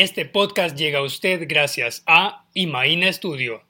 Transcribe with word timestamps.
Este 0.00 0.24
podcast 0.24 0.76
llega 0.76 1.00
a 1.00 1.02
usted 1.02 1.46
gracias 1.48 2.04
a 2.06 2.46
Imaina 2.54 3.12
Studio. 3.12 3.64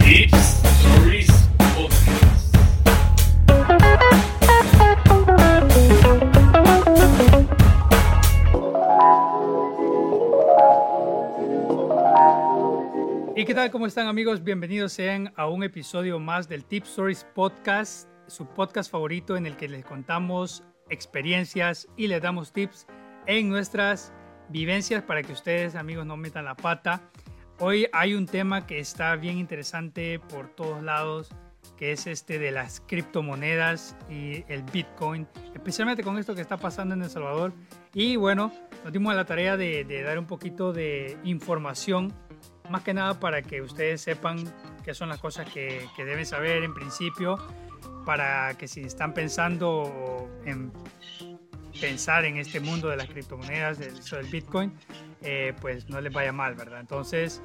Tips, 0.00 0.64
Stories, 0.64 1.30
Podcast. 1.56 2.56
¿Y 13.36 13.44
qué 13.44 13.54
tal? 13.54 13.70
¿Cómo 13.70 13.86
están 13.86 14.08
amigos? 14.08 14.42
Bienvenidos 14.42 14.92
sean 14.94 15.32
a 15.36 15.46
un 15.46 15.62
episodio 15.62 16.18
más 16.18 16.48
del 16.48 16.64
Tip 16.64 16.82
Stories 16.82 17.24
Podcast, 17.36 18.08
su 18.26 18.46
podcast 18.46 18.90
favorito 18.90 19.36
en 19.36 19.46
el 19.46 19.56
que 19.56 19.68
les 19.68 19.84
contamos 19.84 20.62
experiencias 20.88 21.88
y 21.96 22.08
les 22.08 22.22
damos 22.22 22.52
tips 22.52 22.86
en 23.26 23.48
nuestras 23.48 24.12
vivencias 24.48 25.02
para 25.02 25.22
que 25.22 25.32
ustedes 25.32 25.74
amigos 25.74 26.06
no 26.06 26.16
metan 26.16 26.44
la 26.44 26.54
pata. 26.54 27.10
Hoy 27.58 27.88
hay 27.92 28.14
un 28.14 28.26
tema 28.26 28.66
que 28.66 28.78
está 28.78 29.16
bien 29.16 29.38
interesante 29.38 30.18
por 30.18 30.48
todos 30.48 30.82
lados, 30.82 31.30
que 31.76 31.92
es 31.92 32.06
este 32.06 32.38
de 32.38 32.50
las 32.50 32.80
criptomonedas 32.80 33.96
y 34.08 34.44
el 34.48 34.62
Bitcoin, 34.62 35.26
especialmente 35.54 36.02
con 36.02 36.18
esto 36.18 36.34
que 36.34 36.40
está 36.40 36.56
pasando 36.56 36.94
en 36.94 37.02
El 37.02 37.10
Salvador. 37.10 37.52
Y 37.94 38.16
bueno, 38.16 38.52
nos 38.84 38.92
dimos 38.92 39.14
la 39.14 39.24
tarea 39.24 39.56
de, 39.56 39.84
de 39.84 40.02
dar 40.02 40.18
un 40.18 40.26
poquito 40.26 40.72
de 40.72 41.18
información 41.24 42.12
más 42.70 42.82
que 42.82 42.94
nada 42.94 43.18
para 43.18 43.42
que 43.42 43.62
ustedes 43.62 44.00
sepan 44.00 44.38
qué 44.84 44.94
son 44.94 45.08
las 45.08 45.18
cosas 45.18 45.48
que, 45.50 45.86
que, 45.96 46.04
deben 46.04 46.26
saber 46.26 46.62
en 46.62 46.74
principio, 46.74 47.38
para 48.06 48.54
que 48.56 48.68
si 48.68 48.82
están 48.82 49.12
pensando 49.12 50.30
en 50.46 50.72
pensar 51.80 52.24
en 52.24 52.38
este 52.38 52.60
mundo 52.60 52.88
de 52.88 52.96
las 52.96 53.08
criptomonedas, 53.08 53.78
del, 53.78 54.02
del 54.02 54.26
Bitcoin, 54.26 54.72
eh, 55.22 55.52
pues 55.60 55.90
no 55.90 56.00
les 56.00 56.12
vaya 56.12 56.32
mal, 56.32 56.54
¿verdad? 56.54 56.80
Entonces, 56.80 57.42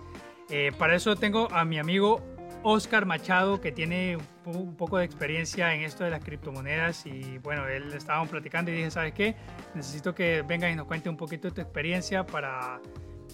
eh, 0.50 0.72
para 0.78 0.96
eso 0.96 1.16
tengo 1.16 1.52
a 1.52 1.66
mi 1.66 1.80
amigo 1.80 2.22
Oscar 2.64 3.08
Machado, 3.08 3.60
que 3.60 3.72
tiene 3.72 4.20
un 4.46 4.76
poco 4.76 5.00
de 5.00 5.06
experiencia 5.06 5.74
en 5.74 5.82
esto 5.82 6.04
de 6.04 6.12
las 6.12 6.24
criptomonedas 6.24 7.08
y 7.08 7.40
bueno, 7.40 7.68
él 7.68 7.92
estábamos 7.94 8.30
platicando 8.30 8.70
y 8.70 8.76
dije, 8.76 8.92
¿sabes 8.92 9.14
qué? 9.14 9.36
Necesito 9.74 10.14
que 10.14 10.44
venga 10.44 10.70
y 10.70 10.76
nos 10.76 10.86
cuente 10.86 11.10
un 11.10 11.18
poquito 11.18 11.48
de 11.48 11.56
tu 11.56 11.62
experiencia 11.62 12.24
para 12.26 12.80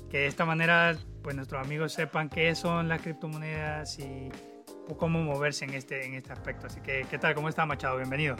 que 0.10 0.20
de 0.20 0.28
esta 0.28 0.46
manera 0.46 0.96
pues 1.22 1.36
nuestros 1.36 1.64
amigos 1.64 1.92
sepan 1.92 2.30
qué 2.30 2.56
son 2.56 2.88
las 2.88 3.02
criptomonedas 3.02 4.00
y 4.00 4.30
cómo 4.96 5.20
moverse 5.22 5.66
en 5.66 5.74
este, 5.74 6.06
en 6.06 6.14
este 6.14 6.32
aspecto. 6.32 6.68
Así 6.68 6.80
que, 6.82 7.06
¿qué 7.10 7.18
tal? 7.18 7.36
¿Cómo 7.36 7.50
está 7.50 7.66
Machado? 7.66 7.98
Bienvenido. 7.98 8.36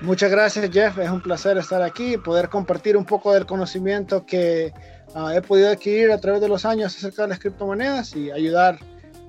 Muchas 0.00 0.30
gracias 0.30 0.70
Jeff, 0.70 0.96
es 0.98 1.10
un 1.10 1.20
placer 1.20 1.58
estar 1.58 1.82
aquí 1.82 2.14
y 2.14 2.16
poder 2.18 2.48
compartir 2.48 2.96
un 2.96 3.04
poco 3.04 3.32
del 3.32 3.46
conocimiento 3.46 4.24
que 4.24 4.72
uh, 5.16 5.30
he 5.30 5.42
podido 5.42 5.70
adquirir 5.70 6.12
a 6.12 6.18
través 6.18 6.40
de 6.40 6.48
los 6.48 6.64
años 6.64 6.96
acerca 6.96 7.22
de 7.22 7.28
las 7.28 7.40
criptomonedas 7.40 8.14
y 8.14 8.30
ayudar 8.30 8.78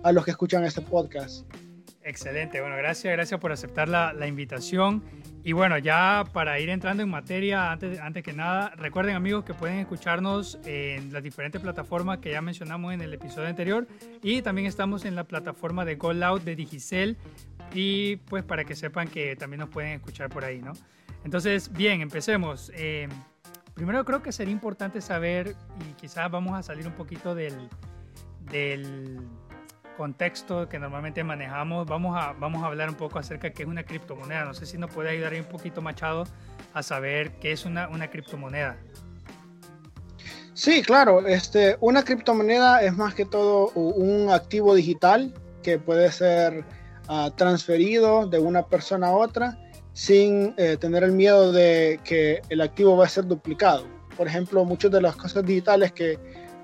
a 0.03 0.11
los 0.11 0.23
que 0.23 0.31
escuchan 0.31 0.63
este 0.63 0.81
podcast. 0.81 1.43
Excelente, 2.09 2.59
bueno, 2.59 2.75
gracias, 2.75 3.13
gracias 3.13 3.39
por 3.39 3.51
aceptar 3.51 3.87
la, 3.87 4.25
invitación. 4.25 5.03
Y 5.43 5.53
bueno, 5.53 5.77
ya 5.77 6.23
para 6.33 6.59
ir 6.59 6.69
entrando 6.69 7.03
en 7.03 7.09
materia, 7.09 7.71
antes, 7.71 7.99
antes 7.99 8.23
que 8.23 8.33
nada, 8.33 8.73
recuerden 8.75 9.15
amigos 9.15 9.45
que 9.45 9.53
pueden 9.53 9.77
escucharnos 9.77 10.57
en 10.65 11.13
las 11.13 11.21
diferentes 11.21 11.61
plataformas 11.61 12.17
que 12.17 12.31
ya 12.31 12.41
mencionamos 12.41 12.95
en 12.95 13.01
el 13.01 13.13
episodio 13.13 13.47
anterior 13.47 13.87
y 14.23 14.41
también 14.41 14.65
estamos 14.65 15.05
en 15.05 15.13
la 15.13 15.25
plataforma 15.25 15.85
de 15.85 15.97
Go 15.97 16.13
Loud 16.13 16.41
de 16.41 16.55
Digicel 16.55 17.15
y 17.75 18.15
pues 18.15 18.43
para 18.43 18.65
que 18.65 18.75
sepan 18.75 19.07
que 19.07 19.35
también 19.35 19.59
nos 19.59 19.69
pueden 19.69 19.91
escuchar 19.91 20.29
por 20.29 20.43
ahí, 20.43 20.63
¿no? 20.63 20.73
Entonces, 21.23 21.71
bien, 21.71 22.01
empecemos. 22.01 22.71
Eh, 22.73 23.07
primero 23.75 24.03
creo 24.03 24.23
que 24.23 24.31
sería 24.31 24.51
importante 24.51 24.99
saber 24.99 25.55
y 25.87 25.93
quizás 25.93 26.31
vamos 26.31 26.57
a 26.57 26.63
salir 26.63 26.87
un 26.87 26.93
poquito 26.93 27.35
del, 27.35 27.69
del 28.49 29.19
contexto 29.99 30.69
que 30.69 30.79
normalmente 30.79 31.25
manejamos, 31.25 31.85
vamos 31.85 32.15
a, 32.17 32.31
vamos 32.31 32.63
a 32.63 32.67
hablar 32.67 32.87
un 32.87 32.95
poco 32.95 33.19
acerca 33.19 33.49
de 33.49 33.53
qué 33.53 33.63
es 33.63 33.67
una 33.67 33.83
criptomoneda. 33.83 34.45
No 34.45 34.53
sé 34.53 34.65
si 34.65 34.77
nos 34.77 34.89
puede 34.89 35.09
ayudar 35.09 35.33
un 35.33 35.43
poquito 35.43 35.81
Machado 35.81 36.23
a 36.73 36.81
saber 36.83 37.33
qué 37.41 37.51
es 37.51 37.65
una, 37.65 37.89
una 37.89 38.09
criptomoneda. 38.09 38.77
Sí, 40.53 40.83
claro. 40.83 41.27
Este, 41.27 41.75
una 41.81 42.03
criptomoneda 42.03 42.81
es 42.81 42.95
más 42.95 43.13
que 43.13 43.25
todo 43.25 43.71
un 43.71 44.29
activo 44.29 44.73
digital 44.73 45.33
que 45.63 45.77
puede 45.77 46.09
ser 46.13 46.63
uh, 47.09 47.29
transferido 47.31 48.25
de 48.25 48.39
una 48.39 48.67
persona 48.67 49.07
a 49.07 49.11
otra 49.11 49.57
sin 49.91 50.53
eh, 50.55 50.77
tener 50.79 51.03
el 51.03 51.11
miedo 51.11 51.51
de 51.51 51.99
que 52.05 52.41
el 52.47 52.61
activo 52.61 52.95
va 52.95 53.03
a 53.03 53.09
ser 53.09 53.25
duplicado. 53.25 53.85
Por 54.15 54.27
ejemplo, 54.27 54.63
muchas 54.63 54.91
de 54.91 55.01
las 55.01 55.17
cosas 55.17 55.45
digitales 55.45 55.91
que 55.91 56.17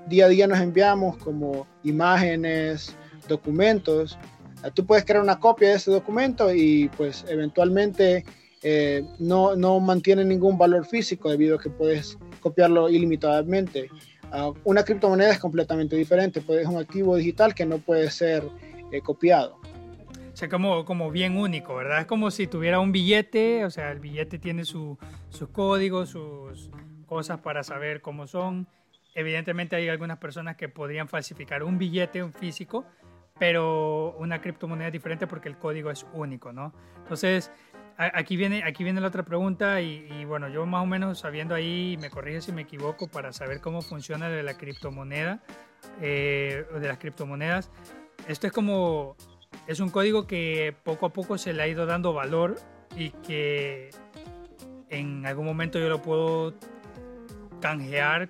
día 0.06 0.24
a 0.24 0.28
día 0.28 0.46
nos 0.46 0.60
enviamos, 0.60 1.18
como 1.18 1.66
imágenes, 1.82 2.96
documentos, 3.28 4.18
tú 4.74 4.84
puedes 4.86 5.04
crear 5.04 5.22
una 5.22 5.38
copia 5.38 5.68
de 5.70 5.74
ese 5.74 5.90
documento 5.90 6.52
y 6.52 6.88
pues 6.96 7.24
eventualmente 7.28 8.24
eh, 8.62 9.04
no, 9.18 9.54
no 9.54 9.78
mantiene 9.80 10.24
ningún 10.24 10.58
valor 10.58 10.86
físico 10.86 11.30
debido 11.30 11.56
a 11.56 11.60
que 11.60 11.70
puedes 11.70 12.18
copiarlo 12.40 12.88
ilimitadamente. 12.88 13.88
Uh, 14.32 14.54
una 14.64 14.82
criptomoneda 14.82 15.30
es 15.30 15.38
completamente 15.38 15.94
diferente, 15.94 16.40
pues 16.40 16.62
es 16.62 16.66
un 16.66 16.78
activo 16.78 17.16
digital 17.16 17.54
que 17.54 17.64
no 17.64 17.78
puede 17.78 18.10
ser 18.10 18.42
eh, 18.90 19.00
copiado. 19.00 19.60
O 20.32 20.36
sea, 20.36 20.48
como, 20.48 20.84
como 20.84 21.10
bien 21.10 21.36
único, 21.36 21.76
¿verdad? 21.76 22.00
Es 22.00 22.06
como 22.06 22.30
si 22.30 22.46
tuviera 22.46 22.80
un 22.80 22.92
billete, 22.92 23.64
o 23.64 23.70
sea, 23.70 23.92
el 23.92 24.00
billete 24.00 24.38
tiene 24.38 24.64
su, 24.64 24.98
sus 25.30 25.48
códigos, 25.48 26.10
sus 26.10 26.70
cosas 27.06 27.40
para 27.40 27.62
saber 27.62 28.02
cómo 28.02 28.26
son. 28.26 28.66
Evidentemente 29.14 29.76
hay 29.76 29.88
algunas 29.88 30.18
personas 30.18 30.56
que 30.56 30.68
podrían 30.68 31.08
falsificar 31.08 31.62
un 31.62 31.78
billete, 31.78 32.22
un 32.22 32.34
físico, 32.34 32.84
pero 33.38 34.14
una 34.18 34.40
criptomoneda 34.40 34.88
es 34.88 34.92
diferente 34.92 35.26
porque 35.26 35.48
el 35.48 35.56
código 35.56 35.90
es 35.90 36.06
único, 36.12 36.52
¿no? 36.52 36.72
Entonces, 36.98 37.50
aquí 37.96 38.36
viene, 38.36 38.62
aquí 38.64 38.84
viene 38.84 39.00
la 39.00 39.08
otra 39.08 39.24
pregunta 39.24 39.80
y, 39.80 40.24
bueno, 40.24 40.48
yo 40.48 40.66
más 40.66 40.82
o 40.82 40.86
menos 40.86 41.20
sabiendo 41.20 41.54
ahí, 41.54 41.96
me 42.00 42.10
corrige 42.10 42.40
si 42.40 42.52
me 42.52 42.62
equivoco, 42.62 43.08
para 43.08 43.32
saber 43.32 43.60
cómo 43.60 43.82
funciona 43.82 44.28
de 44.28 44.42
la 44.42 44.56
criptomoneda, 44.56 45.42
eh, 46.00 46.64
de 46.80 46.88
las 46.88 46.98
criptomonedas, 46.98 47.70
esto 48.28 48.46
es 48.46 48.52
como, 48.52 49.16
es 49.66 49.80
un 49.80 49.90
código 49.90 50.26
que 50.26 50.74
poco 50.82 51.06
a 51.06 51.12
poco 51.12 51.38
se 51.38 51.52
le 51.52 51.62
ha 51.62 51.68
ido 51.68 51.86
dando 51.86 52.12
valor 52.12 52.56
y 52.96 53.10
que 53.10 53.90
en 54.88 55.26
algún 55.26 55.46
momento 55.46 55.78
yo 55.78 55.88
lo 55.88 56.02
puedo 56.02 56.54
canjear 57.60 58.28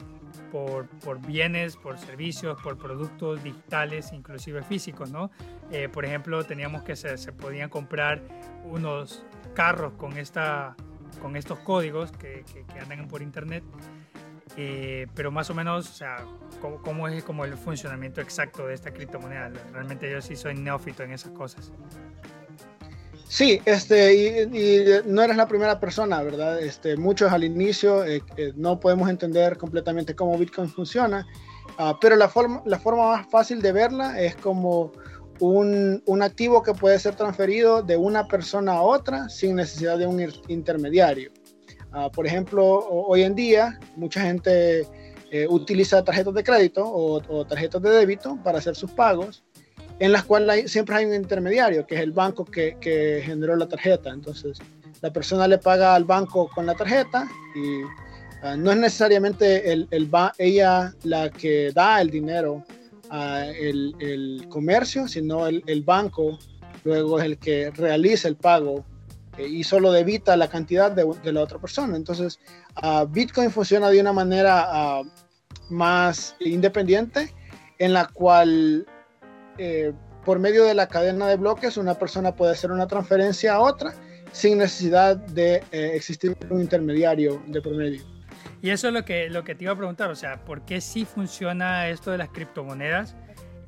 por, 0.51 0.87
por, 0.87 1.25
bienes, 1.25 1.77
por 1.77 1.99
servicios, 1.99 2.61
por 2.63 2.79
productos 2.79 3.43
digitales, 3.43 4.13
inclusive 4.13 4.63
físicos, 4.63 5.11
¿no? 5.11 5.31
Eh, 5.71 5.89
por 5.89 6.05
ejemplo, 6.05 6.45
teníamos 6.45 6.83
que 6.83 6.97
se, 6.97 7.17
se, 7.19 7.33
podían 7.33 7.69
comprar 7.69 8.23
unos 8.65 9.25
carros 9.55 9.95
con, 9.95 10.17
esta, 10.19 10.77
con 11.21 11.37
estos 11.37 11.59
códigos 11.61 12.13
que, 12.13 12.45
que, 12.53 12.65
que 12.65 12.79
andan 12.79 13.09
por 13.09 13.23
internet, 13.23 13.65
eh, 14.57 15.07
pero 15.15 15.31
más 15.31 15.51
o 15.51 15.55
menos, 15.55 15.91
o 15.91 15.93
sea, 15.93 16.17
¿cómo, 16.61 16.81
¿cómo, 16.81 17.09
es 17.09 17.23
como 17.25 17.45
el 17.45 17.55
funcionamiento 17.57 18.21
exacto 18.21 18.67
de 18.67 18.75
esta 18.75 18.93
criptomoneda? 18.93 19.51
Realmente 19.73 20.11
yo 20.11 20.23
sí 20.23 20.37
soy 20.37 20.55
neófito 20.55 21.03
en 21.03 21.13
esas 21.13 21.33
cosas. 21.33 21.73
Sí, 23.29 23.61
este, 23.65 24.15
y, 24.15 24.57
y, 24.57 24.85
no 25.05 25.23
eres 25.23 25.37
la 25.37 25.49
primera 25.49 25.81
persona, 25.81 26.23
¿verdad? 26.23 26.63
Este, 26.63 26.97
muchos 26.97 27.33
al 27.33 27.43
inicio 27.43 28.05
eh, 28.05 28.23
eh, 28.37 28.53
no 28.55 28.79
podemos 28.79 29.11
entender 29.11 29.59
completamente 29.59 30.15
cómo 30.15 30.39
Bitcoin 30.39 30.69
funciona, 30.69 31.27
uh, 31.79 31.95
pero 32.01 32.15
la 32.15 32.29
forma, 32.29 32.63
la 32.67 32.79
forma 32.79 33.09
más 33.09 33.27
fácil 33.29 33.61
de 33.61 33.73
verla 33.73 34.21
es 34.21 34.37
como 34.37 34.93
un, 35.41 36.03
un, 36.07 36.23
activo 36.23 36.63
que 36.63 36.73
puede 36.73 36.99
ser 37.01 37.17
transferido 37.17 37.83
de 37.83 37.97
una 37.97 38.29
persona 38.29 38.75
a 38.75 38.83
otra 38.83 39.29
sin 39.29 39.57
necesidad 39.57 39.99
de 39.99 40.07
un 40.07 40.25
intermediario. 40.47 41.33
Uh, 41.93 42.11
por 42.13 42.27
ejemplo, 42.27 42.65
hoy 42.89 43.23
en 43.23 43.35
día 43.35 43.81
mucha 43.97 44.21
gente 44.21 44.87
eh, 45.33 45.47
utiliza 45.51 46.05
tarjetas 46.05 46.33
de 46.33 46.45
crédito 46.45 46.85
o 46.87 47.45
tarjetas 47.45 47.83
de 47.83 47.91
débito 47.91 48.39
para 48.45 48.59
hacer 48.59 48.77
sus 48.77 48.93
pagos 48.93 49.43
en 49.99 50.13
las 50.13 50.25
cuales 50.25 50.51
hay, 50.51 50.69
siempre 50.69 50.97
hay 50.97 51.07
un 51.07 51.15
intermediario, 51.15 51.87
que 51.87 51.95
es 51.95 52.01
el 52.01 52.13
banco 52.13 52.45
que, 52.45 52.77
que, 52.81 53.23
generó 53.25 53.57
la 53.57 53.67
tarjeta. 53.67 54.11
Entonces, 54.11 54.59
la 55.01 55.13
persona 55.13 55.49
le 55.49 55.59
paga 55.59 55.95
al 55.95 56.05
banco 56.05 56.49
con 56.55 56.67
la 56.67 56.75
tarjeta 56.75 57.29
y 57.55 57.83
uh, 58.47 58.57
no 58.57 58.73
es 58.73 58.79
necesariamente 58.79 59.73
el, 59.73 59.89
el 59.91 60.11
ella 60.39 60.95
la 61.05 61.31
que 61.31 61.73
da 61.73 62.01
el 62.01 62.11
dinero 62.11 62.65
al 63.09 63.55
el, 63.55 63.95
el, 64.01 64.47
comercio, 64.49 65.07
sino 65.07 65.47
el, 65.47 65.63
el, 65.67 65.83
banco 65.83 66.39
luego 66.85 67.19
es 67.19 67.25
el 67.25 67.39
que 67.39 67.71
realiza 67.71 68.27
el 68.27 68.37
pago 68.37 68.85
eh, 69.39 69.47
y 69.47 69.65
solo 69.65 69.93
debita 69.93 70.37
la 70.37 70.49
cantidad 70.49 70.91
de, 70.91 71.07
de 71.23 71.33
la 71.33 71.43
otra 71.43 71.59
persona. 71.59 71.97
Entonces, 71.97 72.39
uh, 72.83 73.07
Bitcoin 73.07 73.51
funciona 73.51 73.91
de 73.91 74.01
una 74.01 74.13
manera 74.13 75.01
uh, 75.01 75.07
más 75.71 76.37
independiente 76.41 77.33
en 77.79 77.93
la 77.93 78.07
cual 78.07 78.87
eh, 79.59 79.93
por 80.25 80.39
medio 80.39 80.65
de 80.65 80.75
la 80.75 80.89
cadena 80.89 81.29
de 81.29 81.37
bloques 81.37 81.77
una 81.77 81.95
persona 81.95 82.35
puede 82.35 82.53
hacer 82.53 82.71
una 82.71 82.87
transferencia 82.87 83.55
a 83.55 83.61
otra 83.61 83.95
sin 84.33 84.59
necesidad 84.59 85.17
de 85.17 85.63
eh, 85.73 85.93
existir 85.95 86.37
un 86.51 86.61
intermediario 86.61 87.43
de 87.47 87.63
promedio. 87.63 88.03
Y 88.61 88.71
eso 88.71 88.89
es 88.89 88.95
lo 88.95 89.05
que, 89.05 89.31
lo 89.31 89.45
que 89.45 89.55
te 89.55 89.65
iba 89.65 89.73
a 89.73 89.77
preguntar, 89.77 90.11
o 90.11 90.17
sea, 90.17 90.45
¿por 90.45 90.65
qué 90.65 90.81
sí 90.81 91.05
funciona 91.05 91.89
esto 91.89 92.11
de 92.11 92.19
las 92.19 92.29
criptomonedas? 92.31 93.17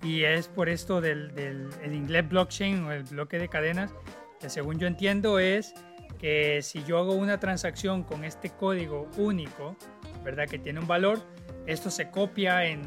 Y 0.03 0.25
es 0.25 0.49
por 0.49 0.69
esto 0.69 1.01
del, 1.01 1.35
del 1.35 1.69
el 1.83 1.95
inglés 1.95 2.29
blockchain 2.29 2.85
o 2.85 2.93
el 2.93 3.05
bloque 3.05 3.39
de 3.39 3.49
cadenas, 3.49 3.93
que 4.41 4.51
según 4.51 4.79
yo 4.79 4.87
entiendo 4.87 5.39
es 5.39 5.75
que 6.19 6.63
si 6.63 6.83
yo 6.85 6.99
hago 6.99 7.15
una 7.15 7.39
transacción 7.39 8.03
con 8.03 8.25
este 8.25 8.51
código 8.51 9.09
único, 9.17 9.77
¿verdad? 10.25 10.49
Que 10.49 10.59
tiene 10.59 10.81
un 10.81 10.87
valor, 10.87 11.21
esto 11.67 11.91
se 11.91 12.11
copia 12.11 12.65
en 12.65 12.83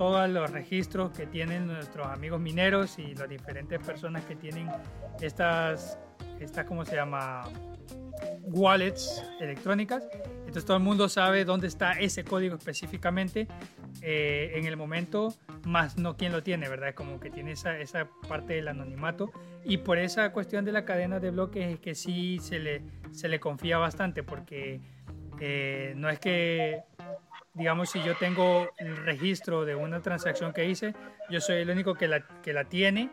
todos 0.00 0.30
los 0.30 0.50
registros 0.50 1.10
que 1.10 1.26
tienen 1.26 1.66
nuestros 1.66 2.06
amigos 2.06 2.40
mineros 2.40 2.98
y 2.98 3.14
las 3.14 3.28
diferentes 3.28 3.78
personas 3.80 4.24
que 4.24 4.34
tienen 4.34 4.66
estas, 5.20 5.98
estas 6.40 6.64
¿cómo 6.64 6.86
se 6.86 6.96
llama? 6.96 7.42
Wallets 8.44 9.22
electrónicas. 9.40 10.08
Entonces 10.38 10.64
todo 10.64 10.78
el 10.78 10.82
mundo 10.82 11.06
sabe 11.10 11.44
dónde 11.44 11.66
está 11.66 12.00
ese 12.00 12.24
código 12.24 12.56
específicamente 12.56 13.46
eh, 14.00 14.52
en 14.54 14.64
el 14.64 14.78
momento, 14.78 15.34
más 15.66 15.98
no 15.98 16.16
quién 16.16 16.32
lo 16.32 16.42
tiene, 16.42 16.66
¿verdad? 16.70 16.94
Como 16.94 17.20
que 17.20 17.28
tiene 17.28 17.52
esa, 17.52 17.78
esa 17.78 18.08
parte 18.26 18.54
del 18.54 18.68
anonimato. 18.68 19.30
Y 19.66 19.76
por 19.76 19.98
esa 19.98 20.32
cuestión 20.32 20.64
de 20.64 20.72
la 20.72 20.86
cadena 20.86 21.20
de 21.20 21.30
bloques 21.30 21.74
es 21.74 21.78
que 21.78 21.94
sí 21.94 22.38
se 22.38 22.58
le, 22.58 22.82
se 23.10 23.28
le 23.28 23.38
confía 23.38 23.76
bastante, 23.76 24.22
porque 24.22 24.80
eh, 25.40 25.92
no 25.94 26.08
es 26.08 26.18
que 26.18 26.84
digamos, 27.60 27.90
si 27.90 28.02
yo 28.02 28.16
tengo 28.16 28.70
el 28.78 28.96
registro 28.96 29.66
de 29.66 29.74
una 29.74 30.00
transacción 30.00 30.54
que 30.54 30.64
hice, 30.64 30.94
yo 31.28 31.42
soy 31.42 31.56
el 31.56 31.68
único 31.68 31.94
que 31.94 32.08
la, 32.08 32.26
que 32.42 32.54
la 32.54 32.64
tiene 32.64 33.10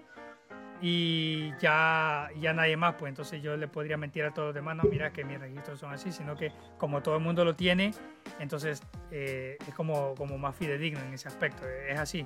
y 0.82 1.52
ya, 1.60 2.30
ya 2.40 2.54
nadie 2.54 2.78
más, 2.78 2.96
pues 2.98 3.10
entonces 3.10 3.44
yo 3.44 3.58
le 3.58 3.68
podría 3.68 3.98
mentir 3.98 4.24
a 4.24 4.34
todos 4.34 4.48
los 4.48 4.56
demás, 4.56 4.78
no, 4.78 4.84
mira 4.84 5.12
que 5.12 5.26
mis 5.26 5.38
registros 5.38 5.82
son 5.82 5.92
así, 5.92 6.14
sino 6.14 6.38
que 6.38 6.54
como 6.78 7.04
todo 7.04 7.18
el 7.18 7.22
mundo 7.22 7.44
lo 7.44 7.58
tiene, 7.58 7.92
entonces 8.40 8.82
eh, 9.12 9.58
es 9.68 9.76
como, 9.76 10.16
como 10.16 10.38
más 10.38 10.56
fidedigno 10.56 11.02
en 11.02 11.14
ese 11.14 11.28
aspecto, 11.28 11.68
es 11.68 12.00
así. 12.00 12.26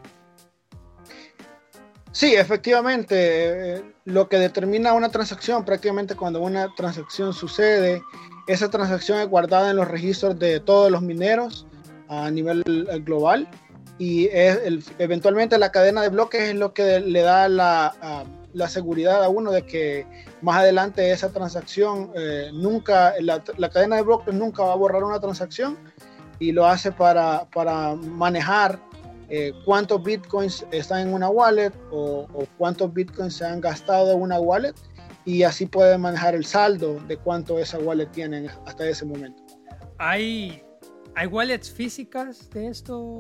Sí, 2.12 2.35
efectivamente, 2.35 3.77
eh, 3.77 3.83
lo 4.06 4.29
que 4.29 4.38
determina 4.38 4.94
una 4.94 5.09
transacción, 5.09 5.65
prácticamente 5.65 6.15
cuando 6.15 6.39
una 6.39 6.71
transacción 6.75 7.33
sucede, 7.33 8.03
esa 8.45 8.69
transacción 8.69 9.17
es 9.17 9.27
guardada 9.27 9.71
en 9.71 9.77
los 9.77 9.88
registros 9.88 10.38
de 10.38 10.59
todos 10.59 10.91
los 10.91 11.01
mineros 11.01 11.65
a 12.11 12.29
nivel 12.29 12.63
eh, 12.67 12.99
global 12.99 13.47
y 13.97 14.25
es 14.27 14.91
eventualmente 14.99 15.57
la 15.57 15.71
cadena 15.71 16.01
de 16.01 16.09
bloques 16.09 16.41
es 16.41 16.55
lo 16.55 16.73
que 16.73 16.99
le 16.99 17.21
da 17.21 17.47
la, 17.47 18.25
la 18.53 18.67
seguridad 18.67 19.23
a 19.23 19.29
uno 19.29 19.51
de 19.51 19.65
que 19.65 20.05
más 20.41 20.57
adelante 20.57 21.11
esa 21.11 21.29
transacción 21.29 22.11
eh, 22.15 22.49
nunca, 22.53 23.13
la, 23.21 23.41
la, 23.57 23.69
cadena 23.69 23.95
de 23.95 24.01
bloques 24.01 24.33
nunca 24.33 24.63
va 24.63 24.73
a 24.73 24.75
borrar 24.75 25.03
una 25.03 25.19
transacción 25.19 25.77
y 26.39 26.51
lo 26.51 26.65
hace 26.65 26.91
para, 26.91 27.45
para 27.53 27.95
manejar 27.95 28.79
eh, 29.29 29.53
cuántos 29.63 30.03
bitcoins 30.03 30.65
están 30.71 31.07
en 31.07 31.13
una 31.13 31.29
wallet 31.29 31.71
o, 31.91 32.27
o, 32.33 32.45
cuántos 32.57 32.93
bitcoins 32.93 33.35
se 33.35 33.45
han 33.45 33.61
gastado 33.61 34.11
en 34.11 34.21
una 34.21 34.39
wallet 34.39 34.75
y 35.23 35.43
así 35.43 35.65
puede 35.65 35.97
manejar 35.97 36.35
el 36.35 36.43
saldo 36.43 36.99
de 37.07 37.15
cuánto 37.15 37.57
esa 37.59 37.77
wallet 37.77 38.07
tiene 38.07 38.49
hasta 38.65 38.85
ese 38.89 39.05
momento. 39.05 39.41
Hay 39.99 40.63
¿Hay 41.13 41.27
wallets 41.27 41.69
físicas 41.71 42.49
de 42.51 42.67
esto, 42.67 43.17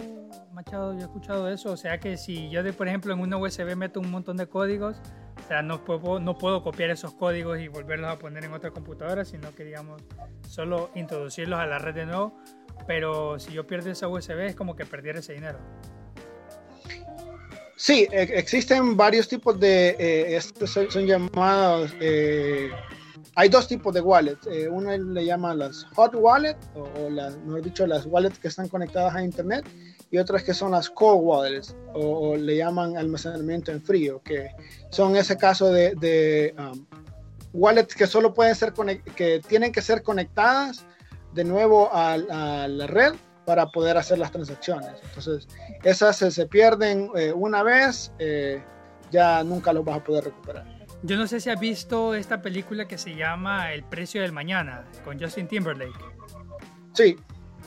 Machado? 0.53 0.93
Yo 0.93 0.99
he 0.99 1.03
escuchado 1.03 1.49
eso. 1.49 1.71
O 1.71 1.77
sea 1.77 1.99
que 1.99 2.17
si 2.17 2.49
yo, 2.49 2.63
de, 2.63 2.71
por 2.73 2.87
ejemplo, 2.87 3.13
en 3.13 3.19
una 3.19 3.37
USB 3.37 3.75
meto 3.75 3.99
un 3.99 4.09
montón 4.09 4.37
de 4.37 4.47
códigos, 4.47 4.97
o 5.43 5.47
sea, 5.47 5.61
no 5.61 5.83
puedo, 5.83 6.19
no 6.19 6.37
puedo 6.37 6.63
copiar 6.63 6.89
esos 6.89 7.13
códigos 7.13 7.59
y 7.59 7.67
volverlos 7.67 8.09
a 8.09 8.17
poner 8.17 8.45
en 8.45 8.53
otra 8.53 8.71
computadora, 8.71 9.25
sino 9.25 9.53
que, 9.53 9.65
digamos, 9.65 10.01
solo 10.47 10.89
introducirlos 10.95 11.59
a 11.59 11.65
la 11.65 11.79
red 11.79 11.95
de 11.95 12.05
nuevo. 12.05 12.37
Pero 12.87 13.39
si 13.39 13.51
yo 13.51 13.67
pierdo 13.67 13.91
esa 13.91 14.07
USB, 14.07 14.39
es 14.45 14.55
como 14.55 14.75
que 14.75 14.85
perdiera 14.85 15.19
ese 15.19 15.33
dinero. 15.33 15.59
Sí, 17.75 18.07
e, 18.11 18.21
existen 18.37 18.95
varios 18.95 19.27
tipos 19.27 19.59
de, 19.59 19.95
eh, 19.99 20.35
estos 20.37 20.69
son 20.69 21.05
llamados 21.05 21.93
eh, 21.99 22.69
hay 23.35 23.49
dos 23.49 23.67
tipos 23.67 23.93
de 23.93 24.01
wallets. 24.01 24.47
Eh, 24.47 24.69
le 24.69 25.25
llama 25.25 25.53
las 25.53 25.85
hot 25.95 26.13
wallets, 26.15 26.69
o, 26.75 27.09
las, 27.09 27.37
mejor 27.39 27.61
dicho, 27.61 27.87
las 27.87 28.05
wallets 28.05 28.39
que 28.39 28.47
están 28.47 28.67
conectadas 28.67 29.15
a 29.15 29.23
internet, 29.23 29.65
y 30.09 30.17
otras 30.17 30.43
que 30.43 30.53
son 30.53 30.71
las 30.71 30.89
cold 30.89 31.21
wallets, 31.23 31.75
o, 31.93 32.35
le 32.35 32.57
llaman 32.57 32.97
almacenamiento 32.97 33.71
en 33.71 33.81
frío, 33.81 34.21
que 34.23 34.49
son 34.89 35.15
ese 35.15 35.37
caso 35.37 35.71
de, 35.71 36.53
um, 36.57 36.85
wallets 37.53 37.95
que 37.95 38.07
solo 38.07 38.33
pueden 38.33 38.55
ser 38.55 38.73
que 39.15 39.41
tienen 39.47 39.71
que 39.71 39.81
ser 39.81 40.03
conectadas 40.03 40.85
de 41.33 41.43
nuevo 41.43 41.89
a, 41.93 42.17
la 42.17 42.87
red 42.87 43.13
para 43.45 43.67
poder 43.67 43.97
hacer 43.97 44.19
las 44.19 44.31
transacciones. 44.31 44.91
Entonces, 45.03 45.47
esas 45.83 46.17
se, 46.17 46.45
pierden 46.45 47.09
eh, 47.15 47.33
una 47.33 47.63
vez, 47.63 48.11
eh, 48.19 48.63
ya 49.11 49.43
nunca 49.43 49.73
los 49.73 49.83
vas 49.83 49.97
a 49.97 50.03
poder 50.03 50.25
recuperar. 50.25 50.80
Yo 51.03 51.17
no 51.17 51.25
sé 51.25 51.39
si 51.39 51.49
has 51.49 51.59
visto 51.59 52.13
esta 52.13 52.41
película 52.41 52.87
que 52.87 52.97
se 52.97 53.15
llama 53.15 53.73
El 53.73 53.83
precio 53.83 54.21
del 54.21 54.31
mañana 54.31 54.85
con 55.03 55.19
Justin 55.19 55.47
Timberlake. 55.47 55.97
Sí, 56.93 57.17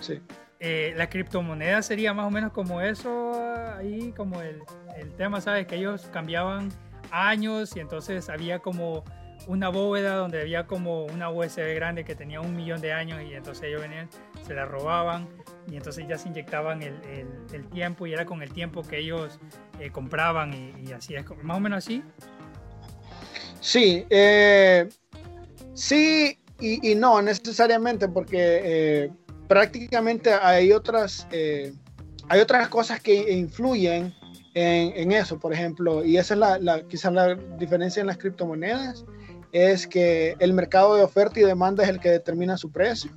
sí. 0.01 0.21
Eh, 0.61 0.95
la 0.97 1.11
criptomoneda 1.11 1.83
sería 1.83 2.15
más 2.15 2.27
o 2.27 2.31
menos 2.31 2.53
como 2.53 2.81
eso, 2.81 3.33
ahí 3.77 4.13
como 4.17 4.41
el, 4.41 4.63
el 4.97 5.13
tema, 5.17 5.41
¿sabes? 5.41 5.67
Que 5.67 5.77
ellos 5.77 6.09
cambiaban 6.13 6.71
años 7.11 7.77
y 7.77 7.81
entonces 7.81 8.29
había 8.29 8.61
como 8.61 9.05
una 9.47 9.69
bóveda 9.69 10.17
donde 10.17 10.41
había 10.41 10.67
como 10.67 11.05
una 11.05 11.31
USB 11.31 11.75
grande 11.75 12.05
que 12.05 12.15
tenía 12.15 12.41
un 12.41 12.57
millón 12.57 12.81
de 12.81 12.93
años 12.93 13.21
y 13.23 13.35
entonces 13.35 13.65
ellos 13.65 13.83
venían, 13.83 14.09
se 14.47 14.55
la 14.55 14.65
robaban 14.65 15.29
y 15.67 15.77
entonces 15.77 16.07
ya 16.09 16.17
se 16.17 16.29
inyectaban 16.29 16.83
el, 16.83 16.95
el, 17.53 17.67
tiempo 17.69 18.07
y 18.07 18.13
era 18.13 18.25
con 18.25 18.43
el 18.43 18.53
tiempo 18.53 18.83
que 18.83 18.99
ellos 18.99 19.39
eh, 19.81 19.91
compraban 19.91 20.55
y, 20.55 20.89
y, 20.89 20.93
así 20.93 21.15
es, 21.15 21.25
más 21.43 21.57
o 21.57 21.61
menos 21.61 21.79
así. 21.79 22.03
Sí, 23.65 24.05
eh, 24.11 24.87
sí 25.73 26.39
y, 26.61 26.95
no 26.97 27.23
necesariamente, 27.23 28.07
porque 28.09 28.61
eh, 28.63 29.11
prácticamente 29.49 30.35
hay 30.35 30.71
otras, 30.71 31.27
eh, 31.31 31.73
hay 32.29 32.41
otras 32.41 32.69
cosas 32.69 33.01
que 33.01 33.33
influyen 33.33 34.15
en, 34.53 35.13
eso, 35.13 35.41
por 35.41 35.55
ejemplo, 35.55 36.05
y 36.05 36.19
esa 36.19 36.35
es 36.35 36.41
la, 36.61 36.83
quizás 36.89 37.15
la 37.15 37.37
diferencia 37.59 38.03
en 38.03 38.09
las 38.09 38.19
criptomonedas, 38.19 39.07
es 39.51 39.87
que 39.87 40.37
el 40.41 40.53
mercado 40.53 40.97
de 40.97 41.03
oferta 41.03 41.41
y 41.41 41.45
demanda 41.45 41.85
es 41.85 41.89
el 41.89 42.01
que 42.01 42.11
determina 42.11 42.59
su 42.59 42.71
precio. 42.71 43.13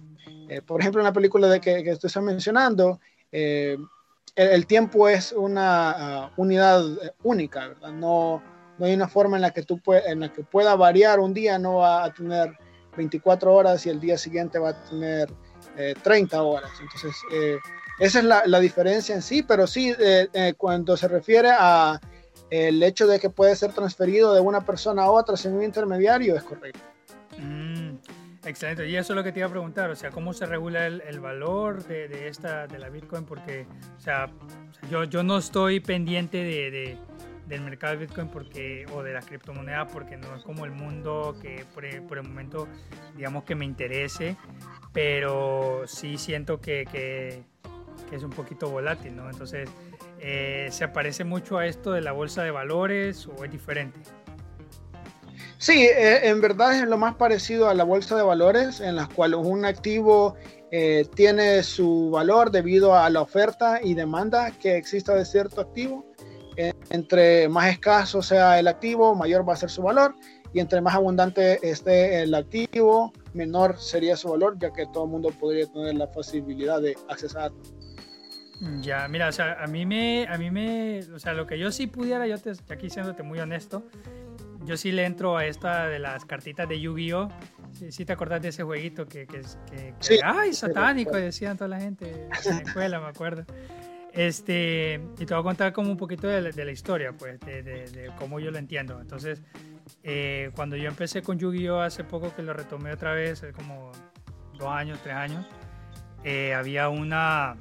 por 0.66 0.80
ejemplo, 0.80 1.02
en 1.02 1.08
la 1.08 1.14
película 1.14 1.50
de 1.50 1.60
que, 1.60 1.84
que 1.84 1.92
usted 1.92 2.22
mencionando, 2.22 3.02
el, 3.32 4.66
tiempo 4.66 5.10
es 5.10 5.34
una 5.34 6.32
uh, 6.38 6.42
unidad 6.42 6.86
única, 7.24 7.68
¿verdad? 7.68 7.92
No, 7.92 8.42
no 8.78 8.86
hay 8.86 8.94
una 8.94 9.08
forma 9.08 9.38
en 9.38 9.42
la 9.42 9.52
que 9.52 9.64
tú 9.64 9.82
en 9.88 10.20
la 10.20 10.32
que 10.32 10.44
pueda 10.44 10.76
variar. 10.76 11.20
Un 11.20 11.34
día 11.34 11.58
no 11.58 11.78
va 11.78 12.04
a 12.04 12.14
tener 12.14 12.58
24 12.96 13.54
horas 13.54 13.86
y 13.86 13.90
el 13.90 14.00
día 14.00 14.18
siguiente 14.18 14.60
va 14.60 14.70
a 14.70 14.84
tener 14.86 15.30
30 16.04 16.36
eh, 16.36 16.40
horas. 16.40 16.72
Entonces 16.82 17.16
eh, 17.32 17.58
esa 18.00 18.20
es 18.20 18.26
la, 18.26 18.44
la, 18.46 18.60
diferencia 18.60 19.16
en 19.16 19.22
sí 19.22 19.44
pero 19.44 19.66
sí 19.68 19.94
eh, 20.00 20.54
cuando 20.58 20.98
se 20.98 21.08
refiere 21.08 21.50
a 21.52 22.00
el 22.50 22.82
hecho 22.84 23.08
de 23.08 23.20
que 23.20 23.30
puede 23.30 23.56
ser 23.56 23.74
transferido 23.74 24.34
de 24.34 24.40
una 24.40 24.62
persona 24.62 25.04
a 25.04 25.12
otra 25.12 25.36
sin 25.36 25.54
un 25.54 25.64
intermediario 25.64 26.36
es 26.36 26.44
correcto. 26.44 26.80
Mm, 27.38 27.98
excelente. 28.46 28.88
Y 28.88 28.96
eso 28.96 29.14
es 29.14 29.18
lo 29.18 29.24
que 29.24 29.32
te 29.32 29.40
iba 29.40 29.48
a 29.48 29.52
preguntar 29.52 29.90
o 29.90 29.96
sea 29.96 30.12
cómo 30.12 30.34
se 30.34 30.46
regula 30.46 30.88
el, 30.88 31.02
el 31.02 31.20
valor 31.20 31.84
de, 31.86 32.08
de, 32.08 32.28
esta 32.28 32.68
de 32.68 32.80
la 32.80 32.90
Bitcoin 32.90 33.26
porque 33.26 33.68
o 33.98 34.00
sea 34.00 34.30
yo, 34.90 35.04
yo 35.04 35.24
no 35.24 35.38
estoy 35.38 35.80
pendiente 35.80 36.38
de 36.38 36.98
del 37.48 37.62
mercado 37.62 37.94
de 37.94 38.06
Bitcoin 38.06 38.28
porque, 38.28 38.86
o 38.94 39.04
de 39.04 39.14
las 39.14 39.26
criptomonedas 39.26 39.92
porque 39.92 40.18
no 40.18 40.36
es 40.36 40.44
como 40.44 40.66
el 40.66 40.72
mundo 40.72 41.36
que 41.42 41.66
por 41.74 41.86
el, 41.86 42.02
momento 42.24 42.68
digamos 43.16 43.44
que 43.44 43.56
me 43.56 43.66
interese, 43.66 44.36
pero 44.94 45.84
sí 45.88 46.18
siento 46.18 46.60
que, 46.60 46.86
que, 46.92 47.44
es 48.16 48.24
un 48.24 48.30
poquito 48.30 48.70
volátil, 48.70 49.16
¿no? 49.16 49.30
Entonces, 49.30 49.70
eh, 50.20 50.68
¿se 50.72 50.84
aparece 50.84 51.24
mucho 51.24 51.58
a 51.58 51.66
esto 51.66 51.92
de 51.92 52.02
la 52.02 52.12
bolsa 52.12 52.44
de 52.44 52.52
valores 52.52 53.28
o 53.28 53.44
es 53.44 53.52
diferente? 53.52 54.00
Sí, 55.58 55.86
eh, 55.86 56.30
en 56.30 56.40
verdad 56.40 56.76
es 56.76 56.88
lo 56.88 56.98
más 56.98 57.16
parecido 57.16 57.68
a 57.68 57.74
la 57.74 57.84
bolsa 57.84 58.16
de 58.16 58.24
valores, 58.24 58.80
en 58.80 58.96
las 58.96 59.10
cuales 59.10 59.40
un 59.44 59.66
activo 59.66 60.36
eh, 60.72 61.08
tiene 61.16 61.64
su 61.64 62.12
valor 62.12 62.52
debido 62.52 62.96
a 62.96 63.10
la 63.10 63.22
oferta 63.22 63.80
y 63.82 63.94
demanda 63.94 64.52
que 64.52 64.78
exista 64.78 65.16
de 65.16 65.26
cierto 65.26 65.62
activo 65.62 66.06
entre 66.90 67.48
más 67.50 67.70
escaso 67.70 68.22
sea 68.22 68.60
el 68.60 68.68
activo, 68.68 69.16
mayor 69.16 69.48
va 69.48 69.54
a 69.54 69.58
ser 69.58 69.70
su 69.70 69.82
valor, 69.82 70.16
y 70.54 70.60
entre 70.60 70.82
más 70.82 70.96
abundante 70.96 71.60
esté 71.68 72.22
el 72.24 72.34
activo, 72.34 73.14
menor 73.34 73.80
sería 73.80 74.16
su 74.16 74.30
valor, 74.30 74.58
ya 74.60 74.72
que 74.72 74.86
todo 74.88 75.06
el 75.06 75.12
mundo 75.12 75.30
podría 75.40 75.68
tener 75.68 75.96
la 75.96 76.12
posibilidad 76.12 76.82
de 76.82 76.96
accesar. 77.10 77.52
Ya, 78.82 79.08
mira, 79.08 79.28
o 79.28 79.32
sea, 79.32 79.62
a 79.62 79.68
mí 79.68 79.86
me, 79.86 80.26
a 80.28 80.38
mí 80.38 80.50
me, 80.50 81.02
o 81.14 81.20
sea, 81.20 81.34
lo 81.34 81.46
que 81.46 81.60
yo 81.60 81.72
sí 81.72 81.86
pudiera, 81.86 82.26
yo 82.26 82.40
te, 82.40 82.54
aquí 82.74 82.90
siéndote 82.90 83.22
muy 83.22 83.40
honesto, 83.40 83.84
yo 84.66 84.78
sí 84.78 84.92
le 84.92 85.06
entro 85.06 85.38
a 85.38 85.46
esta 85.46 85.88
de 85.88 86.00
las 86.00 86.26
cartitas 86.26 86.68
de 86.68 86.80
Yu-Gi-Oh! 86.80 87.30
Sí, 87.90 88.06
te 88.06 88.14
acordás 88.14 88.42
de 88.42 88.50
ese 88.50 88.64
jueguito 88.64 89.08
que, 89.08 89.28
que, 89.28 89.42
que, 90.02 90.20
¡ay, 90.24 90.54
satánico! 90.54 91.16
Decían 91.16 91.56
toda 91.58 91.68
la 91.68 91.80
gente 91.80 92.28
en 92.46 92.56
la 92.56 92.62
escuela, 92.64 93.00
me 93.00 93.08
acuerdo. 93.08 93.46
Este, 94.18 95.00
y 95.20 95.26
te 95.28 95.34
voy 95.36 95.42
a 95.42 95.44
contar 95.44 95.74
como 95.74 95.92
un 95.92 95.98
poquito 95.98 96.28
de 96.28 96.42
la, 96.42 96.72
historia, 96.72 97.14
pues, 97.14 97.40
de, 97.42 97.62
de, 97.62 98.12
cómo 98.18 98.40
yo 98.40 98.50
lo 98.50 98.58
entiendo. 98.58 99.00
Entonces, 99.00 99.44
eh, 100.02 100.50
cuando 100.56 100.76
yo 100.76 100.90
empecé 100.90 101.22
con 101.22 101.38
Yu-Gi-Oh! 101.38 101.82
hace 101.82 102.04
poco 102.04 102.36
que 102.36 102.42
lo 102.42 102.52
retomé 102.54 102.92
otra 102.92 103.14
vez, 103.14 103.46
como 103.56 103.92
dos 104.58 104.70
años, 104.70 105.00
tres 105.04 105.16
años, 105.16 105.46
eh, 106.24 106.56
había 106.56 106.90
una... 106.90 107.58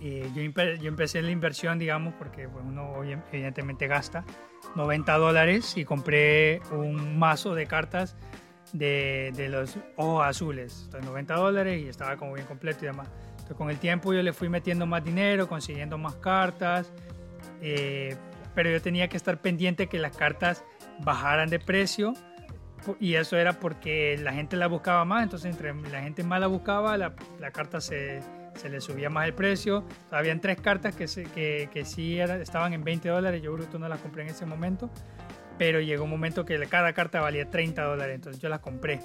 Eh, 0.00 0.30
yo, 0.32 0.42
yo, 0.74 0.88
empecé 0.88 1.20
la 1.22 1.32
inversión, 1.32 1.76
digamos, 1.76 2.14
porque 2.14 2.48
pues, 2.48 2.64
uno 2.64 3.02
evidentemente 3.32 3.88
gasta 3.88 4.24
90 4.76 5.18
dólares 5.18 5.76
y 5.76 5.84
compré 5.84 6.60
un 6.70 7.18
mazo 7.18 7.56
de 7.56 7.66
cartas 7.66 8.16
de, 8.72 9.32
de 9.34 9.48
los 9.48 9.76
ojos 9.96 10.24
azules. 10.24 10.82
Entonces, 10.84 11.10
90 11.10 11.34
dólares 11.34 11.82
y 11.82 11.88
estaba 11.88 12.16
como 12.16 12.34
bien 12.34 12.46
completo 12.46 12.84
y 12.84 12.86
demás. 12.86 13.08
Con 13.54 13.70
el 13.70 13.78
tiempo 13.78 14.12
yo 14.12 14.22
le 14.22 14.32
fui 14.32 14.48
metiendo 14.48 14.86
más 14.86 15.04
dinero, 15.04 15.48
consiguiendo 15.48 15.98
más 15.98 16.14
cartas, 16.16 16.90
eh, 17.60 18.16
pero 18.54 18.70
yo 18.70 18.80
tenía 18.80 19.08
que 19.08 19.16
estar 19.16 19.40
pendiente 19.40 19.88
que 19.88 19.98
las 19.98 20.16
cartas 20.16 20.64
bajaran 21.00 21.48
de 21.48 21.58
precio 21.58 22.14
y 23.00 23.14
eso 23.14 23.36
era 23.36 23.52
porque 23.54 24.18
la 24.18 24.32
gente 24.32 24.56
la 24.56 24.66
buscaba 24.66 25.04
más, 25.04 25.22
entonces 25.22 25.50
entre 25.52 25.74
la 25.90 26.02
gente 26.02 26.24
más 26.24 26.40
la 26.40 26.48
buscaba, 26.48 26.96
la, 26.96 27.14
carta 27.52 27.80
se, 27.80 28.20
se, 28.54 28.68
le 28.68 28.80
subía 28.80 29.08
más 29.08 29.26
el 29.26 29.34
precio. 29.34 29.84
Habían 30.10 30.40
tres 30.40 30.60
cartas 30.60 30.96
que, 30.96 31.06
que, 31.34 31.68
que 31.72 31.84
sí 31.84 32.18
estaban 32.18 32.72
en 32.72 32.82
20 32.82 33.08
dólares, 33.08 33.42
yo 33.42 33.52
bruto 33.52 33.78
no 33.78 33.88
las 33.88 34.00
compré 34.00 34.24
en 34.24 34.30
ese 34.30 34.46
momento, 34.46 34.90
pero 35.58 35.80
llegó 35.80 36.04
un 36.04 36.10
momento 36.10 36.44
que 36.44 36.58
cada 36.66 36.92
carta 36.92 37.20
valía 37.20 37.48
30 37.48 37.82
dólares, 37.82 38.16
entonces 38.16 38.42
yo 38.42 38.48
las 38.48 38.60
compré. 38.60 39.00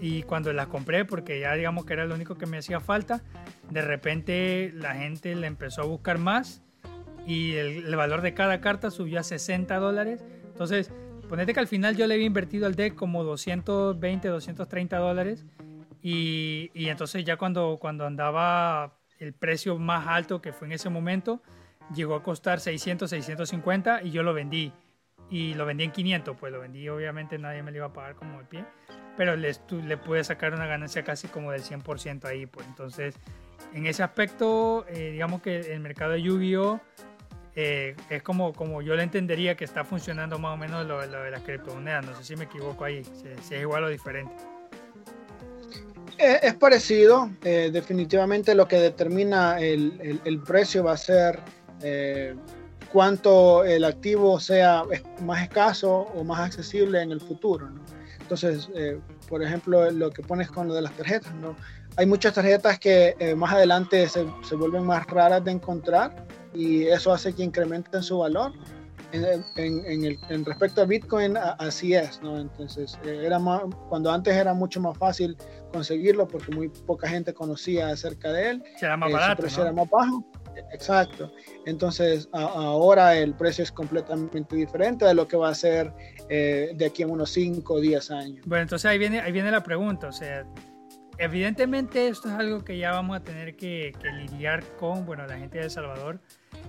Y 0.00 0.22
cuando 0.22 0.52
las 0.52 0.68
compré, 0.68 1.04
porque 1.04 1.40
ya 1.40 1.54
digamos 1.54 1.84
que 1.84 1.92
era 1.92 2.06
lo 2.06 2.14
único 2.14 2.36
que 2.36 2.46
me 2.46 2.58
hacía 2.58 2.80
falta, 2.80 3.22
de 3.70 3.82
repente 3.82 4.72
la 4.74 4.94
gente 4.94 5.34
le 5.34 5.46
empezó 5.46 5.82
a 5.82 5.84
buscar 5.84 6.18
más 6.18 6.62
y 7.26 7.54
el, 7.54 7.94
valor 7.96 8.22
de 8.22 8.32
cada 8.32 8.60
carta 8.60 8.90
subió 8.90 9.20
a 9.20 9.22
60 9.22 9.76
dólares. 9.76 10.24
Entonces, 10.46 10.90
ponete 11.28 11.52
que 11.52 11.60
al 11.60 11.68
final 11.68 11.96
yo 11.96 12.06
le 12.06 12.14
había 12.14 12.26
invertido 12.26 12.66
al 12.66 12.74
deck 12.74 12.94
como 12.94 13.24
220, 13.24 14.28
230 14.28 14.96
dólares. 14.96 15.44
Y, 16.02 16.70
y 16.72 16.88
entonces 16.88 17.24
ya 17.24 17.36
cuando, 17.36 17.78
cuando 17.78 18.06
andaba 18.06 18.96
el 19.18 19.34
precio 19.34 19.78
más 19.78 20.06
alto 20.08 20.40
que 20.40 20.52
fue 20.52 20.66
en 20.66 20.72
ese 20.72 20.88
momento, 20.88 21.42
llegó 21.94 22.14
a 22.14 22.22
costar 22.22 22.58
600, 22.58 23.10
650 23.10 24.02
y 24.02 24.10
yo 24.10 24.22
lo 24.22 24.32
vendí 24.32 24.72
y 25.30 25.54
lo 25.54 25.64
vendí 25.64 25.84
en 25.84 25.92
500, 25.92 26.36
pues 26.36 26.52
lo 26.52 26.60
vendí, 26.60 26.88
obviamente 26.88 27.38
nadie 27.38 27.62
me 27.62 27.70
lo 27.70 27.78
iba 27.78 27.86
a 27.86 27.92
pagar 27.92 28.16
como 28.16 28.40
el 28.40 28.46
pie, 28.46 28.64
pero 29.16 29.36
le, 29.36 29.52
le 29.86 29.96
pude 29.96 30.24
sacar 30.24 30.52
una 30.52 30.66
ganancia 30.66 31.04
casi 31.04 31.28
como 31.28 31.52
del 31.52 31.62
100% 31.62 32.24
ahí, 32.24 32.46
pues 32.46 32.66
entonces 32.66 33.14
en 33.74 33.86
ese 33.86 34.02
aspecto, 34.02 34.84
eh, 34.88 35.10
digamos 35.12 35.42
que 35.42 35.72
el 35.72 35.80
mercado 35.80 36.12
de! 36.12 36.80
Eh, 37.56 37.96
es 38.08 38.22
como, 38.22 38.52
como 38.52 38.80
yo 38.80 38.94
le 38.94 39.02
entendería 39.02 39.56
que 39.56 39.64
está 39.64 39.84
funcionando 39.84 40.38
más 40.38 40.54
o 40.54 40.56
menos 40.56 40.86
lo, 40.86 41.00
de 41.00 41.30
las 41.30 41.42
criptomonedas, 41.42 42.06
no 42.06 42.16
sé 42.16 42.22
si 42.22 42.36
me 42.36 42.44
equivoco 42.44 42.84
ahí, 42.84 43.02
si, 43.04 43.54
es 43.54 43.60
igual 43.60 43.84
o 43.84 43.88
diferente. 43.88 44.32
Es, 46.16 46.54
parecido, 46.54 47.30
eh, 47.42 47.70
definitivamente 47.72 48.54
lo 48.54 48.68
que 48.68 48.76
determina 48.76 49.58
el, 49.58 50.20
el, 50.24 50.40
precio 50.40 50.84
va 50.84 50.92
a 50.92 50.96
ser 50.96 51.40
cuánto 52.92 53.64
el 53.64 53.84
activo 53.84 54.40
sea 54.40 54.82
más 55.22 55.42
escaso 55.42 56.08
o 56.14 56.24
más 56.24 56.40
accesible 56.40 57.02
en 57.02 57.12
el 57.12 57.20
futuro. 57.20 57.68
Entonces, 58.20 58.68
eh, 58.74 59.00
por 59.28 59.42
ejemplo, 59.42 59.90
lo 59.90 60.10
que 60.10 60.22
pones 60.22 60.50
con 60.50 60.68
lo 60.68 60.74
de 60.74 60.82
las 60.82 60.92
tarjetas, 60.92 61.34
¿no? 61.34 61.56
hay 61.96 62.06
muchas 62.06 62.34
tarjetas 62.34 62.78
que 62.78 63.16
eh, 63.18 63.34
más 63.34 63.52
adelante 63.52 64.08
se, 64.08 64.26
se, 64.42 64.54
vuelven 64.54 64.84
más 64.84 65.06
raras 65.06 65.44
de 65.44 65.52
encontrar 65.52 66.24
y 66.54 66.84
eso 66.84 67.12
hace 67.12 67.32
que 67.32 67.42
incrementen 67.42 68.02
su 68.02 68.18
valor. 68.18 68.52
En, 69.12 69.44
en, 69.56 70.04
el, 70.04 70.20
en 70.28 70.44
respecto 70.44 70.82
a 70.82 70.84
Bitcoin, 70.84 71.36
así 71.58 71.94
es, 71.94 72.22
¿no? 72.22 72.38
Entonces, 72.38 72.96
eh, 73.04 73.22
era 73.24 73.40
más, 73.40 73.62
cuando 73.88 74.12
antes 74.12 74.36
era 74.36 74.54
mucho 74.54 74.80
más 74.80 74.96
fácil 74.96 75.36
conseguirlo 75.72 76.28
porque 76.28 76.54
muy 76.54 76.68
poca 76.68 77.08
gente 77.08 77.34
conocía 77.34 77.88
acerca 77.88 78.30
de 78.30 78.50
él. 78.50 78.64
Era 78.80 78.96
más 78.96 79.10
barato. 79.10 79.42
¿no? 79.42 79.62
era 79.62 79.72
más 79.72 79.90
bajo 79.90 80.24
Exacto. 80.72 81.32
Entonces, 81.66 82.28
ahora 82.32 83.16
el 83.16 83.34
precio 83.34 83.64
es 83.64 83.72
completamente 83.72 84.56
diferente 84.56 85.04
de 85.04 85.14
lo 85.14 85.26
que 85.28 85.36
va 85.36 85.50
a 85.50 85.54
ser 85.54 85.92
eh, 86.28 86.72
de 86.74 86.86
aquí 86.86 87.02
en 87.02 87.10
unos 87.10 87.30
5 87.30 87.74
o 87.74 87.80
10 87.80 88.10
años. 88.10 88.46
Bueno, 88.46 88.62
entonces 88.62 88.90
ahí 88.90 88.98
viene, 88.98 89.20
ahí 89.20 89.32
viene 89.32 89.50
la 89.50 89.62
pregunta. 89.62 90.08
O 90.08 90.12
sea, 90.12 90.46
evidentemente 91.18 92.08
esto 92.08 92.28
es 92.28 92.34
algo 92.34 92.64
que 92.64 92.78
ya 92.78 92.92
vamos 92.92 93.16
a 93.16 93.20
tener 93.20 93.56
que, 93.56 93.92
lidiar 94.16 94.64
con, 94.78 95.04
bueno, 95.06 95.26
la 95.26 95.38
gente 95.38 95.58
de 95.58 95.64
El 95.64 95.70
Salvador. 95.70 96.20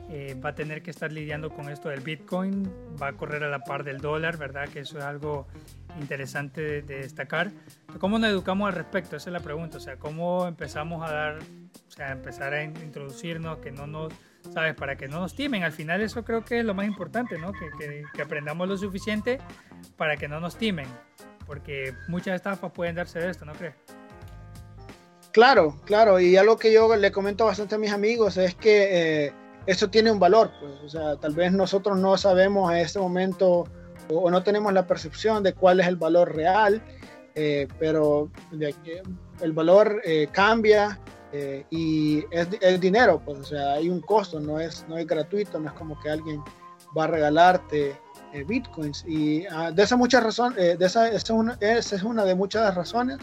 Eh, 0.10 0.36
va 0.43 0.50
a 0.50 0.55
tener 0.55 0.81
que 0.81 0.91
estar 0.91 1.12
lidiando 1.12 1.51
con 1.51 1.70
esto 1.70 1.88
del 1.88 2.01
Bitcoin, 2.01 2.70
va 3.01 3.08
a 3.08 3.13
correr 3.13 3.43
a 3.43 3.50
la 3.50 3.60
par 3.60 3.86
del 3.86 4.00
dólar, 4.00 4.38
¿verdad? 4.38 4.67
Que 4.67 4.81
eso 4.81 4.98
es 4.98 5.05
algo 5.05 5.48
interesante 6.00 6.62
de, 6.62 6.81
de, 6.81 6.98
destacar. 6.98 7.51
¿Cómo 8.00 8.20
nos 8.20 8.29
educamos 8.29 8.67
al 8.67 8.75
respecto? 8.75 9.15
Esa 9.15 9.29
es 9.29 9.34
la 9.34 9.39
pregunta. 9.39 9.77
O 9.77 9.79
sea, 9.79 9.96
¿cómo 9.98 10.48
empezamos 10.48 11.08
a 11.10 11.13
dar 11.13 11.39
o 11.91 11.93
sea, 11.93 12.12
empezar 12.12 12.53
a 12.53 12.63
introducirnos, 12.63 13.58
que 13.58 13.72
no 13.72 13.86
nos, 13.86 14.13
¿sabes? 14.53 14.75
Para 14.75 14.96
que 14.96 15.10
no 15.10 15.20
nos 15.20 15.36
timen. 15.36 15.63
Al 15.63 15.74
final 15.74 16.01
eso 16.01 16.24
creo 16.24 16.46
que 16.46 16.60
es 16.60 16.65
lo 16.65 16.74
más 16.74 16.86
importante, 16.86 17.38
¿no? 17.38 17.51
Que, 17.51 18.05
que, 18.13 18.22
aprendamos 18.22 18.67
lo 18.67 18.77
suficiente 18.77 19.39
para 19.98 20.15
que 20.15 20.29
no 20.29 20.39
nos 20.39 20.55
timen. 20.58 20.88
Porque 21.46 21.93
muchas 22.08 22.36
estafas 22.36 22.72
pueden 22.72 22.96
darse 22.96 23.20
de 23.20 23.29
esto, 23.29 23.43
¿no 23.43 23.51
crees? 23.53 23.75
Claro, 25.34 25.81
claro. 25.86 26.20
Y 26.20 26.38
algo 26.38 26.58
que 26.58 26.72
yo 26.72 26.96
le 26.96 27.12
comento 27.12 27.46
bastante 27.46 27.75
a 27.75 27.77
mis 27.77 27.91
amigos 27.91 28.38
es 28.38 28.55
que 28.55 29.25
eh, 29.25 29.34
eso 29.65 29.89
tiene 29.89 30.12
un 30.12 30.20
valor. 30.20 30.51
Pues. 30.60 30.74
O 30.86 30.89
sea, 30.89 31.15
tal 31.18 31.34
vez 31.34 31.51
nosotros 31.51 31.98
no 31.98 32.18
sabemos 32.18 32.72
en 32.72 32.77
este 32.77 33.00
momento 33.00 33.65
o, 34.10 34.30
no 34.30 34.44
tenemos 34.44 34.74
la 34.74 34.88
percepción 34.88 35.44
de 35.44 35.53
cuál 35.53 35.80
es 35.80 35.88
el 35.88 35.96
valor 35.96 36.36
real, 36.36 36.82
eh, 37.36 37.68
pero 37.80 38.30
el 39.41 39.53
valor 39.53 40.01
eh, 40.03 40.27
cambia 40.32 41.00
eh, 41.34 41.65
y 41.70 42.25
es, 42.32 42.48
el 42.60 42.80
dinero, 42.80 43.22
pues, 43.24 43.39
o 43.39 43.44
sea, 43.44 43.74
hay 43.74 43.89
un 43.89 44.01
costo, 44.01 44.39
no 44.39 44.60
es, 44.60 44.86
no 44.89 44.98
es 44.98 45.08
gratuito, 45.08 45.60
no 45.60 45.70
es 45.70 45.74
como 45.74 46.00
que 46.00 46.10
alguien 46.10 46.44
va 46.98 47.06
a 47.06 47.08
regalarte 47.08 47.98
eh, 48.34 48.44
bitcoins. 48.44 49.06
Y 49.08 49.48
uh, 49.48 49.74
de 49.74 49.84
esas 49.84 49.98
muchas 49.98 50.24
razones, 50.24 50.58
eh, 50.58 50.77
de 50.77 50.86
esa, 50.86 51.08
esa, 51.08 51.18
es 51.18 51.30
una, 51.30 51.58
esa, 51.62 51.96
es 51.96 52.03
una, 52.03 52.25
de 52.25 52.36
muchas 52.36 52.75
razones 52.75 53.18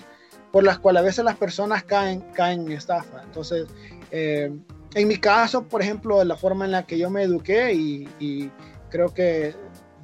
por 0.52 0.64
las 0.64 0.78
cuales 0.78 1.00
a 1.02 1.04
veces 1.04 1.24
las 1.24 1.36
personas 1.36 1.84
caen, 1.84 2.20
caen 2.32 2.62
en 2.62 2.72
estafa. 2.72 3.22
Entonces, 3.22 3.66
en 4.94 5.08
mi 5.08 5.18
caso, 5.18 5.66
por 5.66 5.82
ejemplo, 5.82 6.22
la 6.24 6.36
forma 6.36 6.64
en 6.64 6.72
la 6.72 6.86
que 6.86 6.98
yo 6.98 7.10
me 7.10 7.22
eduqué 7.22 7.72
y, 7.74 8.08
y 8.18 8.50
creo 8.90 9.12
que 9.12 9.54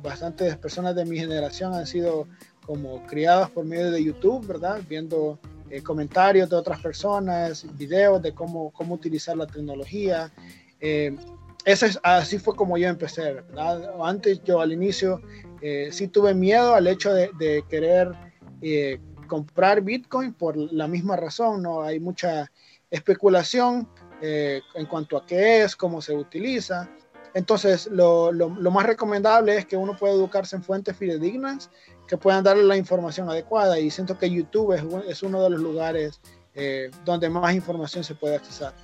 bastantes 0.03 0.57
personas 0.57 0.95
de 0.95 1.05
mi 1.05 1.19
generación 1.19 1.75
han 1.75 1.87
sido 1.87 2.29
como 2.67 3.05
criadas 3.07 3.51
por 3.51 3.65
medio 3.65 3.91
de 3.91 4.03
YouTube, 4.03 4.47
¿verdad? 4.47 4.81
Viendo 4.89 5.39
eh, 5.71 5.83
comentarios 5.83 6.51
de 6.51 6.57
otras 6.57 6.81
personas, 6.81 7.67
videos 7.77 8.23
de 8.23 8.33
cómo, 8.33 8.71
cómo 8.73 8.95
utilizar 8.95 9.37
la 9.37 9.47
tecnología. 9.47 10.33
Eh, 10.81 11.17
es, 11.65 11.99
así 12.03 12.39
fue 12.39 12.55
como 12.55 12.77
yo 12.77 12.89
empecé, 12.89 13.35
¿verdad? 13.35 13.91
Antes 14.03 14.43
yo 14.45 14.61
al 14.61 14.73
inicio 14.73 15.23
eh, 15.63 15.89
sí 15.93 16.09
tuve 16.09 16.35
miedo 16.35 16.75
al 16.75 16.87
hecho 16.87 17.13
de, 17.13 17.31
de 17.39 17.65
querer 17.69 18.13
eh, 18.61 19.01
comprar 19.27 19.81
Bitcoin 19.81 20.35
por 20.35 20.57
la 20.57 20.87
misma 20.87 21.17
razón, 21.17 21.63
¿no? 21.63 21.83
Hay 21.83 22.01
mucha 22.01 22.51
especulación 22.91 23.89
en 24.21 24.87
cuanto 24.87 25.17
a 25.17 25.27
qué 25.27 25.63
es, 25.63 25.77
cómo 25.77 26.01
se 26.01 26.15
utiliza. 26.15 26.89
Entonces, 27.35 27.89
lo, 27.89 28.31
lo, 28.33 28.49
lo, 28.49 28.71
más 28.71 28.87
recomendable 28.87 29.57
es 29.57 29.67
que 29.67 29.77
uno 29.77 29.97
pueda 29.97 30.15
educarse 30.15 30.55
en 30.55 30.63
fuentes 30.63 30.97
fidedignas 30.97 31.69
que 32.07 32.17
puedan 32.17 32.45
darle 32.45 32.63
la 32.63 32.77
información 32.77 33.29
adecuada 33.29 33.79
y 33.79 33.91
siento 33.91 34.19
que 34.19 34.31
YouTube 34.31 34.73
es, 34.73 34.83
es 35.09 35.23
uno 35.23 35.43
de 35.43 35.51
los 35.51 35.61
lugares 35.61 36.21
eh, 36.55 36.91
donde 37.05 37.29
más 37.29 37.55
información 37.55 38.05
se 38.05 38.15
puede 38.15 38.37
accesar. 38.37 38.75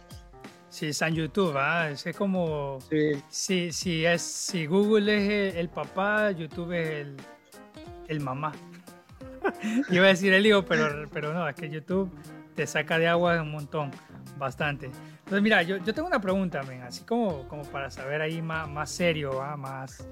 Sí, 0.68 0.86
está 0.86 1.08
en 1.08 1.14
YouTube, 1.14 1.54
¿ah? 1.56 1.90
es 1.90 2.04
como 2.16 2.78
sí. 2.88 3.12
si, 3.28 3.72
si, 3.72 4.04
es, 4.04 4.22
si 4.22 4.66
Google 4.66 5.48
es 5.48 5.56
el, 5.56 5.68
papá, 5.68 6.30
YouTube 6.30 6.72
es 6.72 6.88
el, 6.88 7.16
el 8.08 8.20
mamá. 8.20 8.52
Iba 9.90 10.04
a 10.06 10.08
decir 10.08 10.32
el 10.32 10.46
hijo, 10.46 10.64
pero, 10.64 11.08
pero 11.12 11.34
no, 11.34 11.48
es 11.48 11.56
que 11.56 11.68
YouTube 11.68 12.10
te 12.54 12.66
saca 12.66 12.98
de 12.98 13.08
agua 13.08 13.42
un 13.42 13.50
montón, 13.50 13.90
bastante. 14.38 14.90
Entonces, 15.30 15.44
mira, 15.44 15.62
yo, 15.62 15.76
yo 15.76 15.94
tengo 15.94 16.08
una 16.08 16.20
pregunta, 16.20 16.60
man, 16.64 16.82
así 16.82 17.04
como, 17.04 17.46
como 17.46 17.62
para 17.62 17.88
saber 17.88 18.20
ahí 18.20 18.42
más, 18.42 18.68
más 18.68 18.90
serio, 18.90 19.40
más, 19.58 20.04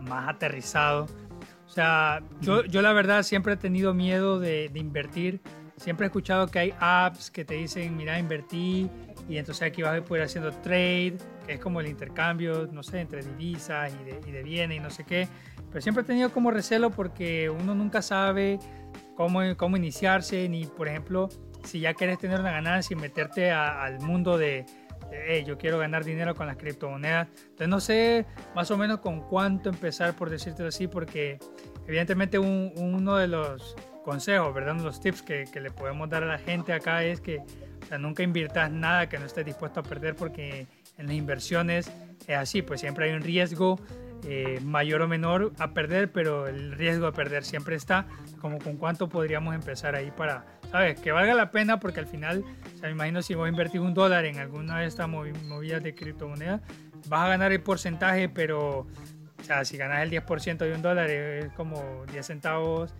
más 0.00 0.28
aterrizado. 0.28 1.08
O 1.66 1.68
sea, 1.68 2.22
yo, 2.40 2.64
yo 2.64 2.80
la 2.80 2.92
verdad 2.92 3.24
siempre 3.24 3.54
he 3.54 3.56
tenido 3.56 3.94
miedo 3.94 4.38
de, 4.38 4.68
de, 4.68 4.78
invertir. 4.78 5.40
Siempre 5.76 6.06
he 6.06 6.06
escuchado 6.06 6.46
que 6.46 6.60
hay 6.60 6.74
apps 6.78 7.32
que 7.32 7.44
te 7.44 7.54
dicen, 7.54 7.96
mira, 7.96 8.16
invertí 8.20 8.88
y 9.28 9.38
entonces 9.38 9.64
aquí 9.64 9.82
vas 9.82 9.98
a 9.98 10.04
poder 10.04 10.22
haciendo 10.22 10.52
trade, 10.52 11.16
que 11.44 11.54
es 11.54 11.58
como 11.58 11.80
el 11.80 11.88
intercambio, 11.88 12.68
no 12.70 12.84
sé, 12.84 13.00
entre 13.00 13.24
divisas 13.24 13.92
y 13.92 14.04
de, 14.04 14.20
y 14.24 14.30
de 14.30 14.42
bienes 14.44 14.76
y 14.76 14.80
no 14.80 14.90
sé 14.90 15.02
qué. 15.02 15.26
pero 15.68 15.80
siempre 15.80 16.04
he 16.04 16.06
tenido 16.06 16.30
como 16.30 16.52
recelo 16.52 16.90
porque 16.90 17.50
uno 17.50 17.74
nunca 17.74 18.02
sabe 18.02 18.60
cómo, 19.16 19.40
cómo 19.56 19.76
iniciarse, 19.76 20.48
ni 20.48 20.64
por 20.66 20.86
ejemplo, 20.86 21.28
si 21.64 21.80
ya 21.80 21.94
quieres 21.94 22.18
tener 22.18 22.40
una 22.40 22.52
ganancia 22.52 22.94
y 22.94 23.00
meterte 23.00 23.50
al 23.50 24.00
mundo 24.00 24.38
de, 24.38 24.66
hey, 25.10 25.44
yo 25.46 25.58
quiero 25.58 25.78
ganar 25.78 26.04
dinero 26.04 26.34
con 26.34 26.46
las 26.46 26.56
criptomonedas. 26.56 27.28
Entonces 27.50 27.68
no 27.68 27.80
sé 27.80 28.26
más 28.54 28.70
o 28.70 28.76
menos 28.76 29.00
con 29.00 29.20
cuánto 29.20 29.68
empezar, 29.68 30.14
por 30.14 30.30
decirte 30.30 30.66
así, 30.66 30.86
porque 30.86 31.38
evidentemente 31.86 32.38
uno 32.38 33.16
de 33.16 33.28
los 33.28 33.76
consejos, 34.04 34.52
¿verdad? 34.54 34.72
Uno 34.72 34.82
de 34.82 34.86
los 34.86 35.00
tips 35.00 35.22
que, 35.22 35.46
le 35.60 35.70
podemos 35.70 36.08
dar 36.08 36.22
a 36.22 36.26
la 36.26 36.38
gente 36.38 36.72
acá 36.72 37.04
es 37.04 37.20
que 37.20 37.42
nunca 37.98 38.22
inviertas 38.22 38.70
nada 38.70 39.08
que 39.08 39.18
no 39.18 39.26
estés 39.26 39.44
dispuesto 39.44 39.80
a 39.80 39.82
perder 39.82 40.14
porque 40.14 40.66
en 40.96 41.06
las 41.06 41.14
inversiones 41.14 41.90
es 42.26 42.36
así, 42.36 42.62
pues 42.62 42.80
siempre 42.80 43.06
hay 43.06 43.12
un 43.12 43.22
riesgo 43.22 43.80
eh, 44.24 44.60
mayor 44.64 45.02
o 45.02 45.08
menor 45.08 45.52
a 45.58 45.72
perder, 45.72 46.10
pero 46.12 46.46
el 46.46 46.72
riesgo 46.72 47.06
de 47.06 47.12
perder 47.12 47.44
siempre 47.44 47.76
está. 47.76 48.06
Como 48.40 48.58
con 48.58 48.76
cuánto 48.76 49.08
podríamos 49.08 49.54
empezar 49.54 49.94
ahí 49.94 50.10
para, 50.10 50.44
¿sabes? 50.70 51.00
Que 51.00 51.12
valga 51.12 51.34
la 51.34 51.50
pena 51.50 51.80
porque 51.80 52.00
al 52.00 52.06
final, 52.06 52.44
o 52.78 52.82
me 52.82 52.90
imagino 52.90 53.22
si 53.22 53.34
voy 53.34 53.46
a 53.46 53.50
invertir 53.50 53.80
un 53.80 53.94
dólar 53.94 54.24
en 54.24 54.38
alguna 54.38 54.80
de 54.80 54.86
estas 54.86 55.08
movidas 55.08 55.82
de 55.82 55.94
criptomonedas, 55.94 56.60
vas 57.08 57.26
a 57.26 57.28
ganar 57.28 57.52
el 57.52 57.62
porcentaje, 57.62 58.28
pero, 58.28 58.80
o 58.80 59.44
sea, 59.44 59.64
si 59.64 59.76
ganas 59.76 60.02
el 60.02 60.10
10% 60.10 60.58
de 60.58 60.74
un 60.74 60.82
dólar 60.82 61.10
es 61.10 61.50
como 61.52 62.04
10 62.12 62.26
centavos, 62.26 62.94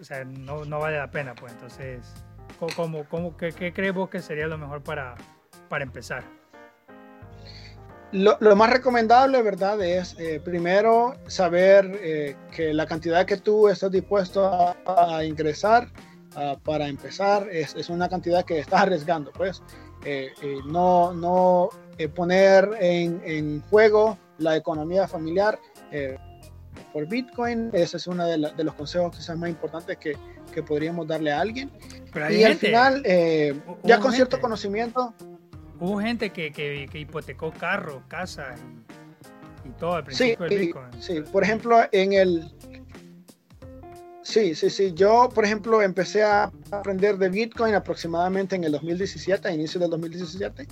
o 0.00 0.04
sea, 0.04 0.24
no, 0.24 0.64
no 0.64 0.78
vale 0.78 0.98
la 0.98 1.10
pena, 1.10 1.34
pues 1.34 1.52
entonces, 1.52 2.14
¿cómo, 2.76 3.04
cómo, 3.04 3.36
qué, 3.36 3.52
qué 3.52 3.72
crees 3.72 3.94
vos 3.94 4.08
que 4.08 4.20
sería 4.20 4.46
lo 4.46 4.58
mejor 4.58 4.82
para, 4.82 5.14
para 5.68 5.84
empezar? 5.84 6.24
Lo, 8.16 8.56
más 8.56 8.70
recomendable, 8.70 9.42
¿verdad? 9.42 9.78
Es 9.82 10.16
eh, 10.18 10.40
primero 10.42 11.16
saber 11.26 12.00
eh, 12.02 12.34
que 12.50 12.72
la 12.72 12.86
cantidad 12.86 13.26
que 13.26 13.36
tú 13.36 13.68
estás 13.68 13.90
dispuesto 13.90 14.74
a, 14.86 15.22
ingresar 15.22 15.88
para 16.64 16.88
empezar 16.88 17.46
es, 17.50 17.74
es, 17.76 17.90
una 17.90 18.08
cantidad 18.08 18.44
que 18.44 18.58
estás 18.58 18.82
arriesgando, 18.82 19.32
pues. 19.32 19.62
Eh, 20.04 20.30
no 20.66 21.12
no 21.12 21.68
poner 22.14 22.70
en, 22.80 23.20
en, 23.24 23.62
juego 23.68 24.16
la 24.38 24.56
economía 24.56 25.06
familiar 25.06 25.58
por 26.94 27.06
Bitcoin. 27.06 27.68
Ese 27.74 27.98
es 27.98 28.06
uno 28.06 28.26
de, 28.26 28.38
los 28.38 28.74
consejos 28.74 29.14
quizás 29.14 29.36
más 29.36 29.50
importantes 29.50 29.98
que, 29.98 30.16
que 30.54 30.62
podríamos 30.62 31.06
darle 31.06 31.32
a 31.32 31.40
alguien. 31.40 31.70
y 32.30 32.44
al 32.44 32.54
final, 32.56 33.02
ya 33.82 34.00
con 34.00 34.12
cierto 34.12 34.40
conocimiento 34.40 35.12
Hubo 35.78 36.00
gente 36.00 36.30
que, 36.30 36.52
que, 36.52 36.98
hipotecó 36.98 37.52
carro, 37.52 38.02
casa 38.08 38.54
y, 39.64 39.68
todo 39.78 39.94
al 39.94 40.04
principio 40.04 40.48
sí, 40.48 40.72
Sí, 41.00 41.20
por 41.32 41.42
ejemplo, 41.42 41.78
en 41.92 42.12
el... 42.12 42.52
Sí, 44.22 44.54
sí, 44.54 44.70
sí. 44.70 44.92
Yo, 44.94 45.28
por 45.32 45.44
ejemplo, 45.44 45.82
empecé 45.82 46.22
a 46.22 46.50
aprender 46.72 47.16
de 47.16 47.28
Bitcoin 47.28 47.74
aproximadamente 47.74 48.56
en 48.56 48.64
el 48.64 48.72
2017, 48.72 49.46
a 49.46 49.52
inicio 49.52 49.78
del 49.78 49.90
2017. 49.90 50.66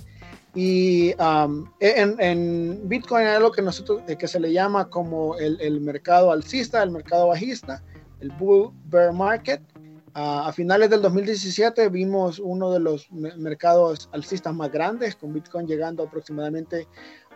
Y 0.55 1.13
um, 1.21 1.69
en, 1.79 2.19
en, 2.19 2.89
Bitcoin 2.89 3.27
hay 3.27 3.35
algo 3.35 3.51
que 3.51 3.61
nosotros, 3.61 4.01
eh, 4.07 4.15
que 4.17 4.27
se 4.27 4.39
le 4.39 4.51
llama 4.51 4.89
como 4.89 5.37
el, 5.37 5.59
el 5.61 5.81
mercado 5.81 6.31
alcista, 6.31 6.81
el 6.81 6.91
mercado 6.91 7.27
bajista, 7.27 7.83
el 8.21 8.31
bull 8.31 8.71
bear 8.85 9.13
market 9.13 9.61
a 10.17 10.49
finales 10.53 10.89
del 10.89 11.01
2017 11.01 11.89
vimos 11.89 12.39
uno 12.39 12.71
de 12.71 12.79
los 12.79 13.11
mercados 13.11 14.07
alcistas 14.13 14.55
más 14.55 14.71
grandes, 14.71 15.17
con 15.17 15.33
Bitcoin 15.33 15.67
llegando 15.67 16.03
aproximadamente 16.03 16.87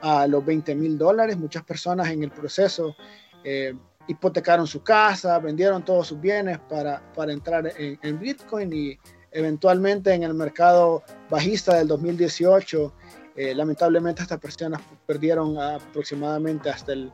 a 0.02 0.26
los 0.28 0.46
20 0.46 0.76
mil 0.76 0.98
dólares. 0.98 1.38
Muchas 1.38 1.66
personas 1.66 2.10
en 2.10 2.24
el 2.24 2.32
proceso 2.32 2.96
eh, 3.44 3.76
hipotecaron 4.08 4.66
su 4.66 4.82
casa, 4.82 5.38
vendieron 5.40 5.84
todos 5.84 6.08
sus 6.08 6.22
bienes 6.22 6.58
para, 6.70 7.04
para 7.14 7.34
entrar 7.34 7.70
en, 7.78 8.18
Bitcoin 8.18 8.72
y 8.72 8.98
eventualmente 9.32 10.14
en 10.14 10.24
el 10.24 10.34
mercado 10.34 11.04
bajista 11.30 11.76
del 11.76 11.90
2018, 11.90 12.94
eh, 13.36 13.54
lamentablemente 13.56 14.22
estas 14.22 14.40
personas 14.40 14.80
perdieron 15.06 15.60
aproximadamente 15.60 16.70
hasta 16.70 16.94
el 16.94 17.12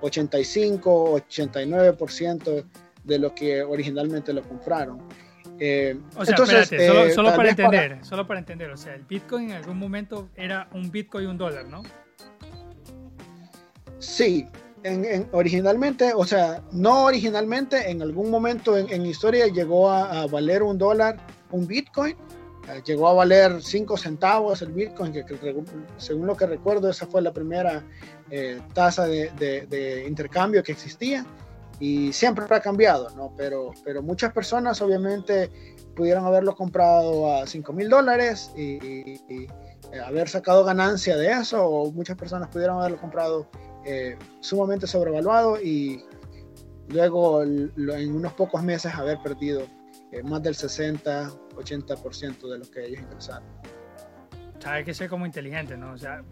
85-89% 0.00 2.64
de 3.04 3.18
lo 3.18 3.34
que 3.34 3.62
originalmente 3.62 4.32
lo 4.32 4.42
compraron. 4.42 5.00
Eh, 5.58 5.96
o 6.16 6.24
sea, 6.24 6.32
entonces, 6.32 6.68
solo, 6.68 7.04
eh, 7.04 7.10
solo 7.12 7.36
para 7.36 7.50
entender, 7.50 7.98
solo 8.04 8.26
para 8.26 8.40
entender, 8.40 8.70
o 8.70 8.76
sea, 8.76 8.94
el 8.94 9.02
Bitcoin 9.02 9.50
en 9.50 9.56
algún 9.56 9.78
momento 9.78 10.28
era 10.34 10.68
un 10.72 10.90
Bitcoin 10.90 11.24
y 11.24 11.26
un 11.28 11.38
dólar, 11.38 11.66
¿no? 11.66 11.82
Sí, 13.98 14.48
en, 14.82 15.28
originalmente, 15.30 16.12
o 16.14 16.24
sea, 16.24 16.62
no 16.72 17.04
originalmente, 17.04 17.90
en 17.90 18.02
algún 18.02 18.30
momento 18.30 18.76
en, 18.76 19.06
historia 19.06 19.46
llegó 19.46 19.90
a, 19.90 20.26
valer 20.26 20.64
un 20.64 20.78
dólar, 20.78 21.18
un 21.52 21.66
Bitcoin, 21.66 22.16
eh, 22.68 22.82
llegó 22.84 23.08
a 23.08 23.12
valer 23.12 23.62
5 23.62 23.96
centavos 23.96 24.62
el 24.62 24.72
Bitcoin, 24.72 25.12
que, 25.12 25.24
según 25.96 26.26
lo 26.26 26.36
que 26.36 26.46
recuerdo, 26.46 26.90
esa 26.90 27.06
fue 27.06 27.22
la 27.22 27.32
primera 27.32 27.84
tasa 28.72 29.06
de, 29.06 29.30
de, 29.68 30.06
intercambio 30.08 30.62
que 30.62 30.72
existía 30.72 31.24
y 31.82 32.12
siempre 32.12 32.44
ha 32.48 32.60
cambiado, 32.60 33.10
¿no? 33.16 33.34
Pero, 33.36 33.72
pero 33.82 34.02
muchas 34.02 34.32
personas 34.32 34.80
obviamente 34.80 35.50
pudieron 35.96 36.24
haberlo 36.24 36.54
comprado 36.54 37.34
a 37.34 37.44
5 37.44 37.72
mil 37.72 37.88
dólares 37.88 38.52
y, 38.56 39.18
haber 40.06 40.28
sacado 40.28 40.64
ganancia 40.64 41.16
de 41.16 41.32
eso, 41.32 41.66
o 41.66 41.90
muchas 41.90 42.16
personas 42.16 42.48
pudieron 42.50 42.78
haberlo 42.78 42.98
comprado 42.98 43.48
eh, 43.84 44.16
sumamente 44.38 44.86
sobrevaluado 44.86 45.60
y 45.60 46.04
luego 46.86 47.42
en 47.42 48.14
unos 48.14 48.32
pocos 48.34 48.62
meses 48.62 48.94
haber 48.94 49.18
perdido 49.18 49.66
eh, 50.12 50.22
más 50.22 50.40
del 50.40 50.54
60, 50.54 51.30
80% 51.56 52.48
de 52.48 52.58
lo 52.58 52.70
que 52.70 52.86
ellos 52.86 53.00
ingresaron. 53.00 53.48
hay 54.64 54.84
que 54.84 54.94
ser 54.94 55.10
como 55.10 55.26
inteligente, 55.26 55.76
¿no? 55.76 55.94
O 55.94 55.98
sea, 55.98 56.22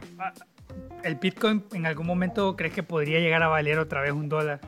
¿el 1.03 1.17
Bitcoin 1.17 1.65
en 1.73 1.87
algún 1.87 2.07
momento 2.07 2.55
crees 2.55 2.73
que 2.73 2.85
podría 2.85 3.19
llegar 3.19 3.43
a 3.43 3.49
valer 3.49 3.81
otra 3.81 4.01
vez 4.01 4.13
un 4.13 4.29
dólar? 4.29 4.61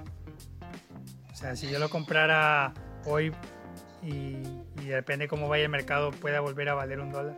Sea, 1.34 1.56
si 1.56 1.68
yo 1.68 1.78
lo 1.78 1.88
comprara 1.88 2.74
hoy 3.06 3.32
y, 4.02 4.42
depende 4.86 5.28
cómo 5.28 5.48
vaya 5.48 5.64
el 5.64 5.70
mercado, 5.70 6.10
pueda 6.10 6.40
volver 6.40 6.68
a 6.68 6.74
valer 6.74 7.00
un 7.00 7.12
dólar. 7.12 7.36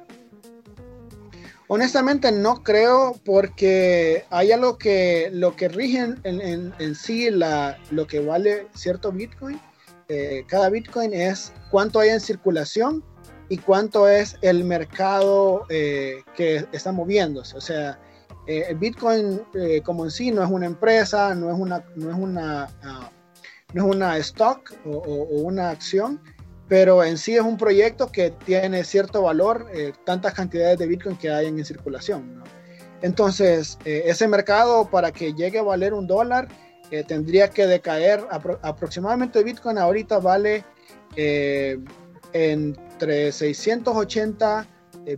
Honestamente 1.68 2.30
no 2.32 2.62
creo 2.62 3.14
porque 3.24 4.24
hay 4.30 4.52
algo 4.52 4.76
que 4.76 5.30
lo 5.32 5.56
que 5.56 5.68
rige 5.68 6.14
en, 6.24 6.94
sí 6.94 7.30
la, 7.30 7.78
lo 7.90 8.06
que 8.06 8.20
vale 8.20 8.66
cierto 8.74 9.12
Bitcoin. 9.12 9.60
Eh, 10.08 10.44
cada 10.46 10.68
Bitcoin 10.68 11.14
es 11.14 11.52
cuánto 11.70 12.00
hay 12.00 12.10
en 12.10 12.20
circulación 12.20 13.02
y 13.48 13.58
cuánto 13.58 14.08
es 14.08 14.36
el 14.42 14.64
mercado 14.64 15.64
eh, 15.70 16.22
que 16.36 16.66
está 16.72 16.92
moviéndose. 16.92 17.56
O 17.56 17.60
sea, 17.60 17.98
eh, 18.46 18.66
el 18.68 18.76
Bitcoin 18.76 19.40
como 19.84 20.04
en 20.04 20.10
sí 20.10 20.30
no 20.30 20.42
es 20.42 20.50
una 20.50 20.66
empresa, 20.66 21.34
no 21.34 21.50
es 21.50 21.58
una, 21.58 21.82
no 21.94 22.10
es 22.10 22.16
una 22.16 22.68
ah, 22.82 23.10
no 23.74 23.84
es 23.86 23.96
una 23.96 24.16
stock 24.18 24.72
o, 24.86 24.98
una 25.42 25.70
acción, 25.70 26.20
pero 26.68 27.04
en 27.04 27.18
sí 27.18 27.34
es 27.34 27.42
un 27.42 27.58
proyecto 27.58 28.10
que 28.10 28.30
tiene 28.30 28.84
cierto 28.84 29.22
valor, 29.22 29.66
eh, 29.74 29.92
tantas 30.04 30.32
cantidades 30.32 30.78
de 30.78 30.86
Bitcoin 30.86 31.16
que 31.16 31.30
hay 31.30 31.48
en 31.48 31.62
circulación. 31.64 32.42
Entonces, 33.02 33.78
eh, 33.84 34.04
ese 34.06 34.28
mercado 34.28 34.88
para 34.88 35.10
que 35.12 35.34
llegue 35.34 35.58
a 35.58 35.62
valer 35.62 35.92
un 35.92 36.06
dólar, 36.06 36.48
eh, 36.90 37.02
tendría 37.02 37.50
que 37.50 37.66
decaer 37.66 38.24
aproximadamente 38.62 39.42
Bitcoin 39.42 39.76
ahorita 39.78 40.20
vale 40.20 40.64
entre 42.32 43.32
680 43.32 44.66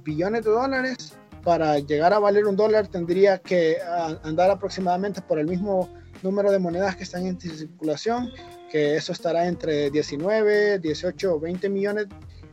billones 0.02 0.44
de 0.44 0.50
dólares. 0.50 1.12
Para 1.42 1.78
llegar 1.78 2.12
a 2.12 2.18
valer 2.18 2.46
un 2.46 2.56
dólar 2.56 2.88
tendría 2.88 3.38
que 3.38 3.78
andar 4.22 4.50
aproximadamente 4.50 5.20
por 5.22 5.38
el 5.38 5.46
mismo 5.46 5.88
número 6.26 6.50
de 6.50 6.58
monedas 6.58 6.96
que 6.96 7.04
están 7.04 7.26
en 7.26 7.40
circulación, 7.40 8.30
que 8.70 8.96
eso 8.96 9.12
estará 9.12 9.46
entre 9.46 9.90
19, 9.90 10.80
18 10.80 11.34
o 11.34 11.40
20 11.40 11.68
millones 11.68 12.06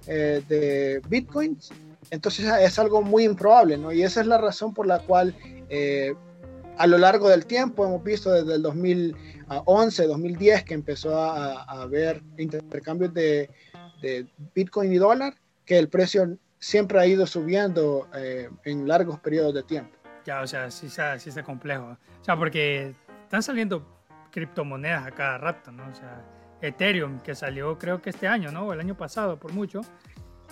eh, 0.07 0.41
de 0.47 1.01
bitcoins. 1.09 1.71
Entonces 2.11 2.45
es 2.61 2.79
algo 2.79 3.01
muy 3.01 3.23
improbable, 3.23 3.77
¿no? 3.77 3.91
Y 3.91 4.03
esa 4.03 4.21
es 4.21 4.27
la 4.27 4.37
razón 4.37 4.73
por 4.73 4.85
la 4.85 4.99
cual 4.99 5.35
eh, 5.69 6.13
a 6.77 6.87
lo 6.87 6.97
largo 6.97 7.29
del 7.29 7.45
tiempo 7.45 7.85
hemos 7.85 8.03
visto 8.03 8.31
desde 8.31 8.55
el 8.55 8.61
2011, 8.61 10.07
2010 10.07 10.63
que 10.63 10.73
empezó 10.73 11.17
a, 11.17 11.63
haber 11.63 12.21
intercambios 12.37 13.13
de, 13.13 13.49
de, 14.01 14.27
bitcoin 14.53 14.93
y 14.93 14.97
dólar, 14.97 15.35
que 15.65 15.79
el 15.79 15.87
precio 15.87 16.37
siempre 16.59 16.99
ha 16.99 17.05
ido 17.05 17.25
subiendo 17.25 18.07
eh, 18.15 18.49
en 18.65 18.87
largos 18.87 19.19
periodos 19.19 19.53
de 19.53 19.63
tiempo. 19.63 19.97
Ya, 20.25 20.41
o 20.41 20.47
sea, 20.47 20.71
sí, 20.71 20.87
sí 20.89 21.29
está 21.29 21.43
complejo. 21.43 21.97
O 22.21 22.23
sea, 22.23 22.37
porque 22.37 22.93
están 23.33 23.41
saliendo 23.41 23.83
criptomonedas 24.29 25.07
a 25.07 25.11
cada 25.11 25.39
rato, 25.39 25.71
¿no? 25.71 25.89
O 25.89 25.95
sea, 25.95 26.23
Ethereum, 26.61 27.19
que 27.21 27.33
salió 27.33 27.79
creo 27.79 27.99
que 27.99 28.11
este 28.11 28.27
año, 28.27 28.51
¿no? 28.51 28.67
O 28.67 28.73
el 28.73 28.79
año 28.79 28.95
pasado, 28.95 29.39
por 29.39 29.53
mucho. 29.53 29.81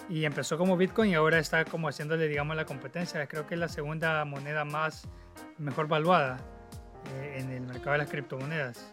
Y 0.09 0.25
empezó 0.25 0.57
como 0.57 0.75
Bitcoin 0.75 1.11
y 1.11 1.13
ahora 1.13 1.37
está 1.37 1.63
como 1.63 1.89
haciéndole, 1.89 2.27
digamos, 2.27 2.55
la 2.55 2.65
competencia. 2.65 3.23
Creo 3.27 3.45
que 3.45 3.53
es 3.53 3.59
la 3.59 3.67
segunda 3.67 4.25
moneda 4.25 4.65
más 4.65 5.07
mejor 5.59 5.87
valuada 5.87 6.39
eh, 7.19 7.35
en 7.37 7.51
el 7.51 7.67
mercado 7.67 7.91
de 7.91 7.97
las 7.99 8.09
criptomonedas. 8.09 8.91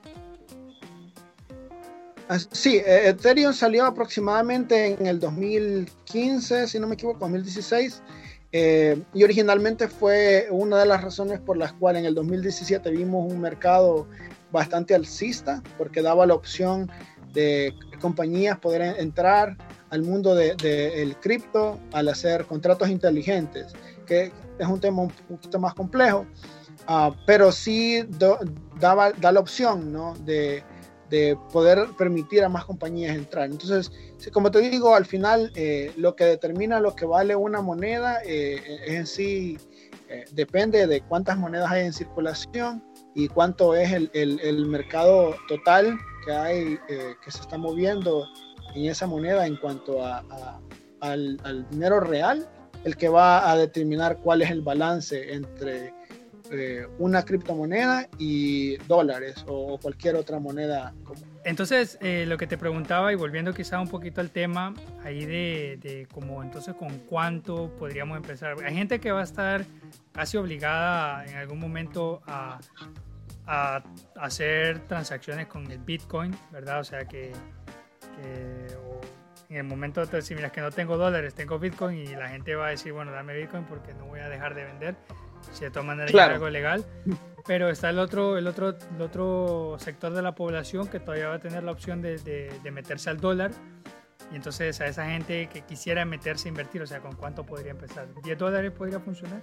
Sí, 2.52 2.76
e, 2.76 3.08
Ethereum 3.08 3.54
salió 3.54 3.86
aproximadamente 3.86 4.98
en 5.00 5.06
el 5.06 5.18
2015, 5.18 6.68
si 6.68 6.78
no 6.78 6.88
me 6.88 6.92
equivoco, 6.92 7.20
2016. 7.20 8.02
Eh, 8.52 9.02
y 9.12 9.24
originalmente 9.24 9.88
fue 9.88 10.48
una 10.50 10.78
de 10.78 10.86
las 10.86 11.02
razones 11.02 11.38
por 11.38 11.56
las 11.56 11.72
cuales 11.74 12.00
en 12.00 12.06
el 12.06 12.14
2017 12.14 12.90
vimos 12.90 13.30
un 13.30 13.40
mercado 13.40 14.06
bastante 14.50 14.94
alcista, 14.94 15.62
porque 15.76 16.00
daba 16.00 16.26
la 16.26 16.34
opción 16.34 16.90
de 17.34 17.74
compañías 18.00 18.58
poder 18.58 18.98
entrar 18.98 19.56
al 19.90 20.02
mundo 20.02 20.34
del 20.34 20.56
de, 20.56 21.16
cripto 21.20 21.78
al 21.92 22.08
hacer 22.08 22.46
contratos 22.46 22.88
inteligentes, 22.88 23.72
que 24.06 24.32
es 24.58 24.66
un 24.66 24.80
tema 24.80 25.02
un 25.02 25.10
poquito 25.28 25.58
más 25.58 25.74
complejo, 25.74 26.26
uh, 26.88 27.12
pero 27.26 27.52
sí 27.52 28.04
daba, 28.80 29.12
da 29.12 29.32
la 29.32 29.40
opción 29.40 29.92
¿no? 29.92 30.14
de, 30.24 30.62
de, 31.10 31.38
poder 31.52 31.88
permitir 31.96 32.44
a 32.44 32.48
más 32.48 32.64
compañías 32.64 33.14
entrar. 33.14 33.50
Entonces, 33.50 33.90
como 34.32 34.50
te 34.50 34.60
digo, 34.60 34.94
al 34.94 35.06
final 35.06 35.52
eh, 35.54 35.92
lo 35.96 36.16
que 36.16 36.24
determina 36.24 36.80
lo 36.80 36.94
que 36.94 37.06
vale 37.06 37.36
una 37.36 37.60
moneda 37.60 38.20
eh, 38.24 38.60
es 38.86 38.94
en 38.94 39.06
sí, 39.06 39.58
eh, 40.08 40.24
depende 40.32 40.86
de 40.86 41.00
cuántas 41.02 41.36
monedas 41.38 41.70
hay 41.70 41.86
en 41.86 41.92
circulación 41.92 42.82
y 43.14 43.28
cuánto 43.28 43.74
es 43.74 43.92
el, 43.92 44.10
el, 44.14 44.40
el 44.40 44.66
mercado 44.66 45.34
total 45.48 45.98
que 46.24 46.32
hay, 46.32 46.78
que 46.88 47.30
se 47.30 47.40
está 47.40 47.58
moviendo 47.58 48.26
en 48.74 48.84
esa 48.86 49.06
moneda 49.06 49.46
en 49.46 49.56
cuanto 49.56 50.04
a, 50.04 50.60
al, 51.00 51.66
dinero 51.70 52.00
real, 52.00 52.48
el 52.84 52.96
que 52.96 53.08
va 53.08 53.50
a 53.50 53.56
determinar 53.56 54.18
cuál 54.18 54.42
es 54.42 54.50
el 54.50 54.62
balance 54.62 55.32
entre 55.32 55.92
eh, 56.50 56.86
una 56.98 57.24
criptomoneda 57.24 58.08
y 58.18 58.76
dólares 58.88 59.44
o 59.46 59.78
cualquier 59.78 60.16
otra 60.16 60.38
moneda. 60.38 60.94
Entonces, 61.44 61.98
eh, 62.00 62.24
lo 62.26 62.36
que 62.36 62.46
te 62.46 62.58
preguntaba 62.58 63.12
y 63.12 63.16
volviendo 63.16 63.54
quizá 63.54 63.80
un 63.80 63.88
poquito 63.88 64.20
al 64.20 64.30
tema 64.30 64.74
ahí 65.04 65.24
de, 65.24 65.78
de 65.80 66.06
como 66.12 66.42
entonces 66.42 66.74
con 66.74 66.98
cuánto 67.00 67.70
podríamos 67.78 68.16
empezar. 68.16 68.56
Hay 68.64 68.74
gente 68.74 69.00
que 69.00 69.12
va 69.12 69.20
a 69.20 69.24
estar 69.24 69.64
casi 70.12 70.36
obligada 70.36 71.24
en 71.26 71.36
algún 71.36 71.58
momento 71.58 72.20
a, 72.26 72.58
a 73.46 73.82
hacer 74.16 74.80
transacciones 74.80 75.46
con 75.46 75.70
el 75.70 75.78
Bitcoin, 75.78 76.34
¿verdad? 76.52 76.80
O 76.80 76.84
sea 76.84 77.06
que 77.06 77.32
en 79.48 79.56
el 79.56 79.64
momento 79.64 80.04
de 80.04 80.16
decir, 80.18 80.36
mira, 80.36 80.50
que 80.50 80.60
no 80.60 80.70
tengo 80.70 80.96
dólares, 80.96 81.34
tengo 81.34 81.58
Bitcoin 81.58 81.98
y 81.98 82.06
la 82.08 82.28
gente 82.28 82.54
va 82.54 82.66
a 82.66 82.70
decir, 82.70 82.92
bueno, 82.92 83.12
dame 83.12 83.34
Bitcoin 83.34 83.64
porque 83.64 83.94
no 83.94 84.06
voy 84.06 84.20
a 84.20 84.28
dejar 84.28 84.54
de 84.54 84.64
vender. 84.64 84.96
Si 85.52 85.64
de 85.64 85.70
todas 85.70 85.86
maneras 85.86 86.12
es 86.12 86.20
algo 86.20 86.50
legal. 86.50 86.84
Pero 87.46 87.70
está 87.70 87.90
el 87.90 87.98
otro, 87.98 88.36
el, 88.36 88.46
otro, 88.46 88.76
el 88.94 89.02
otro 89.02 89.76
sector 89.78 90.12
de 90.12 90.20
la 90.20 90.34
población 90.34 90.88
que 90.88 91.00
todavía 91.00 91.28
va 91.28 91.36
a 91.36 91.38
tener 91.38 91.62
la 91.64 91.72
opción 91.72 92.02
de, 92.02 92.18
de, 92.18 92.70
meterse 92.70 93.08
al 93.08 93.18
dólar. 93.18 93.52
Y 94.30 94.36
entonces 94.36 94.78
a 94.82 94.86
esa 94.86 95.06
gente 95.06 95.48
que 95.50 95.62
quisiera 95.62 96.04
meterse 96.04 96.48
a 96.48 96.50
invertir, 96.50 96.82
o 96.82 96.86
sea, 96.86 97.00
¿con 97.00 97.14
cuánto 97.16 97.46
podría 97.46 97.70
empezar? 97.70 98.08
¿10 98.22 98.36
dólares 98.36 98.72
podría 98.72 99.00
funcionar? 99.00 99.40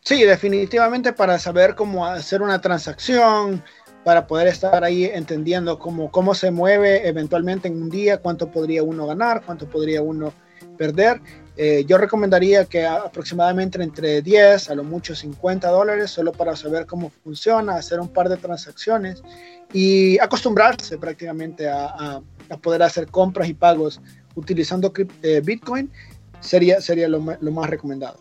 Sí, 0.00 0.22
definitivamente 0.24 1.12
para 1.12 1.38
saber 1.38 1.74
cómo 1.74 2.06
hacer 2.06 2.42
una 2.42 2.60
transacción, 2.60 3.64
para 4.04 4.28
poder 4.28 4.46
estar 4.46 4.84
ahí 4.84 5.06
entendiendo 5.06 5.80
cómo, 5.80 6.12
cómo 6.12 6.32
se 6.32 6.52
mueve 6.52 7.08
eventualmente 7.08 7.66
en 7.66 7.82
un 7.82 7.90
día, 7.90 8.18
cuánto 8.18 8.52
podría 8.52 8.84
uno 8.84 9.06
ganar, 9.06 9.42
cuánto 9.44 9.68
podría 9.68 10.02
uno 10.02 10.32
perder. 10.78 11.20
Eh, 11.58 11.84
yo 11.86 11.96
recomendaría 11.96 12.66
que 12.66 12.84
aproximadamente 12.84 13.82
entre 13.82 14.20
10 14.20 14.68
a 14.70 14.74
lo 14.74 14.84
mucho 14.84 15.14
50 15.14 15.68
dólares, 15.68 16.10
solo 16.10 16.32
para 16.32 16.54
saber 16.54 16.84
cómo 16.84 17.10
funciona, 17.24 17.76
hacer 17.76 17.98
un 17.98 18.08
par 18.08 18.28
de 18.28 18.36
transacciones 18.36 19.22
y 19.72 20.18
acostumbrarse 20.18 20.98
prácticamente 20.98 21.68
a, 21.68 22.20
a, 22.50 22.56
poder 22.58 22.82
hacer 22.82 23.06
compras 23.06 23.48
y 23.48 23.54
pagos 23.54 24.00
utilizando 24.34 24.92
eh, 25.22 25.40
Bitcoin, 25.42 25.90
sería, 26.40 26.80
sería 26.80 27.08
lo, 27.08 27.24
lo 27.40 27.50
más 27.50 27.70
recomendado. 27.70 28.18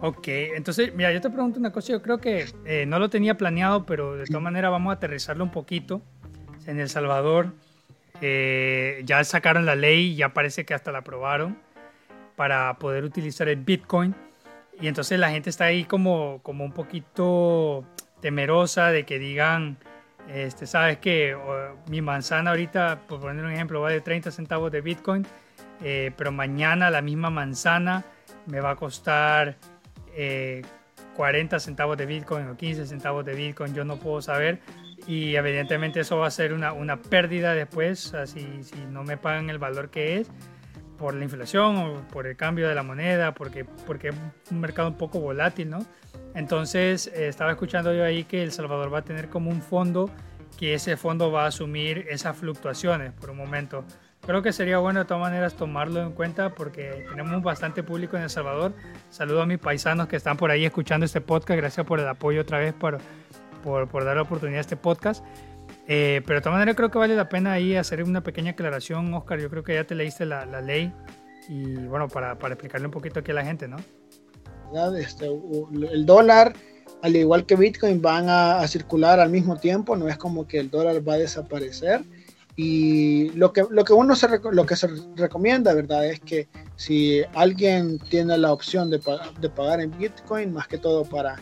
Ok, 0.00 0.28
entonces, 0.28 0.94
mira, 0.94 1.12
yo 1.12 1.20
te 1.20 1.30
pregunto 1.30 1.58
una 1.58 1.72
cosa, 1.72 1.92
yo 1.92 2.02
creo 2.02 2.18
que 2.18 2.46
eh, 2.64 2.86
no 2.86 2.98
lo 2.98 3.10
tenía 3.10 3.36
planeado, 3.36 3.84
pero 3.84 4.16
de 4.16 4.26
todas 4.26 4.42
maneras 4.42 4.70
vamos 4.70 4.90
a 4.90 4.94
aterrizarlo 4.94 5.44
un 5.44 5.50
poquito. 5.50 6.02
En 6.66 6.78
El 6.78 6.88
Salvador 6.88 7.52
eh, 8.20 9.02
ya 9.04 9.22
sacaron 9.24 9.64
la 9.64 9.74
ley, 9.74 10.14
ya 10.14 10.34
parece 10.34 10.64
que 10.64 10.74
hasta 10.74 10.92
la 10.92 10.98
aprobaron 10.98 11.58
para 12.38 12.78
poder 12.78 13.02
utilizar 13.02 13.48
el 13.48 13.56
Bitcoin. 13.56 14.14
Y 14.80 14.86
entonces 14.86 15.18
la 15.18 15.28
gente 15.30 15.50
está 15.50 15.64
ahí 15.64 15.82
como, 15.82 16.38
como 16.44 16.64
un 16.64 16.70
poquito 16.70 17.84
temerosa 18.20 18.92
de 18.92 19.04
que 19.04 19.18
digan, 19.18 19.76
este, 20.28 20.68
sabes 20.68 20.98
que 20.98 21.36
mi 21.88 22.00
manzana 22.00 22.50
ahorita, 22.50 23.00
por 23.08 23.20
poner 23.20 23.44
un 23.44 23.50
ejemplo, 23.50 23.80
va 23.80 23.90
de 23.90 24.00
30 24.00 24.30
centavos 24.30 24.70
de 24.70 24.80
Bitcoin, 24.80 25.26
eh, 25.82 26.12
pero 26.16 26.30
mañana 26.30 26.92
la 26.92 27.02
misma 27.02 27.28
manzana 27.28 28.04
me 28.46 28.60
va 28.60 28.70
a 28.70 28.76
costar 28.76 29.56
40 31.16 31.56
eh, 31.56 31.60
centavos 31.60 31.98
de 31.98 32.06
Bitcoin 32.06 32.46
o 32.46 32.56
15 32.56 32.86
centavos 32.86 33.24
de 33.24 33.34
Bitcoin, 33.34 33.74
yo 33.74 33.84
no 33.84 33.96
puedo 33.96 34.22
saber. 34.22 34.60
Y 35.08 35.34
evidentemente 35.34 36.00
eso 36.00 36.18
va 36.18 36.28
a 36.28 36.30
ser 36.30 36.52
una, 36.52 36.72
una 36.72 36.98
pérdida 37.02 37.54
después, 37.54 38.14
si, 38.26 38.62
si 38.62 38.76
no 38.90 39.02
me 39.02 39.16
pagan 39.16 39.50
el 39.50 39.58
valor 39.58 39.90
que 39.90 40.18
es 40.18 40.30
por 40.98 41.14
la 41.14 41.24
inflación 41.24 41.76
o 41.76 42.08
por 42.08 42.26
el 42.26 42.36
cambio 42.36 42.68
de 42.68 42.74
la 42.74 42.82
moneda, 42.82 43.32
porque, 43.32 43.64
porque 43.64 44.08
es 44.08 44.14
un 44.50 44.60
mercado 44.60 44.88
un 44.88 44.96
poco 44.96 45.20
volátil, 45.20 45.70
¿no? 45.70 45.86
Entonces, 46.34 47.06
eh, 47.08 47.28
estaba 47.28 47.52
escuchando 47.52 47.94
yo 47.94 48.04
ahí 48.04 48.24
que 48.24 48.42
El 48.42 48.52
Salvador 48.52 48.92
va 48.92 48.98
a 48.98 49.02
tener 49.02 49.28
como 49.28 49.50
un 49.50 49.62
fondo, 49.62 50.10
que 50.58 50.74
ese 50.74 50.96
fondo 50.96 51.30
va 51.30 51.44
a 51.44 51.46
asumir 51.48 52.06
esas 52.10 52.36
fluctuaciones 52.36 53.12
por 53.12 53.30
un 53.30 53.36
momento 53.36 53.84
creo 54.28 54.42
que 54.42 54.52
sería 54.52 54.76
bueno 54.76 55.00
de 55.00 55.06
todas 55.06 55.22
maneras 55.22 55.54
tomarlo 55.54 56.02
en 56.02 56.12
cuenta 56.12 56.54
porque 56.54 57.06
tenemos 57.08 57.42
bastante 57.42 57.82
público 57.82 58.18
en 58.18 58.24
El 58.24 58.30
Salvador. 58.30 58.74
Saludo 59.08 59.40
a 59.40 59.46
mis 59.46 59.58
paisanos 59.58 60.06
que 60.06 60.16
están 60.16 60.36
por 60.36 60.50
ahí 60.50 60.66
escuchando 60.66 61.06
este 61.06 61.22
podcast. 61.22 61.56
Gracias 61.56 61.86
por 61.86 61.98
el 61.98 62.06
apoyo 62.06 62.42
otra 62.42 62.58
vez, 62.58 62.74
por, 62.74 62.98
por, 63.62 63.88
por 63.88 64.04
dar 64.04 64.16
la 64.16 64.22
oportunidad 64.22 64.58
a 64.58 64.60
este 64.60 64.76
podcast. 64.76 65.24
Eh, 65.90 66.20
pero 66.26 66.38
de 66.38 66.42
todas 66.42 66.56
maneras 66.56 66.76
creo 66.76 66.90
que 66.90 66.98
vale 66.98 67.16
la 67.16 67.30
pena 67.30 67.52
ahí 67.52 67.74
hacer 67.74 68.02
una 68.04 68.22
pequeña 68.22 68.50
aclaración, 68.50 69.12
Oscar. 69.14 69.40
Yo 69.40 69.48
creo 69.48 69.64
que 69.64 69.74
ya 69.74 69.84
te 69.84 69.94
leíste 69.94 70.26
la, 70.26 70.44
la 70.44 70.60
ley 70.60 70.92
y 71.48 71.74
bueno, 71.86 72.08
para, 72.08 72.38
para, 72.38 72.54
explicarle 72.54 72.86
un 72.86 72.92
poquito 72.92 73.20
aquí 73.20 73.30
a 73.30 73.34
la 73.34 73.44
gente, 73.44 73.66
¿no? 73.66 73.78
Este, 74.98 75.26
el 75.26 76.04
dólar, 76.04 76.52
al 77.02 77.16
igual 77.16 77.46
que 77.46 77.56
Bitcoin, 77.56 78.02
van 78.02 78.28
a, 78.28 78.60
a 78.60 78.68
circular 78.68 79.18
al 79.18 79.30
mismo 79.30 79.56
tiempo. 79.56 79.96
No 79.96 80.08
es 80.08 80.18
como 80.18 80.46
que 80.46 80.58
el 80.58 80.70
dólar 80.70 81.08
va 81.08 81.14
a 81.14 81.18
desaparecer 81.18 82.02
y 82.60 83.30
lo 83.30 83.52
que, 83.52 83.64
lo 83.70 83.84
que 83.84 83.92
uno 83.92 84.16
se, 84.16 84.26
lo 84.50 84.66
que 84.66 84.74
se 84.74 84.88
recomienda, 85.14 85.72
¿verdad? 85.74 86.04
Es 86.06 86.18
que 86.18 86.48
si 86.74 87.22
alguien 87.34 88.00
tiene 88.10 88.36
la 88.36 88.52
opción 88.52 88.90
de, 88.90 89.00
de 89.40 89.48
pagar 89.48 89.80
en 89.80 89.96
Bitcoin, 89.96 90.52
más 90.52 90.66
que 90.66 90.76
todo 90.76 91.04
para 91.04 91.36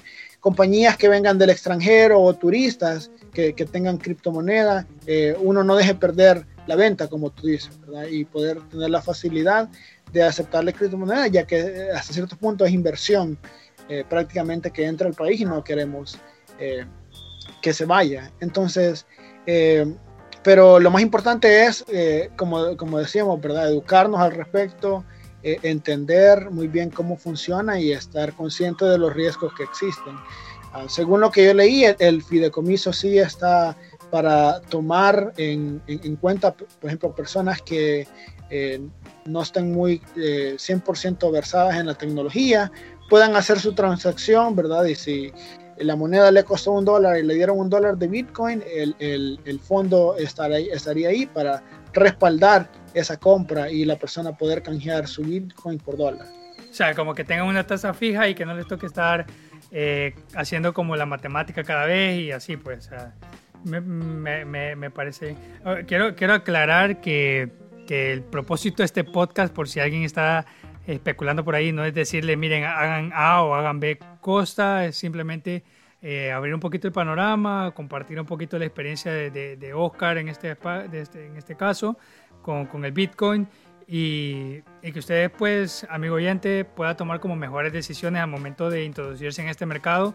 compañías 0.47 0.97
que 0.97 1.09
vengan 1.09 1.39
del 1.39 1.51
extranjero 1.51 2.21
o 2.21 2.33
turistas 2.33 3.11
que, 3.33 3.53
que 3.53 3.65
tengan 3.65 3.99
criptomoneda, 3.99 4.87
eh, 5.05 5.35
uno 5.41 5.65
no 5.65 5.75
deje 5.75 5.97
perder 5.97 6.47
la 6.69 6.77
venta, 6.77 7.09
como 7.09 7.31
tú 7.31 7.49
dices. 7.49 7.77
Y 8.09 8.27
poder 8.27 8.61
tener 8.69 8.91
la 8.91 9.03
facilidad 9.03 9.69
de 10.13 10.23
aceptarle 10.23 10.73
criptomoneda, 10.73 11.27
ya 11.27 11.49
que 11.49 11.59
eh, 11.59 11.91
hasta 11.91 12.13
cierto 12.13 12.37
punto 12.37 12.65
es 12.65 12.73
inversión 12.73 13.37
eh, 13.89 14.05
prácticamente 14.09 14.71
que 14.71 14.85
entra 14.85 15.09
al 15.09 15.15
país 15.15 15.41
y 15.41 15.45
no 15.45 15.65
queremos 15.65 16.17
que 17.61 17.73
se 17.73 17.85
vaya. 17.85 18.31
Entonces, 18.39 19.05
pero 20.47 20.79
lo 20.79 20.93
más 20.93 21.03
importante 21.03 21.65
es, 21.65 21.85
eh, 21.89 22.31
como, 22.37 22.77
como, 22.77 23.01
decíamos, 23.01 23.41
¿verdad? 23.41 23.69
Educarnos 23.69 24.21
al 24.21 24.31
respecto, 24.31 25.05
eh, 25.47 25.61
entender 25.63 26.51
muy 26.51 26.67
bien 26.67 26.91
cómo 26.91 27.17
funciona 27.17 27.79
y 27.79 27.93
estar 27.93 28.33
consciente 28.33 28.85
de 28.85 28.99
los 28.99 29.15
riesgos 29.15 29.55
que 29.55 29.63
existen. 29.63 30.17
Ah, 30.73 30.87
según 30.89 31.21
lo 31.21 31.31
que 31.31 31.45
yo 31.45 31.55
leí, 31.55 31.85
el, 31.85 32.21
fideicomiso 32.21 32.93
sí 32.93 33.17
está 33.21 33.77
para 34.11 34.61
tomar 34.63 35.33
en, 35.37 35.81
en, 35.87 36.17
cuenta, 36.17 36.53
por 36.53 36.67
ejemplo, 36.89 37.15
personas 37.15 37.63
que 37.63 38.09
eh, 38.51 38.81
no 39.25 39.43
estén 39.43 39.73
muy 39.73 40.03
100% 40.17 41.31
versadas 41.31 41.77
en 41.77 41.87
la 41.87 41.95
tecnología, 41.95 42.73
puedan 43.09 43.37
hacer 43.37 43.61
su 43.61 43.73
transacción, 43.73 44.57
¿verdad? 44.57 44.85
Y 44.87 44.97
si 44.97 45.33
la 45.79 45.95
moneda 45.95 46.33
le 46.33 46.43
costó 46.43 46.73
un 46.73 46.85
dólar 46.85 47.19
y 47.19 47.23
le 47.23 47.35
dieron 47.35 47.61
un 47.61 47.71
dólar 47.71 47.99
de 47.99 48.09
Bitcoin, 48.09 48.65
el, 48.75 48.97
el, 48.99 49.39
el 49.45 49.61
fondo 49.61 50.17
estaría, 50.17 50.75
estaría 50.75 51.11
ahí 51.11 51.25
para 51.25 51.63
respaldar 51.97 52.71
esa 52.95 53.19
compra 53.19 53.71
y 53.71 53.85
la 53.85 53.97
persona 53.97 54.37
poder 54.37 54.63
canjear 54.63 55.07
su 55.07 55.23
Bitcoin 55.23 55.79
por 55.79 55.97
dólar. 55.97 56.27
O 56.71 56.75
sea, 56.75 56.95
como 56.95 57.15
que 57.15 57.25
tengan 57.25 57.47
una 57.47 57.67
tasa 57.67 57.95
fija 57.95 58.29
y 58.29 58.35
que 58.35 58.45
no 58.45 58.55
les 58.55 58.67
toque 58.67 58.87
estar 58.87 59.27
eh, 59.71 60.15
haciendo 60.35 60.73
como 60.73 60.97
la 60.97 61.07
matemática 61.07 61.65
cada 61.65 61.87
vez 61.87 62.21
y 62.21 62.33
así, 62.33 62.57
pues. 62.57 62.91
me, 63.65 63.81
me, 63.81 64.77
me, 64.77 64.91
parece. 64.91 65.37
Oh, 65.65 65.75
quiero, 65.87 66.15
quiero 66.15 66.35
aclarar 66.35 67.01
que, 67.01 67.51
que 67.87 68.13
el 68.13 68.23
propósito 68.23 68.79
de 68.79 68.85
este 68.85 69.05
podcast, 69.05 69.53
por 69.53 69.69
si 69.69 69.81
alguien 69.81 70.03
está 70.03 70.47
especulando 70.87 71.45
por 71.45 71.55
ahí, 71.55 71.73
no 71.73 71.85
es 71.85 71.95
decirle, 71.95 72.37
miren, 72.37 72.65
hagan 72.65 73.11
A 73.15 73.43
o 73.43 73.55
hagan 73.55 73.81
B 73.81 73.99
costa, 74.21 74.85
es 74.85 74.97
simplemente 74.97 75.65
eh, 76.03 76.31
abrir 76.31 76.55
un 76.55 76.61
poquito 76.61 76.87
el 76.87 76.93
panorama, 76.93 77.73
compartir 77.75 78.21
un 78.21 78.27
poquito 78.27 78.59
la 78.59 78.67
experiencia 78.67 79.13
de, 79.13 79.73
Oscar 79.75 80.19
en 80.19 80.29
este, 80.29 80.57
este, 80.93 81.27
en 81.27 81.37
este 81.37 81.57
caso 81.57 81.97
con, 82.43 82.85
el 82.85 82.93
Bitcoin 82.93 83.49
y, 83.89 84.63
que 84.83 84.99
usted, 84.99 85.33
pues, 85.33 85.87
amigo 85.91 86.17
oyente, 86.17 86.65
pueda 86.65 86.97
tomar 86.97 87.21
como 87.21 87.37
mejores 87.37 87.73
decisiones 87.73 88.23
al 88.23 88.29
momento 88.29 88.71
de 88.71 88.85
introducirse 88.85 89.43
en 89.43 89.49
este 89.49 89.67
mercado. 89.67 90.15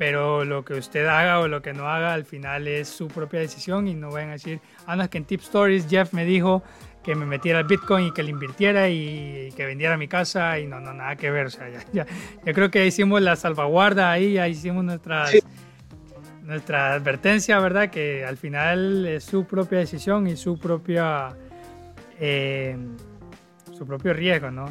Pero 0.00 0.46
lo 0.46 0.64
que 0.64 0.72
usted 0.72 1.04
haga 1.04 1.40
o 1.40 1.46
lo 1.46 1.60
que 1.60 1.74
no 1.74 1.86
haga, 1.86 2.14
al 2.14 2.24
final 2.24 2.66
es 2.66 2.88
su 2.88 3.06
propia 3.06 3.40
decisión 3.40 3.86
y 3.86 3.92
no 3.92 4.10
vayan 4.10 4.30
a 4.30 4.32
decir, 4.32 4.58
ah, 4.86 4.96
no, 4.96 5.02
es 5.02 5.10
que 5.10 5.18
en 5.18 5.26
Tip 5.26 5.42
Stories 5.42 5.86
Jeff 5.90 6.14
me 6.14 6.24
dijo 6.24 6.62
que 7.04 7.14
me 7.14 7.26
metiera 7.26 7.58
al 7.58 7.66
Bitcoin 7.66 8.06
y 8.06 8.10
que 8.10 8.22
le 8.22 8.30
invirtiera 8.30 8.88
y, 8.88 9.50
que 9.54 9.66
vendiera 9.66 9.98
mi 9.98 10.08
casa 10.08 10.58
y 10.58 10.66
no, 10.66 10.80
no, 10.80 10.94
nada 10.94 11.16
que 11.16 11.30
ver. 11.30 11.48
O 11.48 11.50
sea, 11.50 11.68
ya, 11.68 12.06
ya, 12.46 12.52
creo 12.54 12.70
que 12.70 12.86
hicimos 12.86 13.20
la 13.20 13.36
salvaguarda 13.36 14.10
ahí, 14.10 14.32
ya 14.32 14.48
hicimos 14.48 14.84
nuestras, 14.84 15.36
nuestra 16.44 16.94
advertencia, 16.94 17.58
¿verdad? 17.58 17.90
Que 17.90 18.24
al 18.24 18.38
final 18.38 19.04
es 19.04 19.24
su 19.24 19.44
propia 19.44 19.80
decisión 19.80 20.26
y 20.28 20.36
su 20.36 20.58
propia... 20.58 21.36
Eh, 22.18 22.74
su 23.76 23.86
propio 23.86 24.14
riesgo, 24.14 24.50
¿no? 24.50 24.66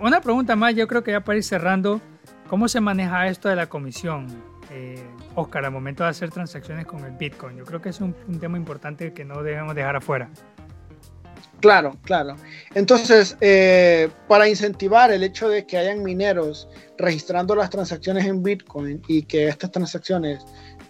Una 0.00 0.22
pregunta 0.22 0.56
más, 0.56 0.74
yo 0.74 0.86
creo 0.86 1.02
que 1.02 1.10
ya 1.10 1.20
para 1.20 1.38
ir 1.38 1.44
cerrando, 1.44 2.00
¿cómo 2.48 2.68
se 2.68 2.80
maneja 2.80 3.26
esto 3.28 3.48
de 3.48 3.56
la 3.56 3.68
comisión, 3.68 4.26
eh, 4.70 5.02
Oscar, 5.34 5.64
al 5.64 5.72
momento 5.72 6.04
de 6.04 6.10
hacer 6.10 6.30
transacciones 6.30 6.86
con 6.86 7.04
el 7.04 7.12
Bitcoin? 7.12 7.56
Yo 7.56 7.64
creo 7.64 7.80
que 7.80 7.90
es 7.90 8.00
un, 8.00 8.14
tema 8.40 8.56
importante 8.56 9.12
que 9.12 9.24
no 9.24 9.42
debemos 9.42 9.74
dejar 9.74 9.96
afuera. 9.96 10.28
Claro, 11.60 11.96
claro. 12.02 12.36
Entonces, 12.74 13.36
eh, 13.40 14.10
para 14.28 14.48
incentivar 14.48 15.10
el 15.10 15.22
hecho 15.22 15.48
de 15.48 15.66
que 15.66 15.78
hayan 15.78 16.02
mineros 16.02 16.68
registrando 16.98 17.54
las 17.54 17.70
transacciones 17.70 18.26
en 18.26 18.42
Bitcoin 18.42 19.02
y 19.08 19.22
que 19.22 19.48
estas 19.48 19.70
transacciones 19.70 20.44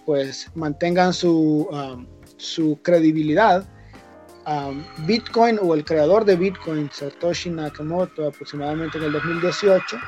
pues 0.05 0.51
mantengan 0.55 1.13
su, 1.13 1.69
um, 1.71 2.07
su 2.37 2.79
credibilidad, 2.83 3.67
Bitcoin 5.07 5.59
o 5.61 5.75
el 5.75 5.85
creador 5.85 6.25
de 6.25 6.37
Bitcoin, 6.37 6.89
Satoshi 6.93 7.51
Nakamoto, 7.51 8.29
aproximadamente 8.29 8.99
en 8.99 9.05
el 9.05 9.13
2018, 9.13 9.99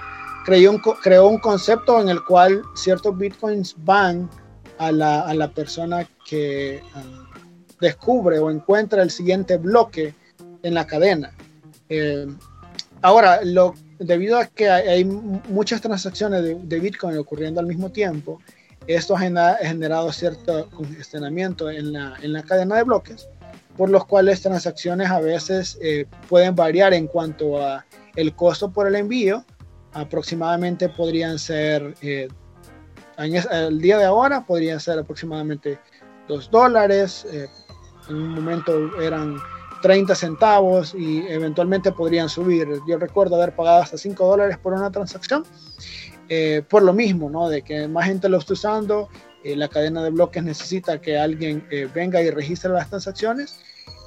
creó 0.48 1.28
un, 1.28 1.38
concepto 1.38 2.00
en 2.00 2.08
el 2.08 2.24
cual 2.24 2.62
ciertos 2.74 3.16
Bitcoins 3.16 3.74
van 3.78 4.28
a 4.78 4.90
la, 4.90 5.20
a 5.20 5.34
la 5.34 5.50
persona 5.50 6.08
que 6.26 6.82
descubre 7.80 8.38
o 8.38 8.50
encuentra 8.50 9.02
el 9.02 9.10
siguiente 9.10 9.56
bloque 9.56 10.14
en 10.62 10.74
la 10.74 10.86
cadena. 10.86 11.32
Eh, 11.88 12.26
ahora, 13.02 13.40
debido 13.98 14.38
a 14.38 14.46
que 14.46 14.68
hay, 14.68 15.04
muchas 15.04 15.80
transacciones 15.80 16.42
de, 16.42 16.54
de, 16.54 16.80
Bitcoin 16.80 17.16
ocurriendo 17.18 17.60
al 17.60 17.66
mismo 17.66 17.90
tiempo, 17.90 18.40
esto 18.86 19.14
ha 19.16 19.20
generado 19.20 20.12
cierto 20.12 20.68
congestionamiento 20.70 21.70
en 21.70 21.92
la, 21.92 22.14
en 22.22 22.32
la 22.32 22.42
cadena 22.42 22.76
de 22.76 22.84
bloques 22.84 23.28
por 23.78 23.88
los 23.90 24.04
cuales 24.04 24.42
transacciones 24.42 25.08
a 25.08 25.20
veces 25.20 25.78
eh, 25.80 26.04
pueden 26.28 26.56
variar 26.56 26.92
en 26.92 27.06
cuanto 27.06 27.64
a 27.64 27.86
el 28.16 28.34
costo 28.34 28.72
por 28.72 28.88
el 28.88 28.96
envío. 28.96 29.44
Aproximadamente 29.92 30.88
podrían 30.88 31.38
ser, 31.38 31.94
eh, 32.02 32.28
el 33.16 33.80
día 33.80 33.98
de 33.98 34.04
ahora 34.04 34.44
podrían 34.44 34.80
ser 34.80 34.98
aproximadamente 34.98 35.78
2 36.28 36.50
dólares, 36.50 37.26
eh, 37.32 37.48
en 38.08 38.16
un 38.16 38.28
momento 38.34 39.00
eran 39.00 39.36
30 39.82 40.14
centavos 40.14 40.94
y 40.94 41.26
eventualmente 41.28 41.92
podrían 41.92 42.28
subir. 42.28 42.68
Yo 42.86 42.98
recuerdo 42.98 43.36
haber 43.36 43.54
pagado 43.54 43.82
hasta 43.82 43.96
5 43.98 44.26
dólares 44.26 44.58
por 44.58 44.72
una 44.72 44.90
transacción, 44.90 45.44
por 46.68 46.82
lo 46.82 46.92
mismo, 46.92 47.30
¿no? 47.30 47.48
De 47.48 47.62
que 47.62 47.88
más 47.88 48.04
gente 48.06 48.28
lo 48.28 48.38
está 48.38 48.52
usando 48.52 49.08
eh, 49.44 49.54
la 49.54 49.68
cadena 49.68 50.02
de 50.02 50.10
bloques 50.10 50.42
necesita 50.42 51.00
que 51.00 51.16
alguien 51.16 51.66
eh, 51.70 51.88
venga 51.94 52.20
y 52.20 52.30
registre 52.30 52.70
las 52.70 52.88
transacciones, 52.88 53.60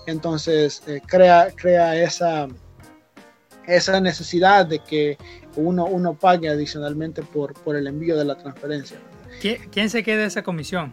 entonces 0.05 0.83
eh, 0.87 1.01
crea, 1.07 1.49
crea 1.55 1.95
esa, 1.95 2.47
esa 3.65 4.01
necesidad 4.01 4.65
de 4.65 4.79
que 4.79 5.17
uno, 5.55 5.85
uno 5.85 6.13
pague 6.13 6.49
adicionalmente 6.49 7.21
por, 7.23 7.53
por 7.53 7.75
el 7.75 7.87
envío 7.87 8.17
de 8.17 8.25
la 8.25 8.37
transferencia. 8.37 8.97
¿Quién 9.39 9.89
se 9.89 10.03
queda 10.03 10.25
esa 10.25 10.43
comisión? 10.43 10.91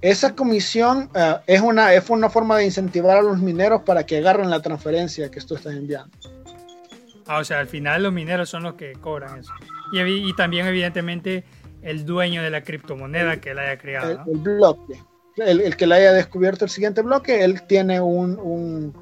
Esa 0.00 0.34
comisión 0.34 1.10
es, 1.46 1.60
una, 1.60 1.92
es 1.92 2.08
una 2.08 2.30
forma 2.30 2.56
de 2.56 2.64
incentivar 2.64 3.16
a 3.16 3.22
los 3.22 3.38
mineros 3.38 3.82
para 3.82 4.06
que 4.06 4.18
agarren 4.18 4.48
la 4.48 4.62
transferencia 4.62 5.30
que 5.30 5.40
tú 5.40 5.56
estás 5.56 5.74
enviando. 5.74 6.16
Ah, 7.26 7.38
o 7.38 7.44
sea, 7.44 7.58
al 7.58 7.66
final 7.66 8.04
los 8.04 8.12
mineros 8.12 8.48
son 8.48 8.62
los 8.62 8.74
que 8.74 8.92
cobran 8.92 9.40
eso. 9.40 9.52
Y, 9.92 10.00
y 10.00 10.32
también, 10.34 10.66
evidentemente, 10.66 11.44
el 11.82 12.06
dueño 12.06 12.42
de 12.42 12.50
la 12.50 12.62
criptomoneda 12.62 13.40
que 13.40 13.54
la 13.54 13.62
haya 13.62 13.78
creado. 13.78 14.24
El, 14.26 14.38
bloque. 14.38 15.02
El, 15.36 15.76
que 15.76 15.86
le 15.86 15.96
haya 15.96 16.12
descubierto 16.12 16.64
el 16.64 16.70
siguiente 16.70 17.02
bloque, 17.02 17.44
él 17.44 17.62
tiene 17.66 18.00
un, 18.00 18.38
un, 18.38 18.94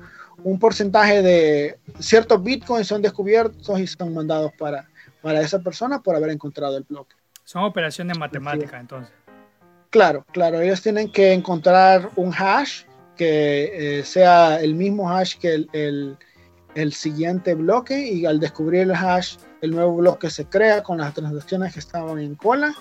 porcentaje 0.58 1.22
de 1.22 1.78
ciertos 1.98 2.42
bitcoins 2.42 2.86
son 2.86 3.02
descubiertos 3.02 3.78
y 3.80 3.86
son 3.86 4.14
mandados 4.14 4.52
para, 4.58 4.88
para 5.22 5.40
esa 5.40 5.60
persona 5.60 6.02
por 6.02 6.16
haber 6.16 6.30
encontrado 6.30 6.76
el 6.76 6.84
bloque. 6.84 7.16
Son 7.44 7.64
operaciones 7.64 8.18
matemáticas 8.18 8.80
entonces. 8.80 9.12
Claro, 9.90 10.26
claro, 10.32 10.60
ellos 10.60 10.82
tienen 10.82 11.10
que 11.10 11.32
encontrar 11.32 12.10
un 12.16 12.32
hash 12.32 12.82
que 13.16 13.98
eh, 13.98 14.04
sea 14.04 14.60
el 14.60 14.74
mismo 14.74 15.10
hash 15.10 15.36
que 15.38 15.66
el, 15.72 16.18
el 16.74 16.92
siguiente 16.92 17.54
bloque 17.54 17.98
y 17.98 18.26
al 18.26 18.38
descubrir 18.38 18.82
el 18.82 18.94
hash 18.94 19.36
el 19.62 19.70
nuevo 19.70 19.96
bloque 19.96 20.28
se 20.30 20.44
crea 20.46 20.82
con 20.82 20.98
las 20.98 21.14
transacciones 21.14 21.72
que 21.72 21.80
estaban 21.80 22.18
en 22.18 22.34
cola 22.34 22.74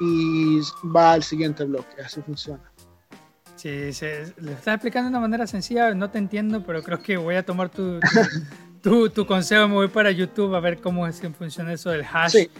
y 0.00 0.60
va 0.94 1.12
al 1.12 1.22
siguiente 1.22 1.64
bloque. 1.64 2.00
Así 2.04 2.20
funciona. 2.22 2.71
Sí, 3.56 3.92
se, 3.92 4.32
le 4.40 4.52
estás 4.52 4.74
explicando 4.74 5.08
de 5.08 5.16
una 5.16 5.20
manera 5.20 5.46
sencilla, 5.46 5.94
no 5.94 6.10
te 6.10 6.18
entiendo, 6.18 6.62
pero 6.64 6.82
creo 6.82 7.00
que 7.00 7.16
voy 7.16 7.36
a 7.36 7.44
tomar 7.44 7.68
tu, 7.68 8.00
tu, 8.82 9.08
tu, 9.10 9.26
consejo, 9.26 9.68
me 9.68 9.74
voy 9.74 9.88
para 9.88 10.10
YouTube 10.10 10.54
a 10.54 10.60
ver 10.60 10.78
cómo 10.80 11.06
es 11.06 11.20
que 11.20 11.30
funciona 11.30 11.72
eso 11.72 11.90
del 11.90 12.04
hash. 12.10 12.32
Sí. 12.32 12.50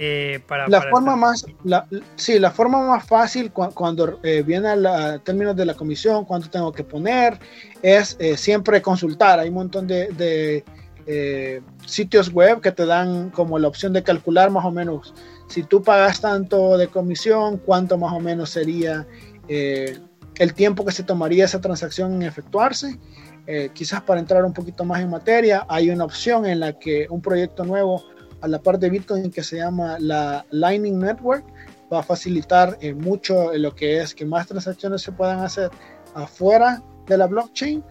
Eh, 0.00 0.40
para, 0.46 0.68
la 0.68 0.82
forma 0.82 1.16
más 1.16 1.44
la, 1.64 1.84
sí 2.14 2.38
la 2.38 2.52
forma 2.52 2.86
más 2.86 3.04
fácil 3.04 3.50
cuando 3.50 4.20
eh, 4.22 4.44
viene 4.46 4.68
a 4.68 5.18
términos 5.18 5.56
de 5.56 5.64
la 5.64 5.74
comisión 5.74 6.24
cuánto 6.24 6.48
tengo 6.48 6.70
que 6.70 6.84
poner 6.84 7.36
es 7.82 8.16
eh, 8.20 8.36
siempre 8.36 8.80
consultar 8.80 9.40
hay 9.40 9.48
un 9.48 9.56
montón 9.56 9.88
de 9.88 10.62
eh, 11.10 11.62
sitios 11.86 12.30
web 12.30 12.60
que 12.60 12.70
te 12.70 12.84
dan 12.84 13.30
como 13.30 13.58
la 13.58 13.66
opción 13.66 13.94
de 13.94 14.02
calcular 14.02 14.50
más 14.50 14.66
o 14.66 14.70
menos 14.70 15.14
si 15.48 15.62
tú 15.62 15.82
pagas 15.82 16.20
tanto 16.20 16.76
de 16.76 16.88
comisión, 16.88 17.56
cuánto 17.56 17.96
más 17.96 18.12
o 18.12 18.20
menos 18.20 18.50
sería 18.50 19.06
eh, 19.48 19.98
el 20.38 20.54
tiempo 20.54 20.84
que 20.84 20.92
se 20.92 21.02
tomaría 21.02 21.44
esa 21.44 21.60
transacción 21.60 22.14
en 22.14 22.22
efectuarse. 22.22 22.98
Eh, 23.46 23.70
quizás 23.72 24.02
para 24.02 24.20
entrar 24.20 24.44
un 24.44 24.52
poquito 24.52 24.84
más 24.84 25.00
en 25.00 25.10
materia, 25.10 25.66
hay 25.68 25.90
una 25.90 26.04
opción 26.04 26.46
en 26.46 26.60
la 26.60 26.78
que 26.78 27.06
un 27.10 27.20
proyecto 27.20 27.64
nuevo 27.64 28.04
a 28.40 28.48
la 28.48 28.60
parte 28.60 28.86
de 28.86 28.90
Bitcoin 28.90 29.30
que 29.30 29.42
se 29.42 29.56
llama 29.56 29.96
la 29.98 30.46
Lightning 30.50 30.98
Network 30.98 31.44
va 31.92 32.00
a 32.00 32.02
facilitar 32.02 32.78
mucho 32.96 33.52
lo 33.54 33.74
que 33.74 34.00
es 34.00 34.14
que 34.14 34.24
más 34.26 34.46
transacciones 34.46 35.02
se 35.02 35.10
puedan 35.10 35.40
hacer 35.40 35.70
afuera 36.14 36.82
de 37.06 37.16
la 37.16 37.26
blockchain 37.26 37.82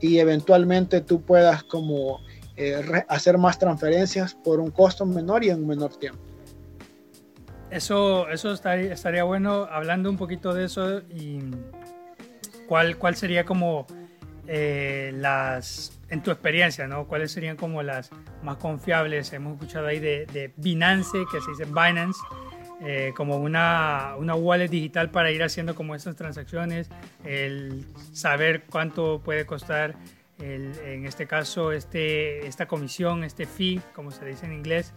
y 0.00 0.18
eventualmente 0.18 1.00
tú 1.00 1.22
puedas 1.22 1.62
como 1.62 2.20
eh, 2.56 2.82
hacer 3.08 3.38
más 3.38 3.58
transferencias 3.58 4.34
por 4.34 4.60
un 4.60 4.70
costo 4.70 5.06
menor 5.06 5.44
y 5.44 5.50
en 5.50 5.66
menor 5.66 5.96
tiempo. 5.96 6.20
Eso, 7.70 8.28
eso 8.28 8.52
estaría, 8.52 8.92
estaría 8.92 9.24
bueno 9.24 9.66
hablando 9.70 10.10
un 10.10 10.18
poquito 10.18 10.52
de 10.52 10.64
eso 10.64 10.98
y 11.08 11.40
cuál, 12.66 12.96
cuál 12.98 13.16
sería 13.16 13.44
como 13.44 13.86
eh, 14.46 15.12
las, 15.14 16.00
en 16.08 16.22
tu 16.22 16.30
experiencia, 16.30 16.86
¿no? 16.86 17.06
¿Cuáles 17.06 17.32
serían 17.32 17.56
como 17.56 17.82
las 17.82 18.10
más 18.42 18.56
confiables? 18.56 19.32
Hemos 19.32 19.54
escuchado 19.54 19.86
ahí 19.86 20.00
de, 20.00 20.26
de 20.26 20.52
Binance, 20.56 21.18
que 21.30 21.40
se 21.40 21.50
dice 21.50 21.64
Binance, 21.64 22.20
eh, 22.80 23.12
como 23.16 23.36
una, 23.36 24.14
una 24.18 24.34
wallet 24.34 24.68
digital 24.68 25.10
para 25.10 25.30
ir 25.30 25.42
haciendo 25.42 25.74
como 25.74 25.94
esas 25.94 26.16
transacciones, 26.16 26.90
el 27.24 27.86
saber 28.12 28.64
cuánto 28.68 29.20
puede 29.24 29.46
costar 29.46 29.94
en 30.42 31.06
este 31.06 31.26
caso, 31.26 31.72
este, 31.72 32.46
esta 32.46 32.66
comisión, 32.66 33.24
este 33.24 33.46
fee, 33.46 33.80
como 33.94 34.10
se 34.10 34.24
dice 34.24 34.46
en 34.46 34.52
inglés, 34.52 34.92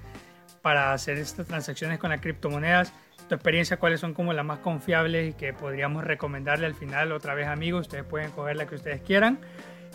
para 0.62 0.94
hacer 0.94 1.18
estas 1.18 1.46
transacciones 1.46 2.00
con 2.00 2.10
las 2.10 2.22
criptomonedas. 2.22 2.92
Tu 3.28 3.36
experiencia, 3.36 3.78
cuáles 3.78 4.00
son 4.00 4.14
como 4.14 4.34
las 4.34 4.46
más 4.46 4.60
confiables 4.60 5.32
y 5.32 5.34
que 5.34 5.54
podríamos 5.54 6.04
recomendarle 6.04 6.66
al 6.68 6.76
final, 6.76 7.12
otra 7.12 7.34
vez 7.34 7.48
amigos, 7.48 7.82
ustedes 7.82 8.04
pueden 8.04 8.32
coger 8.32 8.56
la 8.56 8.68
que 8.68 8.76
ustedes 8.76 9.02
quieran, 9.02 9.40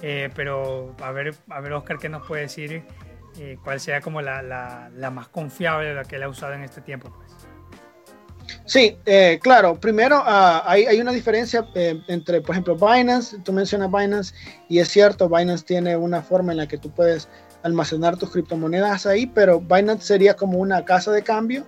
eh, 0.02 0.30
pero 0.34 0.96
a 1.00 1.12
ver, 1.12 1.34
a 1.48 1.60
ver 1.60 1.72
Oscar, 1.74 1.98
¿qué 1.98 2.08
nos 2.08 2.26
puede 2.26 2.42
decir? 2.42 2.82
Eh, 3.38 3.56
¿Cuál 3.62 3.78
sea 3.78 4.00
como 4.00 4.20
la, 4.20 4.42
la, 4.42 4.90
la, 4.96 5.10
más 5.10 5.28
confiable, 5.28 5.94
la 5.94 6.04
que 6.04 6.16
él 6.16 6.24
ha 6.24 6.28
usado 6.28 6.54
en 6.54 6.64
este 6.64 6.80
tiempo? 6.80 7.10
Pues? 7.10 7.30
Sí, 8.64 8.96
eh, 9.06 9.38
claro. 9.42 9.78
Primero, 9.78 10.22
ah, 10.24 10.62
hay, 10.66 10.86
hay, 10.86 11.00
una 11.00 11.12
diferencia 11.12 11.66
eh, 11.74 12.00
entre, 12.08 12.40
por 12.40 12.54
ejemplo, 12.54 12.76
Binance. 12.76 13.38
Tú 13.40 13.52
mencionas 13.52 13.90
Binance 13.90 14.34
y 14.68 14.78
es 14.78 14.88
cierto, 14.88 15.28
Binance 15.28 15.64
tiene 15.64 15.96
una 15.96 16.22
forma 16.22 16.52
en 16.52 16.58
la 16.58 16.68
que 16.68 16.78
tú 16.78 16.90
puedes 16.90 17.28
almacenar 17.62 18.16
tus 18.16 18.30
criptomonedas 18.30 19.06
ahí, 19.06 19.26
pero 19.26 19.60
Binance 19.60 20.06
sería 20.06 20.34
como 20.34 20.58
una 20.58 20.84
casa 20.84 21.12
de 21.12 21.22
cambio 21.22 21.64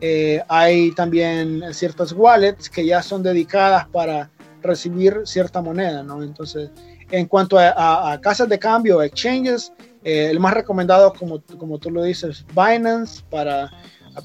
Eh, 0.00 0.42
hay 0.48 0.92
también 0.92 1.62
ciertas 1.72 2.12
wallets 2.12 2.70
que 2.70 2.86
ya 2.86 3.02
son 3.02 3.22
dedicadas 3.22 3.86
para 3.88 4.30
recibir 4.62 5.22
cierta 5.24 5.60
moneda, 5.60 6.02
¿no? 6.02 6.22
Entonces, 6.22 6.70
en 7.10 7.26
cuanto 7.26 7.58
a, 7.58 8.18
casas 8.22 8.48
de 8.48 8.58
cambio, 8.58 9.02
exchanges, 9.02 9.72
eh, 10.04 10.28
el 10.30 10.40
más 10.40 10.54
recomendado, 10.54 11.12
como, 11.12 11.42
como 11.58 11.78
tú 11.78 11.90
lo 11.90 12.02
dices, 12.02 12.44
Binance, 12.54 13.22
para 13.30 13.70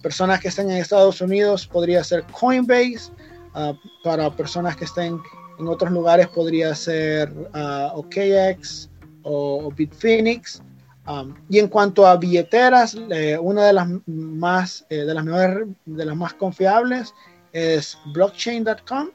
personas 0.02 0.40
que 0.40 0.48
estén 0.48 0.70
en 0.70 0.78
Estados 0.78 1.22
Unidos 1.22 1.68
podría 1.68 2.04
ser 2.04 2.24
Coinbase, 2.32 3.12
ah, 3.54 3.74
para 4.04 4.30
personas 4.36 4.76
que 4.76 4.86
estén 4.86 5.20
en 5.60 5.68
otros 5.68 5.92
lugares 5.92 6.28
podría 6.28 6.76
ser 6.76 7.32
uh, 7.32 7.98
OKX 8.00 8.90
o, 9.24 9.72
Bitfinex. 9.72 10.62
Um, 11.08 11.36
y 11.50 11.60
en 11.60 11.68
cuanto 11.68 12.08
a 12.08 12.18
billeteras, 12.18 12.98
eh, 13.12 13.38
una 13.40 13.66
de 13.66 13.74
las 13.74 13.88
más, 14.08 14.86
eh, 14.90 14.98
de 14.98 15.14
las 15.14 15.24
mejores, 15.24 15.68
de 15.86 16.06
las 16.06 16.16
más 16.16 16.34
confiables 16.34 17.14
es 17.54 17.98
blockchain.com 18.08 19.10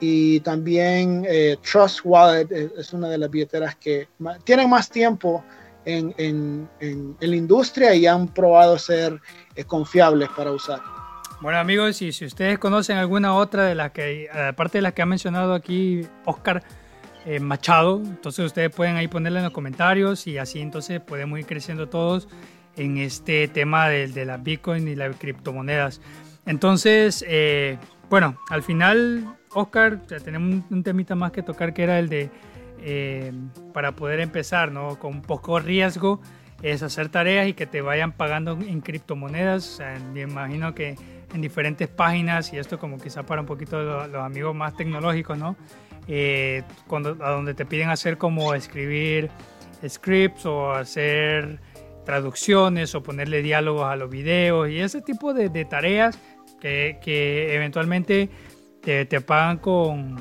y 0.00 0.40
también 0.40 1.26
eh, 1.28 1.56
Trust 1.70 2.00
Wallet 2.04 2.48
es 2.50 2.92
una 2.92 3.08
de 3.10 3.18
las 3.18 3.30
billeteras 3.30 3.76
que 3.76 4.08
tienen 4.44 4.70
más 4.70 4.88
tiempo 4.88 5.44
en, 5.84 6.14
en, 6.16 6.68
en, 6.80 7.16
la 7.20 7.36
industria 7.36 7.94
y 7.94 8.06
han 8.06 8.28
probado 8.28 8.78
ser 8.78 9.20
confiables 9.66 10.28
para 10.36 10.52
usar. 10.52 10.80
Bueno 11.40 11.58
amigos, 11.58 12.00
y 12.02 12.12
si 12.12 12.24
ustedes 12.24 12.58
conocen 12.58 12.96
alguna 12.96 13.34
otra 13.34 13.64
de 13.64 13.74
las 13.74 13.92
que, 13.92 14.28
aparte 14.30 14.78
de 14.78 14.82
las 14.82 14.92
que 14.92 15.02
ha 15.02 15.06
mencionado 15.06 15.54
aquí 15.54 16.06
Oscar, 16.24 16.64
eh, 17.28 17.40
Machado. 17.40 18.00
Entonces 18.02 18.46
ustedes 18.46 18.74
pueden 18.74 18.96
ahí 18.96 19.06
ponerle 19.06 19.40
en 19.40 19.44
los 19.44 19.52
comentarios 19.52 20.26
y 20.26 20.38
así 20.38 20.60
entonces 20.60 21.00
podemos 21.00 21.38
ir 21.38 21.46
creciendo 21.46 21.88
todos 21.88 22.26
en 22.76 22.96
este 22.96 23.48
tema 23.48 23.88
de, 23.88 24.08
de 24.08 24.24
la 24.24 24.38
Bitcoin 24.38 24.88
y 24.88 24.94
las 24.94 25.14
criptomonedas. 25.16 26.00
Entonces, 26.46 27.22
eh, 27.28 27.76
bueno, 28.08 28.38
al 28.48 28.62
final, 28.62 29.36
Oscar, 29.52 30.00
ya 30.06 30.18
tenemos 30.18 30.64
un, 30.70 30.82
temita 30.82 31.14
más 31.14 31.30
que 31.30 31.42
tocar 31.42 31.74
que 31.74 31.82
era 31.82 31.98
el 31.98 32.08
de, 32.08 32.30
eh, 32.80 33.32
para 33.74 33.92
poder 33.92 34.20
empezar, 34.20 34.72
¿no? 34.72 34.98
Con 34.98 35.20
poco 35.20 35.60
riesgo, 35.60 36.22
es 36.62 36.82
hacer 36.82 37.10
tareas 37.10 37.48
y 37.48 37.52
que 37.52 37.66
te 37.66 37.82
vayan 37.82 38.12
pagando 38.12 38.52
en 38.52 38.80
criptomonedas. 38.80 39.74
O 39.74 39.76
sea, 39.76 39.98
me 40.14 40.22
imagino 40.22 40.74
que 40.74 40.96
en 41.34 41.42
diferentes 41.42 41.86
páginas, 41.88 42.50
y 42.54 42.56
esto 42.56 42.78
como 42.78 42.96
quizá 42.96 43.24
para 43.24 43.42
un 43.42 43.46
poquito 43.46 44.06
los 44.06 44.22
amigos 44.22 44.54
más 44.54 44.74
tecnológicos, 44.74 45.36
¿no? 45.36 45.54
Eh, 46.08 46.62
cuando, 46.86 47.22
a 47.22 47.30
donde 47.32 47.52
te 47.52 47.66
piden 47.66 47.90
hacer 47.90 48.16
como 48.16 48.54
escribir 48.54 49.30
scripts 49.86 50.46
o 50.46 50.72
hacer 50.72 51.60
traducciones 52.06 52.94
o 52.94 53.02
ponerle 53.02 53.42
diálogos 53.42 53.84
a 53.84 53.94
los 53.94 54.08
videos 54.08 54.70
y 54.70 54.80
ese 54.80 55.02
tipo 55.02 55.34
de, 55.34 55.50
tareas 55.66 56.18
que, 56.60 56.98
que, 57.02 57.54
eventualmente 57.54 58.30
te, 58.80 59.04
te 59.04 59.20
pagan 59.20 59.58
con, 59.58 60.16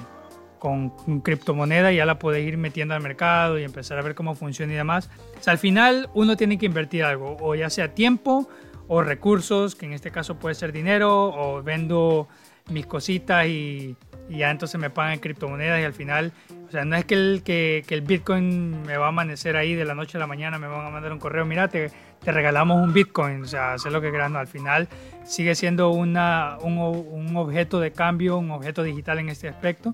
con, 0.60 0.90
criptomoneda 1.22 1.92
y 1.92 1.98
ya 1.98 2.06
la 2.06 2.20
puedes 2.20 2.46
ir 2.46 2.58
metiendo 2.58 2.94
al 2.94 3.02
mercado 3.02 3.58
y 3.58 3.64
empezar 3.64 3.98
a 3.98 4.02
ver 4.02 4.16
cómo 4.16 4.36
funciona 4.36 4.74
y 4.74 4.76
demás. 4.76 5.10
al 5.46 5.58
final 5.58 6.10
uno 6.14 6.36
tiene 6.36 6.58
que 6.58 6.66
invertir 6.66 7.04
algo, 7.04 7.38
o 7.40 7.56
ya 7.56 7.70
sea 7.70 7.94
tiempo 7.94 8.50
o 8.88 9.02
recursos, 9.02 9.76
que 9.76 9.86
en 9.86 9.94
este 9.94 10.12
caso 10.12 10.36
puede 10.40 10.56
ser 10.56 10.72
dinero, 10.72 11.26
o 11.26 11.62
vendo 11.62 12.28
mis 12.70 12.86
cositas 12.86 13.46
y, 13.48 13.96
y 14.30 14.40
ya 14.40 14.52
entonces 14.52 14.80
me 14.80 14.90
pagan 14.90 15.14
en 15.14 15.20
criptomonedas 15.20 15.80
y 15.80 15.84
al 15.84 15.94
final, 15.94 16.32
o 16.68 16.72
sea, 16.72 16.86
no 16.86 16.96
es 16.96 17.06
que 17.06 17.16
el, 17.16 17.42
que, 17.44 17.84
el 17.88 18.02
Bitcoin 18.02 18.84
me 18.84 18.98
va 18.98 19.06
a 19.06 19.10
amanecer 19.10 19.56
ahí 19.56 19.74
de 19.74 19.86
la 19.86 19.96
noche 19.96 20.18
a 20.18 20.20
la 20.20 20.28
mañana, 20.28 20.60
me 20.60 20.68
van 20.68 20.86
a 20.86 20.90
mandar 20.90 21.12
un 21.12 21.20
correo, 21.20 21.46
mira, 21.46 21.68
te, 21.68 21.92
te 22.24 22.32
regalamos 22.32 22.84
un 22.84 22.94
Bitcoin, 22.94 23.44
o 23.44 23.48
sea, 23.48 23.74
hacer 23.74 23.92
lo 23.92 24.02
que 24.02 24.10
quieras, 24.10 24.32
no, 24.32 24.40
al 24.40 24.48
final 24.48 24.88
sigue 25.26 25.56
siendo 25.56 25.92
una, 25.92 26.58
un, 26.62 26.78
un, 26.78 27.36
objeto 27.38 27.80
de 27.80 27.92
cambio, 27.92 28.38
un 28.38 28.52
objeto 28.52 28.84
digital 28.84 29.20
en 29.20 29.30
este 29.30 29.48
aspecto, 29.48 29.94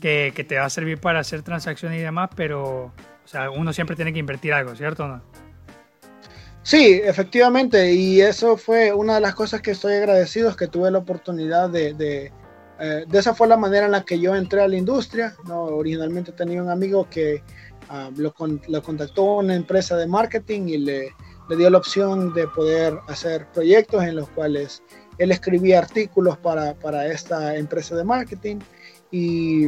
que, 0.00 0.32
que, 0.34 0.44
te 0.44 0.56
va 0.56 0.66
a 0.66 0.70
servir 0.70 0.98
para 0.98 1.20
hacer 1.20 1.42
transacciones 1.42 1.98
y 1.98 2.02
demás, 2.02 2.30
pero, 2.36 2.84
o 3.24 3.28
sea, 3.28 3.50
uno 3.50 3.72
siempre 3.72 3.96
tiene 3.96 4.12
que 4.12 4.20
invertir 4.20 4.52
algo, 4.52 4.76
¿cierto 4.76 5.08
no? 5.08 5.22
Sí, 6.62 7.00
efectivamente, 7.02 7.92
y 7.92 8.20
eso 8.20 8.56
fue 8.58 8.92
una 8.92 9.14
de 9.14 9.20
las 9.22 9.34
cosas 9.34 9.62
que 9.62 9.70
estoy 9.70 9.94
agradecido, 9.94 10.50
es 10.50 10.56
que 10.56 10.66
tuve 10.66 10.90
la 10.90 10.98
oportunidad 10.98 11.70
de 11.70 12.30
eh, 12.80 13.04
de 13.08 13.18
esa 13.18 13.34
fue 13.34 13.48
la 13.48 13.56
manera 13.56 13.86
en 13.86 13.92
la 13.92 14.04
que 14.04 14.18
yo 14.18 14.34
entré 14.34 14.62
a 14.62 14.68
la 14.68 14.76
industria. 14.76 15.34
¿no? 15.46 15.64
Originalmente 15.64 16.32
tenía 16.32 16.62
un 16.62 16.70
amigo 16.70 17.08
que 17.10 17.42
ah, 17.88 18.10
lo, 18.16 18.32
lo, 18.68 18.82
contactó 18.82 19.36
una 19.36 19.54
empresa 19.54 19.96
de 19.96 20.06
marketing 20.06 20.68
y 20.68 20.78
le, 20.78 21.14
le, 21.48 21.56
dio 21.56 21.70
la 21.70 21.78
opción 21.78 22.32
de 22.34 22.46
poder 22.46 22.98
hacer 23.08 23.46
proyectos 23.52 24.04
en 24.04 24.16
los 24.16 24.28
cuales 24.30 24.82
él 25.18 25.32
escribía 25.32 25.80
artículos 25.80 26.38
para, 26.38 26.74
para 26.74 27.06
esta 27.06 27.56
empresa 27.56 27.96
de 27.96 28.04
marketing. 28.04 28.58
Y 29.10 29.66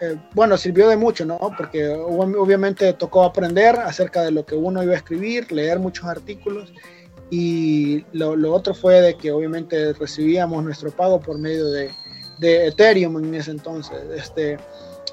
eh, 0.00 0.16
bueno, 0.34 0.56
sirvió 0.56 0.88
de 0.88 0.96
mucho, 0.96 1.24
¿no? 1.24 1.38
Porque 1.56 1.86
obviamente 1.88 2.92
tocó 2.94 3.22
aprender 3.22 3.76
acerca 3.76 4.22
de 4.22 4.32
lo 4.32 4.44
que 4.44 4.56
uno 4.56 4.82
iba 4.82 4.94
a 4.94 4.96
escribir, 4.96 5.52
leer 5.52 5.78
muchos 5.78 6.06
artículos. 6.06 6.72
Y 7.30 8.06
lo, 8.12 8.34
lo 8.34 8.52
otro 8.52 8.74
fue 8.74 9.00
de 9.02 9.16
que 9.16 9.30
obviamente 9.30 9.92
recibíamos 9.92 10.64
nuestro 10.64 10.90
pago 10.90 11.20
por 11.20 11.38
medio 11.38 11.66
de, 11.66 11.90
de 12.38 12.68
Ethereum 12.68 13.24
en 13.24 13.34
ese 13.34 13.50
entonces. 13.50 13.98
Este, 14.16 14.58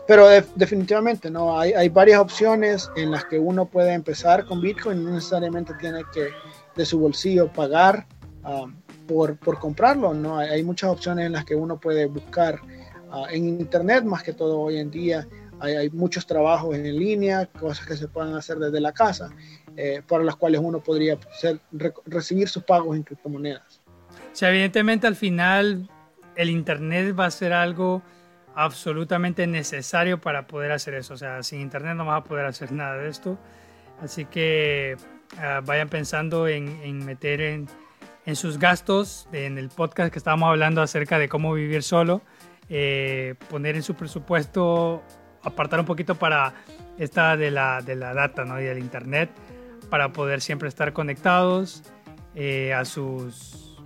pero 0.07 0.27
definitivamente 0.55 1.31
no 1.31 1.59
hay, 1.59 1.73
hay, 1.73 1.89
varias 1.89 2.19
opciones 2.19 2.89
en 2.95 3.11
las 3.11 3.25
que 3.25 3.39
uno 3.39 3.65
puede 3.65 3.93
empezar 3.93 4.45
con 4.45 4.61
Bitcoin, 4.61 5.03
no 5.03 5.11
necesariamente 5.11 5.73
tiene 5.79 6.03
que 6.13 6.29
de 6.75 6.85
su 6.85 6.99
bolsillo 6.99 7.51
pagar 7.51 8.05
um, 8.43 8.75
por, 9.07 9.37
por, 9.37 9.59
comprarlo, 9.59 10.13
no 10.13 10.37
hay, 10.37 10.49
hay, 10.49 10.63
muchas 10.63 10.91
opciones 10.91 11.25
en 11.25 11.31
las 11.31 11.45
que 11.45 11.55
uno 11.55 11.79
puede 11.79 12.05
buscar 12.05 12.59
uh, 13.11 13.25
en 13.31 13.47
internet, 13.47 14.03
más 14.03 14.21
que 14.21 14.33
todo 14.33 14.59
hoy 14.59 14.77
en 14.77 14.91
día. 14.91 15.27
Hay, 15.59 15.73
hay, 15.73 15.89
muchos 15.89 16.27
trabajos 16.27 16.75
en 16.75 16.83
línea, 16.83 17.47
cosas 17.47 17.87
que 17.87 17.95
se 17.95 18.07
pueden 18.07 18.35
hacer 18.35 18.57
desde 18.57 18.81
la 18.81 18.91
casa, 18.91 19.31
eh, 19.77 20.01
para 20.05 20.23
las 20.23 20.35
cuales 20.35 20.61
uno 20.63 20.81
podría 20.81 21.17
ser, 21.39 21.59
recibir 22.05 22.49
sus 22.49 22.63
pagos 22.63 22.95
en 22.95 23.03
criptomonedas. 23.03 23.81
O 24.09 24.35
sea, 24.35 24.49
evidentemente 24.49 25.07
al 25.07 25.15
final 25.15 25.89
el 26.35 26.49
Internet 26.49 27.15
va 27.17 27.25
a 27.25 27.31
ser 27.31 27.53
algo 27.53 28.01
absolutamente 28.55 29.45
necesario 29.47 30.19
para 30.19 30.47
poder 30.47 30.71
hacer 30.71 30.93
eso. 30.95 31.13
O 31.13 31.17
sea, 31.17 31.43
sin 31.43 31.61
Internet 31.61 31.95
no 31.95 32.05
vas 32.05 32.21
a 32.21 32.23
poder 32.23 32.45
hacer 32.45 32.71
nada 32.71 32.97
de 32.97 33.09
esto. 33.09 33.37
Así 34.01 34.25
que 34.25 34.97
ah, 35.37 35.61
vayan 35.63 35.89
pensando 35.89 36.47
en, 36.47 37.05
meter 37.05 37.41
en, 37.41 37.67
sus 38.35 38.57
gastos, 38.57 39.27
en 39.31 39.57
el 39.57 39.69
podcast 39.69 40.11
que 40.11 40.19
estábamos 40.19 40.49
hablando 40.49 40.81
acerca 40.81 41.19
de 41.19 41.29
cómo 41.29 41.53
vivir 41.53 41.83
solo, 41.83 42.21
eh, 42.69 43.35
poner 43.49 43.75
en 43.75 43.83
su 43.83 43.93
presupuesto, 43.93 45.03
apartar 45.43 45.79
un 45.79 45.85
poquito 45.85 46.15
para 46.15 46.53
esta 46.97 47.37
de 47.37 47.51
la, 47.51 47.81
de 47.81 47.95
la 47.95 48.13
data 48.13 48.45
¿no? 48.45 48.59
y 48.59 48.63
del 48.63 48.79
Internet, 48.79 49.29
para 49.89 50.11
poder 50.11 50.41
siempre 50.41 50.67
estar 50.67 50.91
conectados 50.91 51.83
eh, 52.33 52.73
a, 52.73 52.83
sus, 52.83 53.77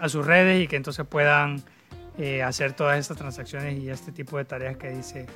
a 0.00 0.08
sus 0.08 0.26
redes 0.26 0.62
y 0.62 0.66
que 0.66 0.76
entonces 0.76 1.06
puedan 1.06 1.62
eh, 2.18 2.42
hacer 2.42 2.72
todas 2.74 2.98
estas 2.98 3.16
transacciones 3.16 3.78
y 3.78 3.90
este 3.90 4.12
tipo 4.12 4.38
de 4.38 4.44
tareas 4.44 4.76
que 4.76 4.90
dice 4.90 5.26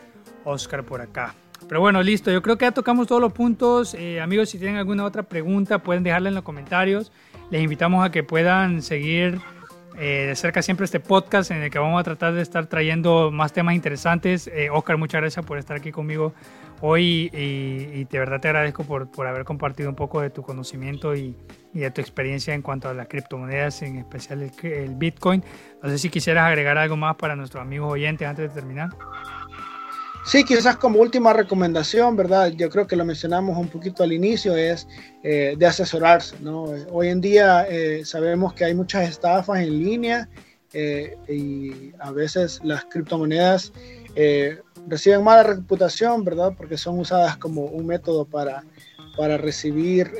Oscar 0.45 0.85
por 0.85 1.01
acá. 1.01 1.35
Pero 1.67 1.81
bueno, 1.81 2.03
listo. 2.03 2.31
Yo 2.31 2.41
creo 2.43 2.57
que 2.57 2.67
ya 2.67 2.73
tocamos 2.73 3.07
todos 3.07 3.21
los 3.21 3.33
puntos. 3.33 3.95
Eh, 3.95 4.21
amigos, 4.21 4.51
si 4.51 4.59
tienen 4.59 4.77
alguna 4.77 5.05
otra 5.05 5.25
pregunta, 5.25 5.81
pueden 5.81 6.03
dejarla 6.03 6.29
en 6.29 6.37
los 6.37 6.45
comentarios. 6.45 7.11
Les 7.51 7.63
invitamos 7.63 8.05
a 8.05 8.11
que 8.11 8.23
puedan 8.23 8.83
seguir 8.83 9.41
eh, 9.99 10.27
de 10.29 10.37
cerca 10.37 10.63
siempre 10.63 10.85
este 10.85 11.01
podcast 11.01 11.51
en 11.51 11.63
el 11.63 11.71
que 11.71 11.79
vamos 11.79 12.01
a 12.01 12.05
tratar 12.05 12.35
de 12.35 12.43
estar 12.43 12.67
trayendo 12.67 13.31
más 13.31 13.53
temas 13.53 13.75
interesantes. 13.75 14.51
Oscar, 14.73 14.97
muchas 14.97 15.21
gracias 15.21 15.45
por 15.45 15.59
estar 15.59 15.77
aquí 15.77 15.93
conmigo 15.93 16.35
hoy 16.81 17.31
y, 17.33 18.05
de 18.05 18.19
verdad 18.19 18.41
te 18.41 18.49
agradezco 18.49 18.85
por, 18.85 19.11
por, 19.11 19.27
haber 19.27 19.45
compartido 19.45 19.89
un 19.89 19.97
poco 19.97 20.21
de 20.21 20.31
tu 20.31 20.43
conocimiento 20.43 21.15
y, 21.15 21.37
y, 21.75 21.81
de 21.81 21.91
tu 21.91 22.01
experiencia 22.01 22.55
en 22.55 22.63
cuanto 22.63 22.89
a 22.89 22.95
las 22.95 23.09
criptomonedas, 23.09 23.83
en 23.83 23.99
especial 23.99 24.43
el, 24.43 24.73
el 24.73 24.95
Bitcoin. 24.95 25.43
No 25.83 25.89
sé 25.89 25.99
si 25.99 26.11
quisieras 26.11 26.47
agregar 26.47 26.79
algo 26.79 26.97
más 26.97 27.17
para 27.17 27.37
nuestros 27.37 27.61
amigos 27.61 27.93
oyentes 27.93 28.27
antes 28.27 28.49
de 28.49 28.55
terminar. 28.55 28.91
Sí, 30.29 30.45
quizás 30.45 30.77
como 30.77 31.01
última 31.01 31.33
recomendación, 31.33 32.15
¿verdad? 32.15 32.49
Yo 32.49 32.69
creo 32.69 32.87
que 32.87 32.97
lo 32.97 33.05
mencionamos 33.07 33.57
un 33.57 33.69
poquito 33.69 34.03
al 34.03 34.13
inicio, 34.13 34.55
es 34.59 34.87
eh, 35.23 35.55
de 35.57 35.67
asesorarse, 35.67 36.37
¿no? 36.43 36.65
Hoy 36.93 37.09
en 37.09 37.23
día 37.23 37.67
eh, 37.67 38.05
sabemos 38.05 38.53
que 38.53 38.67
hay 38.67 38.75
muchas 38.75 39.09
estafas 39.09 39.61
en 39.61 39.83
línea 39.83 40.29
eh, 40.75 41.17
y 41.31 41.95
a 41.99 42.13
veces 42.13 42.61
las 42.63 42.85
criptomonedas 42.85 43.73
reciben 44.87 45.25
mala 45.25 45.45
reputación, 45.45 46.23
¿verdad? 46.27 46.53
Porque 46.55 46.77
son 46.77 46.99
usadas 46.99 47.39
como 47.39 47.63
un 47.63 47.87
método 47.87 48.27
para, 48.27 48.65
para 49.17 49.39
recibir 49.39 50.13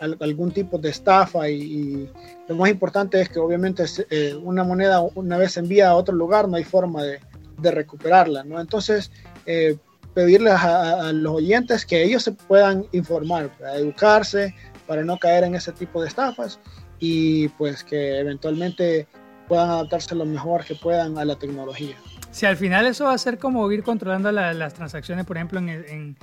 algún 0.00 0.50
tipo 0.50 0.78
de 0.78 0.88
estafa 0.88 1.48
y, 1.48 2.10
lo 2.48 2.56
más 2.56 2.70
importante 2.70 3.20
es 3.20 3.28
que 3.28 3.38
obviamente 3.38 3.84
eh, 4.10 4.34
una 4.42 4.64
moneda 4.64 5.00
una 5.14 5.38
vez 5.38 5.56
envía 5.56 5.88
a 5.88 5.94
otro 5.94 6.14
lugar 6.14 6.46
no 6.46 6.56
hay 6.56 6.64
forma 6.64 7.02
de, 7.02 7.20
de 7.58 7.70
recuperarla, 7.70 8.44
¿no? 8.44 8.60
Entonces, 8.60 9.10
eh, 9.46 9.76
pedirles 10.14 10.54
a, 10.54 11.12
los 11.12 11.34
oyentes 11.34 11.84
que 11.84 12.02
ellos 12.02 12.22
se 12.22 12.32
puedan 12.32 12.86
informar, 12.92 13.50
educarse, 13.76 14.54
para 14.86 15.02
no 15.02 15.18
caer 15.18 15.44
en 15.44 15.54
ese 15.54 15.72
tipo 15.72 16.02
de 16.02 16.08
estafas 16.08 16.60
y 16.98 17.48
pues 17.48 17.82
que 17.82 18.18
eventualmente 18.18 19.06
puedan 19.48 19.70
adaptarse 19.70 20.14
lo 20.14 20.24
mejor 20.24 20.64
que 20.64 20.74
puedan 20.74 21.18
a 21.18 21.24
la 21.24 21.36
tecnología. 21.36 21.96
Si 22.30 22.46
al 22.46 22.56
final 22.56 22.86
eso 22.86 23.04
va 23.04 23.14
a 23.14 23.18
ser 23.18 23.38
como 23.38 23.70
ir 23.70 23.82
controlando 23.82 24.32
las 24.32 24.74
transacciones, 24.74 25.24
por 25.24 25.36
ejemplo, 25.36 25.58
en, 25.58 26.16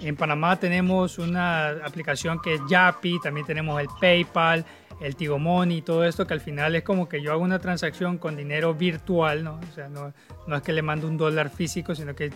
en, 0.00 0.16
Panamá 0.16 0.58
tenemos 0.58 1.18
una 1.18 1.68
aplicación 1.84 2.38
que 2.42 2.54
es 2.54 2.60
Yapi, 2.68 3.18
también 3.22 3.46
tenemos 3.46 3.80
el 3.80 3.88
PayPal, 4.00 4.64
el 5.00 5.16
Tigo 5.16 5.38
Money 5.38 5.78
y 5.78 5.82
todo 5.82 6.04
esto, 6.04 6.26
que 6.26 6.34
al 6.34 6.40
final 6.40 6.74
es 6.76 6.82
como 6.82 7.08
que 7.08 7.22
yo 7.22 7.32
hago 7.32 7.42
una 7.42 7.58
transacción 7.58 8.18
con 8.18 8.36
dinero 8.36 8.74
virtual, 8.74 9.44
¿no? 9.44 9.60
O 9.70 9.74
sea, 9.74 9.88
no, 9.88 10.12
no 10.46 10.56
es 10.56 10.62
que 10.62 10.72
le 10.72 10.82
mando 10.82 11.06
un 11.06 11.16
dólar 11.16 11.50
físico, 11.50 11.94
sino 11.94 12.14
que 12.14 12.30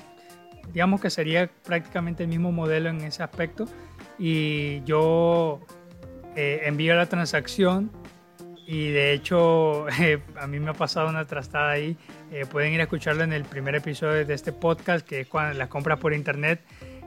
digamos 0.72 1.00
que 1.00 1.10
sería 1.10 1.50
prácticamente 1.64 2.24
el 2.24 2.28
mismo 2.28 2.52
modelo 2.52 2.88
en 2.90 3.00
ese 3.02 3.22
aspecto. 3.22 3.66
Y 4.18 4.82
yo 4.84 5.60
eh, 6.36 6.62
envío 6.64 6.94
la 6.94 7.06
transacción 7.06 7.90
y 8.66 8.90
de 8.90 9.12
hecho 9.12 9.88
eh, 10.00 10.22
a 10.36 10.46
mí 10.46 10.60
me 10.60 10.70
ha 10.70 10.74
pasado 10.74 11.08
una 11.08 11.26
trastada 11.26 11.70
ahí. 11.70 11.96
Eh, 12.30 12.44
pueden 12.46 12.72
ir 12.72 12.80
a 12.80 12.84
escucharlo 12.84 13.24
en 13.24 13.32
el 13.32 13.44
primer 13.44 13.74
episodio 13.74 14.24
de 14.26 14.34
este 14.34 14.52
podcast, 14.52 15.06
que 15.06 15.20
es 15.20 15.28
cuando 15.28 15.58
las 15.58 15.68
compras 15.68 15.98
por 15.98 16.12
internet, 16.12 16.60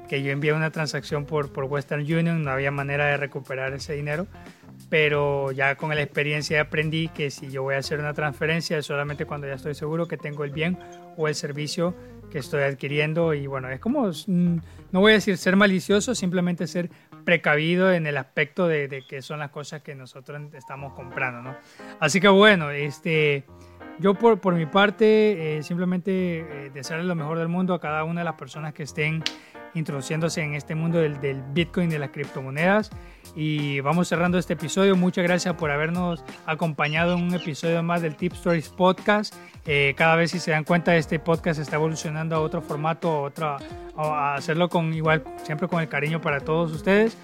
que 0.10 0.24
yo 0.24 0.32
envié 0.32 0.54
una 0.54 0.72
transacción 0.72 1.26
por, 1.26 1.54
por 1.54 1.66
Western 1.66 2.02
Union, 2.02 2.44
no 2.44 2.52
había 2.52 2.72
manera 2.72 3.06
de 3.06 3.18
recuperar 3.18 3.74
ese 3.74 3.94
dinero 3.94 4.28
pero 4.92 5.54
ya 5.54 5.76
con 5.76 5.96
la 5.96 6.02
experiencia 6.02 6.60
aprendí 6.60 7.08
que 7.08 7.32
si 7.32 7.50
yo 7.50 7.64
voy 7.64 7.76
a 7.76 7.78
hacer 7.78 7.98
una 7.98 8.14
transferencia 8.14 8.78
es 8.78 8.86
solamente 8.86 9.26
cuando 9.26 9.48
ya 9.48 9.54
estoy 9.54 9.74
seguro 9.74 10.06
que 10.06 10.18
tengo 10.18 10.44
el 10.44 10.52
bien 10.52 10.78
o 11.16 11.30
el 11.30 11.36
servicio 11.36 11.96
que 12.30 12.40
estoy 12.40 12.64
adquiriendo 12.64 13.34
y 13.34 13.48
bueno, 13.48 13.70
es 13.70 13.80
como, 13.80 14.10
mm, 14.10 14.58
no 14.92 15.00
voy 15.00 15.14
a 15.14 15.16
decir 15.16 15.38
ser 15.38 15.56
malicioso, 15.56 16.14
simplemente 16.14 16.68
ser 16.68 16.90
precavido 17.24 17.94
en 17.94 18.06
el 18.06 18.18
aspecto 18.18 18.68
de, 18.68 18.90
de 18.90 19.08
que 19.08 19.22
son 19.22 19.40
las 19.40 19.52
cosas 19.52 19.82
que 19.82 19.96
nosotros 19.96 20.42
estamos 20.56 20.92
comprando, 20.92 21.42
¿no? 21.42 21.56
Así 22.02 22.20
que 22.20 22.28
bueno, 22.28 22.70
este, 22.70 23.46
yo 23.98 24.14
por, 24.16 24.42
por 24.42 24.56
mi 24.56 24.66
parte 24.66 25.58
eh, 25.58 25.64
simplemente 25.64 26.40
eh, 26.40 26.72
desearle 26.74 27.06
lo 27.06 27.16
mejor 27.16 27.40
del 27.40 27.48
mundo 27.48 27.74
a 27.74 27.80
cada 27.80 28.04
una 28.04 28.22
de 28.22 28.26
las 28.26 28.36
personas 28.36 28.74
que 28.74 28.84
estén 28.84 29.24
introduciéndose 29.74 30.42
en 30.42 30.56
este 30.56 30.76
mundo 30.76 31.00
del, 31.00 31.20
del 31.22 31.42
Bitcoin 31.54 31.90
de 31.90 32.00
las 32.00 32.10
criptomonedas. 32.10 32.92
Y 33.36 33.80
vamos 33.80 34.08
cerrando 34.08 34.38
este 34.38 34.54
episodio. 34.54 34.96
Muchas 34.96 35.24
gracias 35.24 35.56
por 35.56 35.72
habernos 35.72 36.24
acompañado 36.46 37.18
en 37.18 37.24
un 37.24 37.34
episodio 37.34 37.82
más 37.82 38.02
del 38.02 38.16
Tip 38.16 38.34
Stories 38.34 38.70
Podcast. 38.70 39.34
Eh, 39.66 39.94
cada 39.96 40.16
vez 40.16 40.32
si 40.32 40.40
se 40.40 40.52
dan 40.52 40.64
cuenta 40.64 40.96
este 40.96 41.20
podcast 41.20 41.60
está 41.60 41.76
evolucionando 41.76 42.36
a 42.36 42.40
otro 42.40 42.62
formato, 42.62 43.10
a, 43.10 43.22
otra, 43.22 43.58
a 43.96 44.36
hacerlo 44.36 44.70
con 44.70 44.94
igual, 44.94 45.24
siempre 45.44 45.68
con 45.68 45.82
el 45.82 45.88
cariño 45.88 46.20
para 46.20 46.40
todos 46.40 46.72
ustedes. 46.72 47.16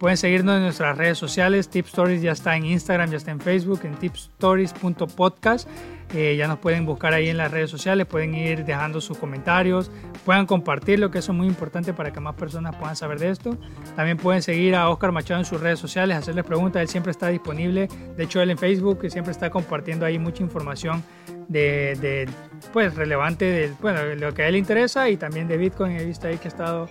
Pueden 0.00 0.16
seguirnos 0.16 0.56
en 0.56 0.62
nuestras 0.62 0.96
redes 0.96 1.18
sociales. 1.18 1.68
Tip 1.68 1.84
Stories 1.84 2.22
ya 2.22 2.32
está 2.32 2.56
en 2.56 2.64
Instagram, 2.64 3.10
ya 3.10 3.18
está 3.18 3.32
en 3.32 3.38
Facebook, 3.38 3.80
en 3.84 3.96
tipstories.podcast. 3.96 5.68
Eh, 6.14 6.36
ya 6.38 6.48
nos 6.48 6.58
pueden 6.58 6.86
buscar 6.86 7.12
ahí 7.12 7.28
en 7.28 7.36
las 7.36 7.50
redes 7.50 7.70
sociales, 7.70 8.06
pueden 8.06 8.34
ir 8.34 8.64
dejando 8.64 9.02
sus 9.02 9.18
comentarios, 9.18 9.90
puedan 10.24 10.46
compartirlo, 10.46 11.10
que 11.10 11.18
eso 11.18 11.32
es 11.32 11.38
muy 11.38 11.46
importante 11.46 11.92
para 11.92 12.14
que 12.14 12.18
más 12.18 12.34
personas 12.34 12.74
puedan 12.76 12.96
saber 12.96 13.18
de 13.18 13.28
esto. 13.28 13.58
También 13.94 14.16
pueden 14.16 14.40
seguir 14.40 14.74
a 14.74 14.88
Oscar 14.88 15.12
Machado 15.12 15.40
en 15.40 15.44
sus 15.44 15.60
redes 15.60 15.78
sociales, 15.78 16.16
hacerle 16.16 16.44
preguntas, 16.44 16.80
él 16.80 16.88
siempre 16.88 17.10
está 17.10 17.28
disponible. 17.28 17.86
De 18.16 18.24
hecho, 18.24 18.40
él 18.40 18.50
en 18.50 18.56
Facebook 18.56 19.00
siempre 19.10 19.32
está 19.32 19.50
compartiendo 19.50 20.06
ahí 20.06 20.18
mucha 20.18 20.42
información 20.42 21.04
de, 21.46 22.26
pues, 22.72 22.94
relevante 22.94 23.44
de 23.44 24.16
lo 24.16 24.32
que 24.32 24.44
a 24.44 24.46
él 24.46 24.52
le 24.52 24.58
interesa 24.58 25.10
y 25.10 25.18
también 25.18 25.46
de 25.46 25.58
Bitcoin. 25.58 25.92
He 25.92 26.06
visto 26.06 26.26
ahí 26.26 26.38
que 26.38 26.48
ha 26.48 26.52
estado, 26.52 26.88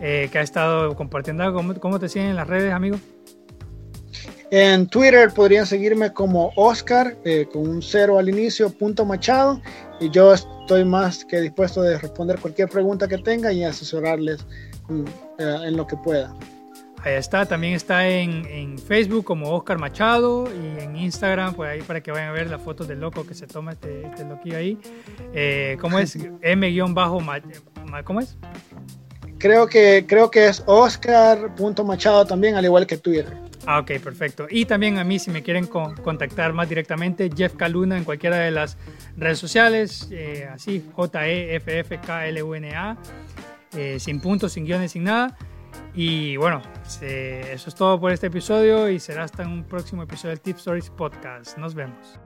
eh, 0.00 0.28
que 0.30 0.38
ha 0.38 0.42
estado 0.42 0.94
compartiendo. 0.94 1.52
¿Cómo, 1.52 1.74
¿Cómo 1.74 1.98
te 1.98 2.08
siguen 2.08 2.30
en 2.30 2.36
las 2.36 2.46
redes, 2.46 2.72
amigo? 2.72 2.98
En 4.50 4.86
Twitter 4.86 5.30
podrían 5.34 5.66
seguirme 5.66 6.12
como 6.12 6.52
Oscar, 6.54 7.16
eh, 7.24 7.48
con 7.52 7.68
un 7.68 7.82
cero 7.82 8.18
al 8.18 8.28
inicio, 8.28 8.70
punto 8.70 9.04
Machado. 9.04 9.60
Y 9.98 10.10
yo 10.10 10.32
estoy 10.32 10.84
más 10.84 11.24
que 11.24 11.40
dispuesto 11.40 11.82
de 11.82 11.98
responder 11.98 12.38
cualquier 12.38 12.68
pregunta 12.68 13.08
que 13.08 13.18
tenga 13.18 13.52
y 13.52 13.64
asesorarles 13.64 14.46
mm, 14.88 15.04
eh, 15.38 15.56
en 15.66 15.76
lo 15.76 15.86
que 15.86 15.96
pueda. 15.96 16.32
Ahí 17.02 17.14
está, 17.14 17.46
también 17.46 17.74
está 17.74 18.08
en, 18.08 18.78
Facebook 18.78 19.24
como 19.24 19.50
Oscar 19.50 19.78
Machado 19.78 20.48
y 20.52 20.82
en 20.82 20.96
Instagram, 20.96 21.54
pues 21.54 21.70
ahí 21.70 21.82
para 21.82 22.00
que 22.00 22.10
vayan 22.10 22.28
a 22.28 22.32
ver 22.32 22.48
las 22.48 22.60
fotos 22.60 22.88
del 22.88 23.00
loco 23.00 23.26
que 23.26 23.34
se 23.34 23.46
toma 23.46 23.72
este, 23.72 24.06
este 24.06 24.24
loquillo 24.24 24.58
ahí. 24.58 24.78
Eh, 25.32 25.76
¿Cómo 25.80 25.98
es? 25.98 26.16
M-bajo, 26.42 27.20
¿cómo 28.04 28.20
es? 28.20 28.36
Creo 29.46 29.68
que, 29.68 30.04
creo 30.08 30.28
que 30.28 30.48
es 30.48 30.64
Oscar.machado 30.66 32.26
también, 32.26 32.56
al 32.56 32.64
igual 32.64 32.84
que 32.84 32.96
Twitter. 32.96 33.32
Ah, 33.64 33.78
ok, 33.78 33.92
perfecto. 34.02 34.48
Y 34.50 34.64
también 34.64 34.98
a 34.98 35.04
mí, 35.04 35.20
si 35.20 35.30
me 35.30 35.44
quieren 35.44 35.68
contactar 35.68 36.52
más 36.52 36.68
directamente, 36.68 37.30
Jeff 37.32 37.54
Caluna 37.54 37.96
en 37.96 38.02
cualquiera 38.02 38.38
de 38.38 38.50
las 38.50 38.76
redes 39.16 39.38
sociales, 39.38 40.08
eh, 40.10 40.48
así, 40.52 40.84
J-E-F-F-K-L-U-N-A, 40.92 42.96
eh, 43.76 44.00
sin 44.00 44.20
puntos, 44.20 44.52
sin 44.52 44.64
guiones, 44.64 44.90
sin 44.90 45.04
nada. 45.04 45.36
Y 45.94 46.36
bueno, 46.38 46.60
eso 47.00 47.68
es 47.68 47.74
todo 47.76 48.00
por 48.00 48.10
este 48.10 48.26
episodio 48.26 48.90
y 48.90 48.98
será 48.98 49.22
hasta 49.22 49.44
un 49.44 49.62
próximo 49.62 50.02
episodio 50.02 50.30
del 50.30 50.40
Tip 50.40 50.56
Stories 50.56 50.90
Podcast. 50.90 51.56
Nos 51.56 51.76
vemos. 51.76 52.18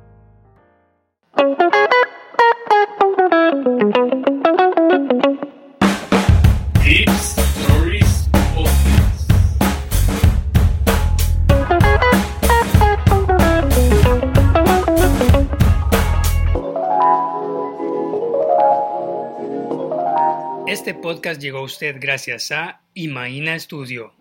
Este 20.66 20.94
podcast 20.94 21.40
llegó 21.40 21.58
a 21.58 21.62
usted 21.62 21.96
gracias 22.00 22.50
a 22.50 22.80
Imaina 22.94 23.56
Studio. 23.60 24.12